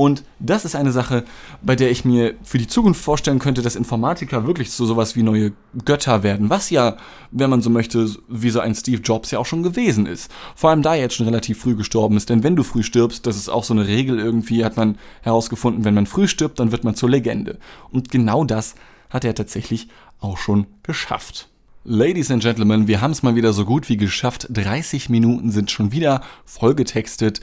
Und 0.00 0.24
das 0.38 0.64
ist 0.64 0.76
eine 0.76 0.92
Sache, 0.92 1.24
bei 1.60 1.76
der 1.76 1.90
ich 1.90 2.06
mir 2.06 2.34
für 2.42 2.56
die 2.56 2.66
Zukunft 2.66 3.02
vorstellen 3.02 3.38
könnte, 3.38 3.60
dass 3.60 3.76
Informatiker 3.76 4.46
wirklich 4.46 4.70
so 4.70 4.86
sowas 4.86 5.14
wie 5.14 5.22
neue 5.22 5.52
Götter 5.84 6.22
werden. 6.22 6.48
Was 6.48 6.70
ja, 6.70 6.96
wenn 7.30 7.50
man 7.50 7.60
so 7.60 7.68
möchte, 7.68 8.08
wie 8.26 8.48
so 8.48 8.60
ein 8.60 8.74
Steve 8.74 9.02
Jobs 9.02 9.30
ja 9.30 9.38
auch 9.38 9.44
schon 9.44 9.62
gewesen 9.62 10.06
ist. 10.06 10.30
Vor 10.56 10.70
allem 10.70 10.80
da 10.80 10.94
er 10.94 11.02
jetzt 11.02 11.16
schon 11.16 11.26
relativ 11.26 11.60
früh 11.60 11.74
gestorben 11.74 12.16
ist. 12.16 12.30
Denn 12.30 12.42
wenn 12.42 12.56
du 12.56 12.62
früh 12.62 12.82
stirbst, 12.82 13.26
das 13.26 13.36
ist 13.36 13.50
auch 13.50 13.64
so 13.64 13.74
eine 13.74 13.86
Regel 13.86 14.18
irgendwie, 14.18 14.64
hat 14.64 14.78
man 14.78 14.96
herausgefunden, 15.20 15.84
wenn 15.84 15.92
man 15.92 16.06
früh 16.06 16.28
stirbt, 16.28 16.60
dann 16.60 16.72
wird 16.72 16.82
man 16.82 16.94
zur 16.94 17.10
Legende. 17.10 17.58
Und 17.90 18.10
genau 18.10 18.44
das 18.44 18.76
hat 19.10 19.26
er 19.26 19.34
tatsächlich 19.34 19.88
auch 20.18 20.38
schon 20.38 20.66
geschafft. 20.82 21.49
Ladies 21.82 22.30
and 22.30 22.42
Gentlemen, 22.42 22.88
wir 22.88 23.00
haben 23.00 23.12
es 23.12 23.22
mal 23.22 23.36
wieder 23.36 23.54
so 23.54 23.64
gut 23.64 23.88
wie 23.88 23.96
geschafft. 23.96 24.46
30 24.50 25.08
Minuten 25.08 25.50
sind 25.50 25.70
schon 25.70 25.92
wieder 25.92 26.22
vollgetextet. 26.44 27.40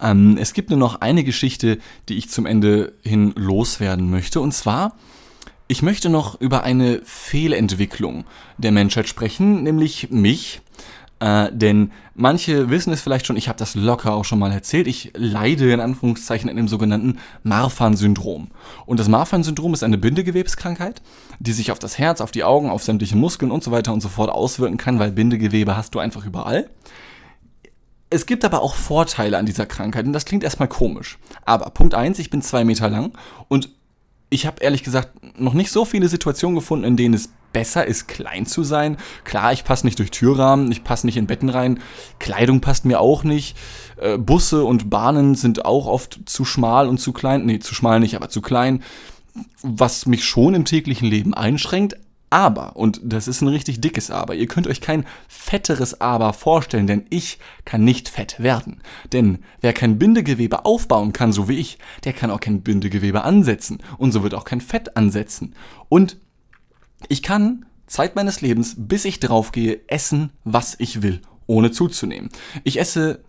Ähm, 0.00 0.36
es 0.40 0.54
gibt 0.54 0.70
nur 0.70 0.78
noch 0.78 1.02
eine 1.02 1.22
Geschichte, 1.22 1.78
die 2.08 2.18
ich 2.18 2.28
zum 2.28 2.46
Ende 2.46 2.94
hin 3.04 3.32
loswerden 3.36 4.10
möchte. 4.10 4.40
Und 4.40 4.50
zwar, 4.50 4.96
ich 5.68 5.82
möchte 5.82 6.08
noch 6.08 6.40
über 6.40 6.64
eine 6.64 7.00
Fehlentwicklung 7.04 8.24
der 8.58 8.72
Menschheit 8.72 9.06
sprechen, 9.06 9.62
nämlich 9.62 10.10
mich. 10.10 10.62
Äh, 11.18 11.50
denn 11.50 11.92
manche 12.14 12.68
wissen 12.68 12.92
es 12.92 13.00
vielleicht 13.00 13.26
schon, 13.26 13.36
ich 13.36 13.48
habe 13.48 13.58
das 13.58 13.74
locker 13.74 14.12
auch 14.12 14.24
schon 14.24 14.38
mal 14.38 14.52
erzählt, 14.52 14.86
ich 14.86 15.12
leide 15.16 15.72
in 15.72 15.80
Anführungszeichen 15.80 16.50
an 16.50 16.56
dem 16.56 16.68
sogenannten 16.68 17.18
Marfan-Syndrom. 17.42 18.48
Und 18.84 19.00
das 19.00 19.08
Marfan-Syndrom 19.08 19.72
ist 19.72 19.82
eine 19.82 19.96
Bindegewebskrankheit, 19.96 21.00
die 21.38 21.52
sich 21.52 21.72
auf 21.72 21.78
das 21.78 21.98
Herz, 21.98 22.20
auf 22.20 22.32
die 22.32 22.44
Augen, 22.44 22.68
auf 22.68 22.82
sämtliche 22.82 23.16
Muskeln 23.16 23.50
und 23.50 23.64
so 23.64 23.70
weiter 23.70 23.94
und 23.94 24.02
so 24.02 24.08
fort 24.08 24.30
auswirken 24.30 24.76
kann, 24.76 24.98
weil 24.98 25.10
Bindegewebe 25.10 25.74
hast 25.74 25.94
du 25.94 26.00
einfach 26.00 26.26
überall. 26.26 26.68
Es 28.10 28.26
gibt 28.26 28.44
aber 28.44 28.62
auch 28.62 28.74
Vorteile 28.74 29.38
an 29.38 29.46
dieser 29.46 29.66
Krankheit 29.66 30.06
und 30.06 30.12
das 30.12 30.26
klingt 30.26 30.44
erstmal 30.44 30.68
komisch. 30.68 31.18
Aber 31.44 31.70
Punkt 31.70 31.94
eins: 31.94 32.18
ich 32.18 32.30
bin 32.30 32.40
zwei 32.40 32.64
Meter 32.64 32.88
lang 32.88 33.12
und 33.48 33.70
ich 34.28 34.46
habe 34.46 34.62
ehrlich 34.62 34.82
gesagt 34.82 35.40
noch 35.40 35.54
nicht 35.54 35.70
so 35.70 35.84
viele 35.84 36.08
Situationen 36.08 36.56
gefunden, 36.56 36.84
in 36.84 36.96
denen 36.96 37.14
es 37.14 37.30
besser 37.52 37.86
ist, 37.86 38.08
klein 38.08 38.46
zu 38.46 38.62
sein. 38.62 38.96
Klar, 39.24 39.52
ich 39.52 39.64
passe 39.64 39.86
nicht 39.86 39.98
durch 39.98 40.10
Türrahmen, 40.10 40.70
ich 40.70 40.84
passe 40.84 41.06
nicht 41.06 41.16
in 41.16 41.26
Betten 41.26 41.48
rein, 41.48 41.80
Kleidung 42.18 42.60
passt 42.60 42.84
mir 42.84 43.00
auch 43.00 43.24
nicht. 43.24 43.56
Äh, 43.96 44.18
Busse 44.18 44.64
und 44.64 44.90
Bahnen 44.90 45.34
sind 45.34 45.64
auch 45.64 45.86
oft 45.86 46.20
zu 46.26 46.44
schmal 46.44 46.88
und 46.88 46.98
zu 46.98 47.12
klein. 47.12 47.46
Nee, 47.46 47.58
zu 47.58 47.74
schmal 47.74 48.00
nicht, 48.00 48.16
aber 48.16 48.28
zu 48.28 48.42
klein. 48.42 48.82
Was 49.62 50.06
mich 50.06 50.24
schon 50.24 50.54
im 50.54 50.64
täglichen 50.64 51.08
Leben 51.08 51.34
einschränkt, 51.34 51.96
aber, 52.30 52.74
und 52.74 53.00
das 53.04 53.28
ist 53.28 53.40
ein 53.40 53.48
richtig 53.48 53.80
dickes 53.80 54.10
Aber, 54.10 54.34
ihr 54.34 54.48
könnt 54.48 54.66
euch 54.66 54.80
kein 54.80 55.06
fetteres 55.28 56.00
Aber 56.00 56.32
vorstellen, 56.32 56.86
denn 56.86 57.06
ich 57.08 57.38
kann 57.64 57.84
nicht 57.84 58.08
fett 58.08 58.40
werden. 58.40 58.82
Denn 59.12 59.38
wer 59.60 59.72
kein 59.72 59.98
Bindegewebe 59.98 60.64
aufbauen 60.64 61.12
kann, 61.12 61.32
so 61.32 61.48
wie 61.48 61.58
ich, 61.58 61.78
der 62.04 62.12
kann 62.12 62.30
auch 62.30 62.40
kein 62.40 62.62
Bindegewebe 62.62 63.22
ansetzen. 63.22 63.78
Und 63.96 64.10
so 64.10 64.22
wird 64.24 64.34
auch 64.34 64.44
kein 64.44 64.60
Fett 64.60 64.96
ansetzen. 64.96 65.54
Und 65.88 66.16
ich 67.08 67.22
kann 67.22 67.66
Zeit 67.86 68.16
meines 68.16 68.40
Lebens, 68.40 68.74
bis 68.76 69.04
ich 69.04 69.20
draufgehe, 69.20 69.80
essen, 69.86 70.30
was 70.44 70.74
ich 70.78 71.02
will, 71.02 71.20
ohne 71.46 71.70
zuzunehmen. 71.70 72.30
Ich 72.64 72.78
esse 72.80 73.20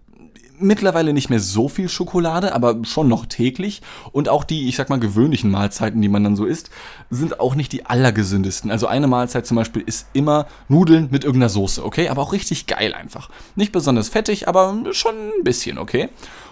mittlerweile 0.60 1.14
nicht 1.14 1.30
mehr 1.30 1.40
so 1.40 1.70
viel 1.70 1.90
Schokolade, 1.90 2.54
aber 2.54 2.78
schon 2.84 3.08
noch 3.08 3.26
täglich. 3.26 3.82
Und 4.12 4.30
auch 4.30 4.44
die, 4.44 4.68
ich 4.68 4.76
sag 4.76 4.90
mal, 4.90 5.00
gewöhnlichen 5.00 5.52
Mahlzeiten, 5.52 6.02
die 6.02 6.10
man 6.10 6.24
dann 6.24 6.36
so 6.36 6.46
isst, 6.46 6.70
sind 7.10 7.40
auch 7.40 7.56
nicht 7.56 7.72
die 7.72 7.86
allergesündesten. 7.86 8.72
Also 8.72 8.88
eine 8.88 9.08
Mahlzeit 9.08 9.46
zum 9.46 9.58
Beispiel 9.58 9.84
ist 9.86 10.08
immer 10.14 10.48
Nudeln 10.68 11.10
mit 11.12 11.24
irgendeiner 11.24 11.50
Soße, 11.50 11.86
okay? 11.86 12.10
Aber 12.10 12.22
auch 12.22 12.34
richtig 12.34 12.68
geil 12.68 12.94
einfach. 12.94 13.30
Nicht 13.56 13.72
besonders 13.72 14.10
fettig, 14.10 14.48
aber 14.48 14.76
schon 14.92 15.16
ein 15.16 15.44
bisschen, 15.44 15.78
okay? 15.78 16.10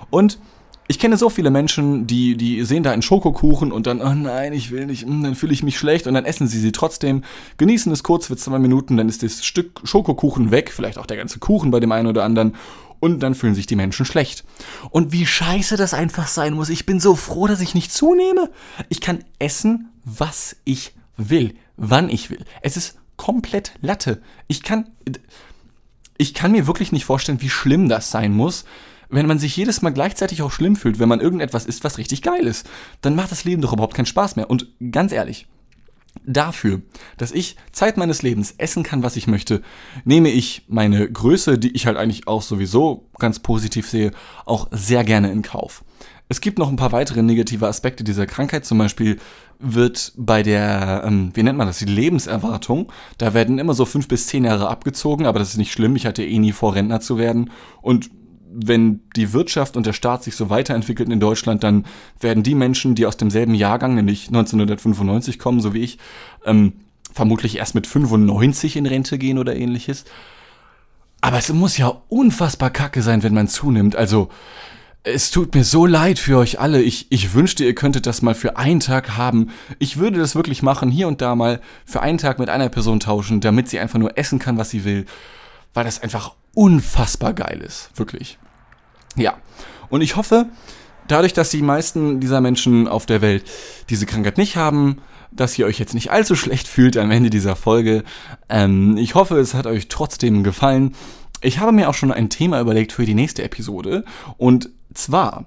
Und 0.10 0.40
ich 0.88 1.00
kenne 1.00 1.18
so 1.18 1.30
viele 1.30 1.50
Menschen, 1.50 2.06
die, 2.06 2.38
die 2.38 2.64
sehen 2.64 2.84
da 2.84 2.92
einen 2.92 3.02
Schokokuchen 3.02 3.72
und 3.72 3.88
dann, 3.88 4.02
oh 4.02 4.14
nein, 4.14 4.54
ich 4.54 4.72
will 4.72 4.86
nicht, 4.86 5.04
hm, 5.04 5.24
dann 5.24 5.36
fühle 5.36 5.54
ich 5.54 5.64
mich 5.64 5.78
schlecht 5.78 6.06
und 6.08 6.14
dann 6.14 6.26
essen 6.26 6.48
sie 6.48 6.60
sie 6.60 6.72
trotzdem, 6.72 7.24
genießen 7.58 7.92
es 7.92 8.04
kurz 8.04 8.28
für 8.28 8.38
zwei 8.38 8.60
Minuten, 8.60 8.98
dann 8.98 9.10
ist 9.10 9.24
das 9.24 9.44
Stück 9.44 9.82
Schokokuchen 9.84 10.52
weg, 10.52 10.72
vielleicht 10.72 10.98
auch 10.98 11.08
der 11.08 11.18
ganze 11.18 11.40
Kuchen 11.40 11.72
bei 11.72 11.80
dem 11.80 11.92
einen 11.92 12.08
oder 12.08 12.24
anderen 12.24 12.56
und 13.00 13.20
dann 13.22 13.36
fühlen 13.36 13.56
sich 13.56 13.68
die 13.68 13.76
Menschen 13.76 14.06
schlecht. 14.06 14.44
Und 14.92 15.12
wie 15.12 15.26
scheiße 15.26 15.76
das 15.76 15.94
einfach 15.94 16.28
sein 16.28 16.54
muss. 16.54 16.70
Ich 16.70 16.86
bin 16.86 17.00
so 17.00 17.16
froh, 17.16 17.48
dass 17.48 17.62
ich 17.62 17.76
nicht 17.76 17.92
zunehme. 17.92 18.50
Ich 18.90 19.02
kann 19.02 19.24
essen, 19.40 19.90
was 20.04 20.56
ich 20.64 20.94
will, 21.18 21.56
wann 21.78 22.10
ich 22.10 22.30
will. 22.30 22.44
Es 22.62 22.78
ist 22.78 22.98
komplett 23.18 23.74
Latte. 23.82 24.22
Ich 24.48 24.64
kann, 24.64 24.90
ich 26.18 26.34
kann 26.34 26.52
mir 26.52 26.68
wirklich 26.68 26.92
nicht 26.92 27.06
vorstellen, 27.06 27.42
wie 27.42 27.50
schlimm 27.50 27.90
das 27.90 28.12
sein 28.12 28.34
muss, 28.34 28.66
wenn 29.10 29.28
man 29.28 29.40
sich 29.40 29.56
jedes 29.56 29.82
Mal 29.82 29.92
gleichzeitig 29.92 30.42
auch 30.42 30.52
schlimm 30.52 30.76
fühlt, 30.76 31.00
wenn 31.00 31.10
man 31.10 31.22
irgendetwas 31.22 31.66
isst, 31.66 31.84
was 31.84 31.98
richtig 31.98 32.22
geil 32.22 32.46
ist, 32.46 32.68
dann 33.02 33.16
macht 33.16 33.32
das 33.32 33.44
Leben 33.44 33.62
doch 33.62 33.74
überhaupt 33.74 33.96
keinen 33.96 34.06
Spaß 34.06 34.36
mehr. 34.36 34.50
Und 34.50 34.68
ganz 34.92 35.12
ehrlich, 35.12 35.48
Dafür, 36.24 36.82
dass 37.18 37.32
ich 37.32 37.56
Zeit 37.72 37.98
meines 37.98 38.22
Lebens 38.22 38.56
essen 38.58 38.84
kann, 38.84 39.04
was 39.04 39.16
ich 39.16 39.28
möchte, 39.28 39.62
nehme 40.06 40.30
ich 40.30 40.64
meine 40.68 41.12
Größe, 41.12 41.60
die 41.60 41.76
ich 41.76 41.86
halt 41.86 41.98
eigentlich 41.98 42.28
auch 42.28 42.42
sowieso 42.42 43.10
ganz 43.20 43.40
positiv 43.40 43.88
sehe, 43.90 44.12
auch 44.46 44.68
sehr 44.72 45.04
gerne 45.04 45.32
in 45.32 45.42
Kauf. 45.42 45.84
Es 46.28 46.42
gibt 46.42 46.58
noch 46.58 46.70
ein 46.70 46.78
paar 46.78 46.92
weitere 46.92 47.22
negative 47.22 47.68
Aspekte 47.68 48.04
dieser 48.04 48.26
Krankheit. 48.26 48.66
Zum 48.66 48.80
Beispiel 48.80 49.20
wird 49.60 50.14
bei 50.18 50.42
der, 50.42 51.04
ähm, 51.06 51.32
wie 51.36 51.44
nennt 51.44 51.58
man 51.58 51.68
das, 51.68 51.78
die 51.78 51.86
Lebenserwartung, 51.86 52.92
da 53.20 53.36
werden 53.36 53.60
immer 53.60 53.76
so 53.76 53.86
fünf 53.86 54.08
bis 54.08 54.26
zehn 54.26 54.46
Jahre 54.46 54.70
abgezogen, 54.70 55.28
aber 55.28 55.38
das 55.38 55.50
ist 55.50 55.58
nicht 55.58 55.72
schlimm. 55.72 55.96
Ich 55.96 56.08
hatte 56.08 56.26
eh 56.26 56.40
nie 56.40 56.52
vor, 56.54 56.74
Rentner 56.74 57.02
zu 57.02 57.20
werden. 57.20 57.52
Und 57.82 58.10
wenn 58.56 59.02
die 59.16 59.34
Wirtschaft 59.34 59.76
und 59.76 59.86
der 59.86 59.94
Staat 59.94 60.24
sich 60.24 60.36
so 60.36 60.50
weiterentwickeln 60.50 61.12
in 61.12 61.20
Deutschland, 61.20 61.64
dann 61.64 61.86
werden 62.20 62.44
die 62.44 62.56
Menschen, 62.56 62.96
die 62.96 63.06
aus 63.06 63.18
demselben 63.18 63.54
Jahrgang, 63.54 63.96
nämlich 63.96 64.28
1995 64.28 65.40
kommen, 65.40 65.60
so 65.60 65.74
wie 65.74 65.82
ich, 65.82 65.98
ähm, 66.46 66.74
vermutlich 67.14 67.58
erst 67.58 67.76
mit 67.76 67.88
95 67.88 68.78
in 68.78 68.86
Rente 68.86 69.18
gehen 69.18 69.38
oder 69.38 69.56
ähnliches. 69.56 70.06
Aber 71.22 71.38
es 71.38 71.52
muss 71.52 71.78
ja 71.78 72.02
unfassbar 72.08 72.70
kacke 72.70 73.02
sein, 73.02 73.24
wenn 73.24 73.34
man 73.34 73.48
zunimmt. 73.48 73.96
Also, 73.96 74.30
es 75.04 75.32
tut 75.32 75.54
mir 75.54 75.64
so 75.64 75.86
leid 75.86 76.18
für 76.18 76.38
euch 76.38 76.60
alle. 76.60 76.82
Ich, 76.82 77.08
ich 77.12 77.34
wünschte, 77.34 77.64
ihr 77.64 77.76
könntet 77.76 78.06
das 78.08 78.22
mal 78.22 78.36
für 78.36 78.58
einen 78.58 78.80
Tag 78.80 79.18
haben. 79.18 79.52
Ich 79.80 79.98
würde 79.98 80.18
das 80.18 80.36
wirklich 80.36 80.64
machen, 80.64 80.90
hier 80.90 81.08
und 81.08 81.22
da 81.22 81.36
mal 81.36 81.62
für 81.86 82.02
einen 82.02 82.18
Tag 82.18 82.40
mit 82.40 82.50
einer 82.50 82.70
Person 82.70 83.00
tauschen, 83.00 83.40
damit 83.40 83.70
sie 83.70 83.80
einfach 83.80 84.00
nur 84.00 84.18
essen 84.18 84.40
kann, 84.40 84.58
was 84.58 84.72
sie 84.72 84.84
will. 84.84 85.06
Weil 85.74 85.86
das 85.86 86.02
einfach 86.02 86.34
unfassbar 86.54 87.34
geil 87.34 87.62
ist. 87.62 87.92
Wirklich. 87.96 88.40
Ja. 89.16 89.36
Und 89.90 90.02
ich 90.02 90.16
hoffe, 90.16 90.48
dadurch, 91.08 91.34
dass 91.34 91.50
die 91.50 91.62
meisten 91.62 92.20
dieser 92.20 92.42
Menschen 92.42 92.88
auf 92.88 93.06
der 93.06 93.22
Welt 93.22 93.46
diese 93.90 94.06
Krankheit 94.06 94.38
nicht 94.38 94.56
haben, 94.56 95.02
dass 95.32 95.58
ihr 95.58 95.66
euch 95.66 95.80
jetzt 95.80 95.94
nicht 95.94 96.12
allzu 96.12 96.36
schlecht 96.36 96.68
fühlt 96.68 96.98
am 96.98 97.12
Ende 97.12 97.30
dieser 97.30 97.56
Folge. 97.56 98.04
Ähm, 98.50 98.98
ich 98.98 99.16
hoffe, 99.16 99.38
es 99.38 99.54
hat 99.54 99.68
euch 99.68 99.88
trotzdem 99.88 100.44
gefallen. 100.44 100.96
Ich 101.42 101.60
habe 101.60 101.72
mir 101.72 101.90
auch 101.90 101.94
schon 101.94 102.12
ein 102.12 102.30
Thema 102.30 102.60
überlegt 102.60 102.92
für 102.92 103.06
die 103.06 103.14
nächste 103.14 103.44
Episode. 103.44 104.06
Und 104.38 104.70
zwar 104.94 105.46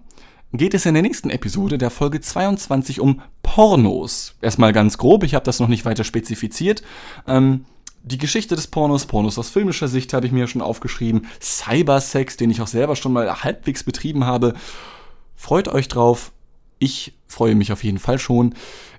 geht 0.52 0.74
es 0.74 0.86
in 0.86 0.94
der 0.94 1.02
nächsten 1.02 1.30
Episode 1.30 1.78
der 1.78 1.90
Folge 1.90 2.20
22 2.20 3.00
um 3.00 3.22
Pornos. 3.42 4.34
Erstmal 4.40 4.72
ganz 4.72 4.98
grob, 4.98 5.24
ich 5.24 5.34
habe 5.34 5.44
das 5.44 5.60
noch 5.60 5.68
nicht 5.68 5.84
weiter 5.84 6.04
spezifiziert. 6.04 6.82
Ähm, 7.26 7.64
die 8.08 8.18
Geschichte 8.18 8.56
des 8.56 8.66
Pornos, 8.66 9.06
Pornos 9.06 9.38
aus 9.38 9.50
filmischer 9.50 9.88
Sicht 9.88 10.12
habe 10.12 10.26
ich 10.26 10.32
mir 10.32 10.46
schon 10.46 10.62
aufgeschrieben. 10.62 11.26
Cybersex, 11.40 12.36
den 12.36 12.50
ich 12.50 12.60
auch 12.60 12.66
selber 12.66 12.96
schon 12.96 13.12
mal 13.12 13.44
halbwegs 13.44 13.84
betrieben 13.84 14.24
habe. 14.24 14.54
Freut 15.36 15.68
euch 15.68 15.88
drauf. 15.88 16.32
Ich 16.78 17.14
freue 17.26 17.54
mich 17.54 17.72
auf 17.72 17.84
jeden 17.84 17.98
Fall 17.98 18.18
schon. 18.18 18.54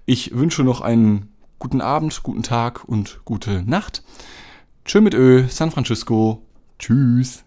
Ich 0.05 0.35
wünsche 0.35 0.63
noch 0.63 0.81
einen 0.81 1.33
guten 1.57 1.81
Abend, 1.81 2.23
guten 2.23 2.43
Tag 2.43 2.85
und 2.85 3.21
gute 3.25 3.63
Nacht. 3.63 4.03
Tschö 4.85 5.01
mit 5.01 5.13
Ö, 5.13 5.45
San 5.49 5.71
Francisco. 5.71 6.41
Tschüss. 6.77 7.43